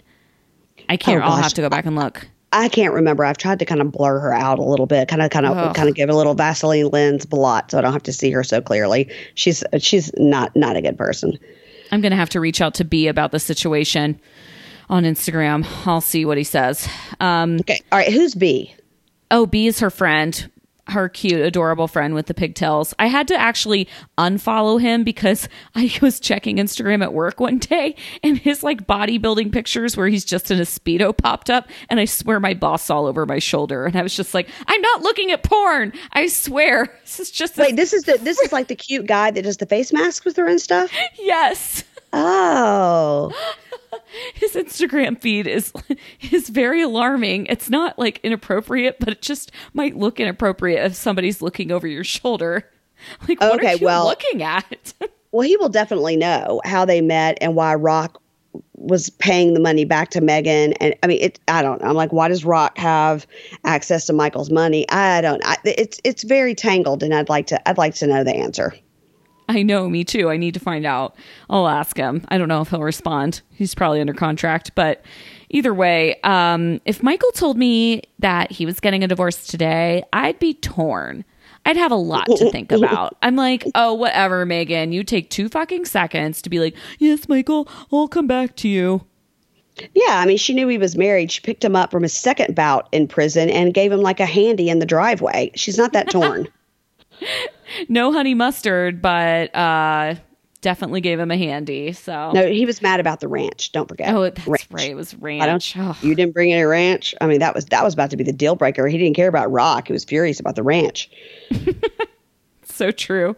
I 0.89 0.97
can't. 0.97 1.21
Oh, 1.23 1.27
I'll 1.27 1.37
have 1.37 1.53
to 1.53 1.61
go 1.61 1.69
back 1.69 1.85
and 1.85 1.95
look. 1.95 2.27
I 2.53 2.67
can't 2.67 2.93
remember. 2.93 3.23
I've 3.23 3.37
tried 3.37 3.59
to 3.59 3.65
kind 3.65 3.79
of 3.79 3.91
blur 3.93 4.19
her 4.19 4.33
out 4.33 4.59
a 4.59 4.63
little 4.63 4.85
bit, 4.85 5.07
kind 5.07 5.21
of, 5.21 5.29
kind 5.31 5.45
of, 5.45 5.73
kind 5.73 5.87
of 5.87 5.95
give 5.95 6.09
a 6.09 6.13
little 6.13 6.33
Vaseline 6.33 6.89
lens 6.89 7.25
blot, 7.25 7.71
so 7.71 7.77
I 7.77 7.81
don't 7.81 7.93
have 7.93 8.03
to 8.03 8.13
see 8.13 8.29
her 8.31 8.43
so 8.43 8.59
clearly. 8.61 9.09
She's 9.35 9.63
she's 9.79 10.11
not 10.17 10.53
not 10.55 10.75
a 10.75 10.81
good 10.81 10.97
person. 10.97 11.39
I'm 11.93 12.01
going 12.01 12.11
to 12.11 12.17
have 12.17 12.29
to 12.31 12.39
reach 12.41 12.59
out 12.61 12.73
to 12.75 12.83
B 12.83 13.07
about 13.07 13.31
the 13.31 13.39
situation 13.39 14.19
on 14.89 15.03
Instagram. 15.03 15.65
I'll 15.87 16.01
see 16.01 16.25
what 16.25 16.37
he 16.37 16.43
says. 16.43 16.87
Um, 17.21 17.57
Okay, 17.61 17.79
all 17.91 17.99
right. 17.99 18.11
Who's 18.11 18.35
B? 18.35 18.75
Oh, 19.31 19.45
B 19.45 19.65
is 19.65 19.79
her 19.79 19.89
friend, 19.89 20.51
her 20.87 21.07
cute, 21.07 21.39
adorable 21.39 21.87
friend 21.87 22.13
with 22.13 22.25
the 22.25 22.33
pigtails. 22.33 22.93
I 22.99 23.07
had 23.07 23.27
to 23.29 23.35
actually 23.35 23.87
unfollow 24.17 24.79
him 24.79 25.03
because 25.03 25.47
I 25.75 25.91
was 26.01 26.19
checking 26.19 26.57
Instagram 26.57 27.01
at 27.01 27.13
work 27.13 27.39
one 27.39 27.57
day 27.57 27.95
and 28.23 28.37
his 28.37 28.61
like 28.61 28.85
bodybuilding 28.85 29.51
pictures 29.51 29.95
where 29.95 30.07
he's 30.07 30.25
just 30.25 30.51
in 30.51 30.59
a 30.59 30.63
Speedo 30.63 31.15
popped 31.15 31.49
up. 31.49 31.69
And 31.89 31.99
I 31.99 32.05
swear 32.05 32.39
my 32.39 32.53
boss 32.53 32.89
all 32.89 33.05
over 33.05 33.25
my 33.25 33.39
shoulder. 33.39 33.85
And 33.85 33.95
I 33.95 34.03
was 34.03 34.15
just 34.15 34.33
like, 34.33 34.49
I'm 34.67 34.81
not 34.81 35.01
looking 35.01 35.31
at 35.31 35.43
porn. 35.43 35.93
I 36.11 36.27
swear. 36.27 36.97
This 37.11 37.19
is 37.19 37.31
just, 37.31 37.57
Wait, 37.57 37.75
this 37.75 37.91
is 37.91 38.03
the 38.03 38.17
this 38.21 38.39
is 38.39 38.53
like 38.53 38.69
the 38.69 38.75
cute 38.75 39.05
guy 39.05 39.31
that 39.31 39.41
does 39.41 39.57
the 39.57 39.65
face 39.65 39.91
masks 39.91 40.23
with 40.23 40.37
her 40.37 40.47
and 40.47 40.61
stuff. 40.61 40.89
yes. 41.19 41.83
Oh, 42.13 43.31
his 44.33 44.53
Instagram 44.53 45.19
feed 45.19 45.47
is 45.47 45.71
is 46.31 46.49
very 46.49 46.81
alarming. 46.81 47.45
It's 47.47 47.69
not 47.69 47.97
like 47.97 48.19
inappropriate, 48.23 48.97
but 48.99 49.09
it 49.09 49.21
just 49.21 49.51
might 49.73 49.95
look 49.97 50.19
inappropriate 50.19 50.83
if 50.85 50.95
somebody's 50.95 51.41
looking 51.41 51.71
over 51.71 51.87
your 51.87 52.03
shoulder. 52.03 52.69
Like, 53.27 53.41
what 53.41 53.55
Okay, 53.55 53.73
are 53.73 53.75
you 53.77 53.85
well- 53.87 54.05
looking 54.05 54.43
at? 54.43 54.93
well, 55.31 55.41
he 55.41 55.57
will 55.57 55.69
definitely 55.69 56.15
know 56.15 56.61
how 56.65 56.85
they 56.85 57.01
met 57.01 57.35
and 57.41 57.55
why 57.55 57.73
Rock 57.73 58.21
was 58.75 59.09
paying 59.09 59.55
the 59.55 59.59
money 59.59 59.85
back 59.85 60.09
to 60.11 60.21
Megan. 60.21 60.73
And 60.73 60.93
I 61.01 61.07
mean, 61.07 61.19
it. 61.19 61.39
I 61.47 61.63
don't. 61.63 61.81
know. 61.81 61.87
I'm 61.87 61.95
like, 61.95 62.13
why 62.13 62.27
does 62.27 62.45
Rock 62.45 62.77
have 62.77 63.25
access 63.63 64.05
to 64.05 64.13
Michael's 64.13 64.51
money? 64.51 64.87
I 64.89 65.19
don't. 65.21 65.41
I, 65.43 65.57
it's 65.65 65.99
it's 66.03 66.21
very 66.21 66.53
tangled, 66.53 67.01
and 67.01 67.11
I'd 67.11 67.27
like 67.27 67.47
to 67.47 67.67
I'd 67.67 67.79
like 67.79 67.95
to 67.95 68.05
know 68.05 68.23
the 68.23 68.35
answer. 68.35 68.71
I 69.51 69.63
know, 69.63 69.89
me 69.89 70.03
too. 70.03 70.29
I 70.29 70.37
need 70.37 70.53
to 70.53 70.59
find 70.59 70.85
out. 70.85 71.15
I'll 71.49 71.67
ask 71.67 71.97
him. 71.97 72.23
I 72.29 72.37
don't 72.37 72.47
know 72.47 72.61
if 72.61 72.69
he'll 72.69 72.81
respond. 72.81 73.41
He's 73.51 73.75
probably 73.75 73.99
under 73.99 74.13
contract, 74.13 74.71
but 74.75 75.03
either 75.49 75.73
way, 75.73 76.19
um, 76.23 76.79
if 76.85 77.03
Michael 77.03 77.31
told 77.31 77.57
me 77.57 78.03
that 78.19 78.51
he 78.51 78.65
was 78.65 78.79
getting 78.79 79.03
a 79.03 79.07
divorce 79.07 79.47
today, 79.47 80.03
I'd 80.13 80.39
be 80.39 80.53
torn. 80.53 81.25
I'd 81.65 81.77
have 81.77 81.91
a 81.91 81.95
lot 81.95 82.25
to 82.27 82.49
think 82.49 82.71
about. 82.71 83.17
I'm 83.21 83.35
like, 83.35 83.65
oh, 83.75 83.93
whatever, 83.93 84.45
Megan. 84.45 84.93
You 84.93 85.03
take 85.03 85.29
two 85.29 85.47
fucking 85.47 85.85
seconds 85.85 86.41
to 86.41 86.49
be 86.49 86.59
like, 86.59 86.75
yes, 86.97 87.29
Michael, 87.29 87.67
I'll 87.91 88.07
come 88.07 88.25
back 88.25 88.55
to 88.57 88.69
you. 88.69 89.05
Yeah, 89.93 90.19
I 90.19 90.25
mean, 90.25 90.37
she 90.37 90.53
knew 90.53 90.67
he 90.67 90.77
was 90.77 90.97
married. 90.97 91.31
She 91.31 91.41
picked 91.41 91.63
him 91.63 91.75
up 91.75 91.91
from 91.91 92.03
his 92.03 92.13
second 92.13 92.55
bout 92.55 92.89
in 92.91 93.07
prison 93.07 93.49
and 93.49 93.73
gave 93.73 93.91
him 93.91 94.01
like 94.01 94.19
a 94.19 94.25
handy 94.25 94.69
in 94.69 94.79
the 94.79 94.85
driveway. 94.85 95.51
She's 95.55 95.77
not 95.77 95.93
that 95.93 96.09
torn. 96.09 96.47
No 97.87 98.11
honey 98.11 98.33
mustard, 98.33 99.01
but 99.01 99.55
uh, 99.55 100.15
definitely 100.59 100.99
gave 100.99 101.19
him 101.19 101.31
a 101.31 101.37
handy. 101.37 101.93
So, 101.93 102.31
no, 102.33 102.45
he 102.47 102.65
was 102.65 102.81
mad 102.81 102.99
about 102.99 103.21
the 103.21 103.29
ranch. 103.29 103.71
Don't 103.71 103.87
forget. 103.87 104.13
oh, 104.13 104.23
that's 104.23 104.45
ranch. 104.45 104.67
right. 104.71 104.89
It 104.91 104.95
was 104.95 105.13
I 105.13 105.17
ranch. 105.19 105.73
don't. 105.73 105.87
Oh. 105.87 105.97
You 106.01 106.13
didn't 106.13 106.33
bring 106.33 106.51
any 106.51 106.63
ranch. 106.63 107.15
I 107.21 107.27
mean, 107.27 107.39
that 107.39 107.55
was 107.55 107.65
that 107.67 107.83
was 107.83 107.93
about 107.93 108.09
to 108.11 108.17
be 108.17 108.23
the 108.25 108.33
deal 108.33 108.55
breaker. 108.55 108.87
He 108.87 108.97
didn't 108.97 109.15
care 109.15 109.29
about 109.29 109.51
rock. 109.51 109.87
He 109.87 109.93
was 109.93 110.03
furious 110.03 110.39
about 110.39 110.55
the 110.55 110.63
ranch. 110.63 111.09
so 112.63 112.91
true. 112.91 113.35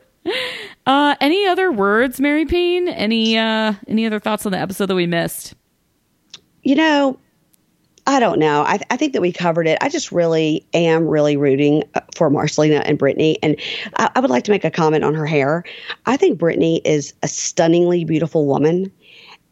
Uh, 0.85 1.15
any 1.21 1.45
other 1.45 1.71
words, 1.71 2.19
Mary 2.19 2.45
Payne? 2.45 2.87
Any 2.87 3.37
uh, 3.37 3.73
any 3.87 4.05
other 4.05 4.19
thoughts 4.19 4.45
on 4.45 4.51
the 4.51 4.57
episode 4.59 4.87
that 4.87 4.95
we 4.95 5.05
missed? 5.05 5.53
You 6.63 6.75
know, 6.75 7.19
I 8.05 8.19
don't 8.19 8.39
know. 8.39 8.63
I, 8.63 8.79
I 8.89 8.97
think 8.97 9.13
that 9.13 9.21
we 9.21 9.31
covered 9.31 9.67
it. 9.67 9.77
I 9.81 9.87
just 9.87 10.11
really 10.11 10.65
am 10.73 11.07
really 11.07 11.37
rooting 11.37 11.83
uh, 11.95 12.01
for 12.15 12.29
Marcelino 12.29 12.81
and 12.83 12.97
Brittany. 12.97 13.37
And 13.41 13.55
I, 13.97 14.11
I 14.15 14.19
would 14.19 14.29
like 14.29 14.43
to 14.45 14.51
make 14.51 14.65
a 14.65 14.71
comment 14.71 15.03
on 15.03 15.13
her 15.13 15.25
hair. 15.25 15.63
I 16.05 16.17
think 16.17 16.37
Brittany 16.37 16.81
is 16.83 17.13
a 17.23 17.27
stunningly 17.27 18.03
beautiful 18.03 18.45
woman, 18.45 18.91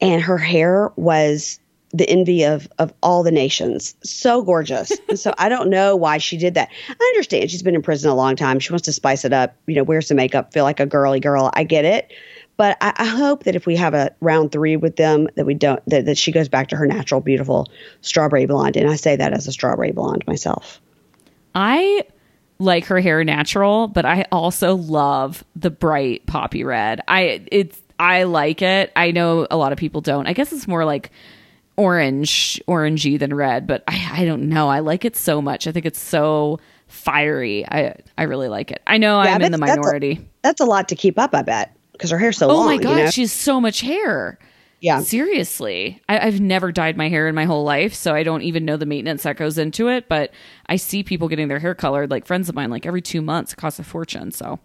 and 0.01 0.21
her 0.21 0.37
hair 0.37 0.91
was 0.97 1.59
the 1.93 2.09
envy 2.09 2.43
of 2.43 2.67
of 2.79 2.93
all 3.03 3.23
the 3.23 3.31
nations. 3.31 3.95
So 4.03 4.41
gorgeous. 4.41 4.91
so 5.15 5.33
I 5.37 5.47
don't 5.49 5.69
know 5.69 5.95
why 5.95 6.17
she 6.17 6.37
did 6.37 6.53
that. 6.55 6.69
I 6.89 7.11
understand 7.13 7.51
she's 7.51 7.63
been 7.63 7.75
in 7.75 7.81
prison 7.81 8.09
a 8.09 8.15
long 8.15 8.35
time. 8.35 8.59
She 8.59 8.71
wants 8.71 8.85
to 8.85 8.93
spice 8.93 9.23
it 9.23 9.33
up, 9.33 9.55
you 9.67 9.75
know, 9.75 9.83
wear 9.83 10.01
some 10.01 10.17
makeup, 10.17 10.53
feel 10.53 10.63
like 10.63 10.79
a 10.79 10.85
girly 10.85 11.19
girl. 11.19 11.51
I 11.53 11.63
get 11.63 11.85
it. 11.85 12.11
But 12.57 12.77
I, 12.81 12.93
I 12.97 13.05
hope 13.05 13.45
that 13.45 13.55
if 13.55 13.65
we 13.65 13.75
have 13.77 13.93
a 13.93 14.11
round 14.21 14.51
three 14.51 14.75
with 14.77 14.95
them, 14.95 15.27
that 15.35 15.45
we 15.45 15.53
don't 15.55 15.81
that, 15.87 16.05
that 16.05 16.17
she 16.17 16.31
goes 16.31 16.47
back 16.49 16.67
to 16.69 16.75
her 16.75 16.85
natural, 16.85 17.21
beautiful 17.21 17.67
strawberry 18.01 18.45
blonde. 18.45 18.75
And 18.77 18.89
I 18.89 18.95
say 18.97 19.15
that 19.15 19.33
as 19.33 19.47
a 19.47 19.51
strawberry 19.51 19.91
blonde 19.91 20.23
myself. 20.27 20.79
I 21.55 22.03
like 22.59 22.85
her 22.85 22.99
hair 22.99 23.23
natural, 23.23 23.87
but 23.87 24.05
I 24.05 24.25
also 24.31 24.75
love 24.75 25.43
the 25.55 25.71
bright 25.71 26.25
poppy 26.27 26.63
red. 26.63 27.01
I 27.07 27.45
it's 27.51 27.81
I 27.99 28.23
like 28.23 28.61
it. 28.61 28.91
I 28.95 29.11
know 29.11 29.47
a 29.49 29.57
lot 29.57 29.71
of 29.71 29.77
people 29.79 30.01
don't. 30.01 30.27
I 30.27 30.33
guess 30.33 30.51
it's 30.53 30.67
more 30.67 30.85
like 30.85 31.11
orange, 31.77 32.61
orangey 32.67 33.17
than 33.17 33.33
red, 33.33 33.65
but 33.67 33.83
I, 33.87 34.21
I 34.21 34.25
don't 34.25 34.49
know. 34.49 34.69
I 34.69 34.79
like 34.79 35.05
it 35.05 35.15
so 35.15 35.41
much. 35.41 35.67
I 35.67 35.71
think 35.71 35.85
it's 35.85 35.99
so 35.99 36.59
fiery. 36.87 37.65
I 37.67 37.95
I 38.17 38.23
really 38.23 38.49
like 38.49 38.71
it. 38.71 38.81
I 38.85 38.97
know 38.97 39.21
Yeah, 39.23 39.33
I'm 39.35 39.41
in 39.41 39.51
the 39.51 39.57
that's- 39.57 39.75
that's 39.77 39.77
a- 39.77 39.81
minority. 39.89 40.27
That's 40.43 40.61
a 40.61 40.65
lot 40.65 40.89
to 40.89 40.95
keep 40.95 41.19
up, 41.19 41.35
I 41.35 41.43
bet, 41.43 41.75
because 42.01 42.09
her 42.09 42.17
hair's 42.17 42.39
so 42.39 42.49
oh 42.49 42.55
long. 42.55 42.65
my 42.65 42.77
god, 42.77 42.97
you 42.97 43.03
know? 43.03 43.11
she 43.11 43.21
has 43.21 43.31
so 43.31 43.61
much 43.61 43.81
hair. 43.81 44.39
yeah. 44.79 45.01
Seriously, 45.01 46.01
I, 46.09 46.17
I've 46.25 46.41
never 46.41 46.71
dyed 46.71 46.97
my 46.97 47.09
hair 47.09 47.27
in 47.27 47.35
my 47.35 47.45
whole 47.45 47.63
life, 47.63 47.93
so 47.93 48.15
I 48.15 48.23
don't 48.23 48.41
even 48.41 48.65
know 48.65 48.75
the 48.75 48.87
maintenance 48.87 49.21
that 49.21 49.37
goes 49.37 49.59
into 49.59 49.87
it. 49.87 50.09
But 50.09 50.31
I 50.65 50.77
see 50.77 51.03
people 51.03 51.27
getting 51.27 51.47
their 51.47 51.59
hair 51.59 51.75
colored, 51.75 52.09
like 52.09 52.25
friends 52.25 52.49
of 52.49 52.55
mine, 52.55 52.71
like 52.71 52.87
every 52.87 53.03
two 53.03 53.21
months. 53.21 53.53
It 53.53 53.57
costs 53.57 53.77
a 53.77 53.83
fortune. 53.83 54.31
So 54.31 54.59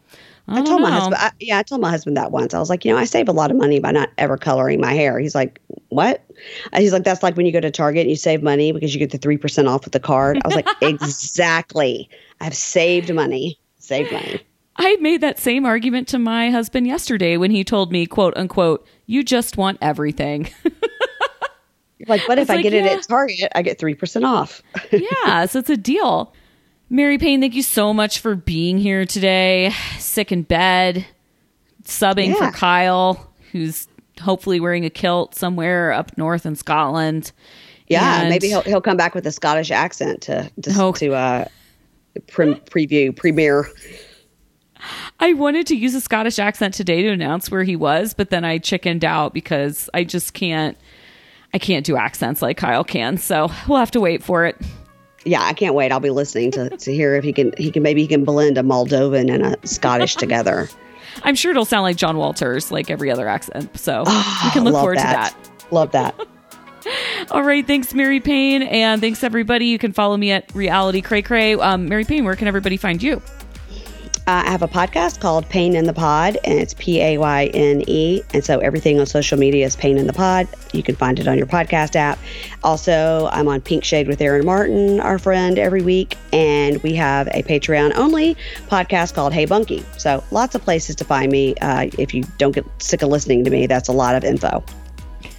I, 0.49 0.61
I 0.61 0.64
told 0.64 0.80
my 0.80 0.91
husband, 0.91 1.16
I, 1.16 1.30
yeah, 1.39 1.59
I 1.59 1.62
told 1.62 1.82
my 1.82 1.91
husband 1.91 2.16
that 2.16 2.32
once. 2.32 2.55
I 2.55 2.59
was 2.59 2.70
like, 2.70 2.87
you 2.87 2.91
know, 2.91 2.99
I 2.99 3.05
save 3.05 3.28
a 3.28 3.32
lot 3.32 3.51
of 3.51 3.59
money 3.59 3.80
by 3.80 3.91
not 3.91 4.09
ever 4.16 4.39
coloring 4.39 4.80
my 4.80 4.95
hair. 4.95 5.18
He's 5.18 5.34
like, 5.34 5.61
what? 5.91 6.24
He's 6.74 6.95
like, 6.95 7.05
that's 7.05 7.22
like 7.22 7.37
when 7.37 7.45
you 7.45 7.53
go 7.53 7.61
to 7.61 7.70
Target 7.70 8.03
and 8.03 8.11
you 8.11 8.16
save 8.16 8.43
money 8.43 8.72
because 8.72 8.95
you 8.95 8.99
get 8.99 9.11
the 9.11 9.18
3% 9.18 9.68
off 9.68 9.84
with 9.84 9.93
the 9.93 10.01
card. 10.01 10.39
I 10.43 10.49
was 10.49 10.57
like, 10.57 10.68
exactly. 10.80 12.09
I've 12.41 12.57
saved 12.57 13.12
money, 13.12 13.59
saved 13.78 14.11
money. 14.11 14.41
I 14.79 14.97
made 15.01 15.20
that 15.22 15.39
same 15.39 15.64
argument 15.64 16.09
to 16.09 16.18
my 16.18 16.51
husband 16.51 16.87
yesterday 16.87 17.37
when 17.37 17.51
he 17.51 17.64
told 17.64 17.93
me, 17.93 18.07
"quote 18.07 18.37
unquote," 18.37 18.87
you 19.07 19.22
just 19.24 19.57
want 19.57 19.79
everything. 19.81 20.49
Like, 22.09 22.29
what 22.29 22.39
if 22.39 22.51
I 22.51 22.57
like, 22.57 22.62
get 22.62 22.74
it 22.74 22.85
at 22.85 23.03
Target? 23.09 23.51
I 23.55 23.62
get 23.62 23.79
3% 23.81 24.22
off. 24.24 24.62
yeah, 24.93 25.47
so 25.47 25.59
it's 25.59 25.70
a 25.70 25.79
deal. 25.79 26.33
Mary 26.91 27.16
Payne, 27.18 27.41
thank 27.41 27.55
you 27.55 27.62
so 27.62 27.93
much 27.95 28.20
for 28.20 28.37
being 28.37 28.79
here 28.79 29.05
today. 29.07 29.72
Sick 29.99 30.31
in 30.31 30.43
bed, 30.43 31.07
subbing 31.85 32.29
Yeah. 32.29 32.35
for 32.51 32.57
Kyle, 32.57 33.33
who's 33.51 33.89
hopefully 34.20 34.61
wearing 34.61 34.85
a 34.85 34.91
kilt 34.91 35.35
somewhere 35.35 35.91
up 35.91 36.16
north 36.18 36.45
in 36.47 36.55
Scotland. 36.55 37.33
Yeah, 37.89 38.20
And- 38.20 38.29
maybe 38.29 38.49
he'll 38.49 38.62
he'll 38.62 38.83
come 38.83 38.99
back 38.99 39.14
with 39.14 39.27
a 39.27 39.33
Scottish 39.33 39.70
accent 39.70 40.20
to 40.22 40.49
to, 40.62 40.72
Oh. 40.77 40.93
to 40.93 41.14
uh, 41.14 41.45
pre- 42.29 42.55
preview 42.55 43.16
premiere. 43.16 43.68
I 45.20 45.32
wanted 45.32 45.66
to 45.68 45.76
use 45.76 45.95
a 45.95 46.01
Scottish 46.01 46.39
accent 46.39 46.74
today 46.74 47.03
to 47.03 47.09
announce 47.09 47.51
where 47.51 47.62
he 47.62 47.76
was, 47.76 48.14
but 48.14 48.30
then 48.30 48.45
I 48.45 48.59
chickened 48.59 49.05
out 49.05 49.34
because 49.34 49.89
I 49.95 50.05
just 50.05 50.34
can't. 50.34 50.76
I 51.55 51.59
can't 51.59 51.87
do 51.87 51.97
accents 51.97 52.43
like 52.43 52.59
Kyle 52.59 52.84
can, 52.84 53.16
so 53.16 53.51
we'll 53.66 53.78
have 53.78 53.93
to 53.93 54.01
wait 54.01 54.22
for 54.22 54.45
it. 54.45 54.57
Yeah, 55.24 55.43
I 55.43 55.55
can't 55.55 55.74
wait. 55.74 55.91
I'll 55.91 56.01
be 56.01 56.11
listening 56.11 56.51
to, 56.53 56.68
to 56.68 56.93
hear 56.93 57.14
if 57.14 57.24
he 57.24 57.32
can 57.32 57.53
he 57.57 57.70
can 57.70 57.82
maybe 57.82 58.03
he 58.03 58.07
can 58.07 58.24
blend 58.24 58.59
a 58.59 58.62
Moldovan 58.62 59.32
and 59.32 59.47
a 59.47 59.66
Scottish 59.66 60.16
together. 60.16 60.68
I'm 61.22 61.34
sure 61.34 61.51
it'll 61.51 61.64
sound 61.64 61.82
like 61.82 61.97
John 61.97 62.16
Walters, 62.16 62.70
like 62.70 62.91
every 62.91 63.11
other 63.11 63.26
accent. 63.26 63.76
So 63.78 64.01
we 64.01 64.51
can 64.51 64.64
look 64.64 64.74
forward 64.74 64.99
that. 64.99 65.32
to 65.32 65.51
that. 65.51 65.72
Love 65.72 65.93
that. 65.93 66.14
All 67.30 67.43
right, 67.43 67.66
thanks, 67.66 67.95
Mary 67.95 68.20
Payne, 68.20 68.62
and 68.62 69.01
thanks 69.01 69.24
everybody. 69.24 69.66
You 69.66 69.78
can 69.78 69.93
follow 69.93 70.16
me 70.16 70.30
at 70.30 70.55
Reality 70.55 71.01
Cray 71.01 71.22
Cray. 71.22 71.55
Um, 71.55 71.89
Mary 71.89 72.05
Payne, 72.05 72.24
where 72.24 72.37
can 72.37 72.47
everybody 72.47 72.76
find 72.76 73.03
you? 73.03 73.20
Uh, 74.29 74.43
I 74.45 74.51
have 74.51 74.62
a 74.62 74.68
podcast 74.68 75.20
called 75.20 75.49
Payne 75.49 75.77
in 75.77 75.85
the 75.85 75.93
Pod, 75.93 76.37
and 76.43 76.59
it's 76.59 76.74
P 76.74 77.01
A 77.01 77.16
Y 77.16 77.45
N 77.55 77.85
E. 77.87 78.22
And 78.35 78.45
so 78.45 78.59
everything 78.59 78.99
on 78.99 79.07
social 79.07 79.39
media 79.39 79.64
is 79.64 79.77
Payne 79.77 79.99
in 79.99 80.09
the 80.09 80.12
Pod. 80.12 80.49
You 80.72 80.83
can 80.83 80.97
find 80.97 81.20
it 81.20 81.29
on 81.29 81.39
your 81.39 81.47
podcast 81.47 81.95
app. 81.95 82.18
Also, 82.64 83.29
I'm 83.31 83.47
on 83.47 83.61
Pink 83.61 83.85
Shade 83.85 84.09
with 84.09 84.20
Aaron 84.20 84.45
Martin, 84.45 84.99
our 84.99 85.20
friend, 85.20 85.61
every 85.61 85.81
week. 85.81 86.18
And 86.33 86.83
we 86.83 86.93
have 86.97 87.29
a 87.29 87.45
Patreon 87.45 87.95
only 87.95 88.37
podcast 88.66 89.14
called 89.14 89.33
Hey 89.33 89.45
Bunky. 89.45 89.85
So 89.97 90.24
lots 90.33 90.57
of 90.57 90.62
places 90.62 90.97
to 90.97 91.05
find 91.05 91.31
me. 91.31 91.55
Uh, 91.59 91.89
if 91.97 92.12
you 92.12 92.24
don't 92.37 92.53
get 92.53 92.66
sick 92.83 93.03
of 93.03 93.11
listening 93.11 93.45
to 93.45 93.51
me, 93.51 93.68
that's 93.68 93.89
a 93.89 93.93
lot 93.93 94.16
of 94.16 94.24
info. 94.24 94.64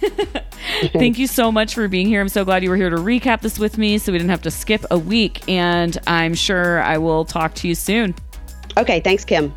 Thank 0.94 1.18
you 1.18 1.26
so 1.26 1.52
much 1.52 1.74
for 1.74 1.88
being 1.88 2.06
here. 2.06 2.22
I'm 2.22 2.30
so 2.30 2.42
glad 2.42 2.62
you 2.62 2.70
were 2.70 2.76
here 2.76 2.88
to 2.88 2.96
recap 2.96 3.42
this 3.42 3.58
with 3.58 3.76
me 3.76 3.98
so 3.98 4.12
we 4.12 4.18
didn't 4.18 4.30
have 4.30 4.42
to 4.42 4.50
skip 4.50 4.86
a 4.90 4.98
week. 4.98 5.46
And 5.46 5.98
I'm 6.06 6.32
sure 6.32 6.80
I 6.80 6.96
will 6.96 7.26
talk 7.26 7.54
to 7.56 7.68
you 7.68 7.74
soon. 7.74 8.14
Okay, 8.76 9.00
thanks, 9.00 9.24
Kim. 9.24 9.52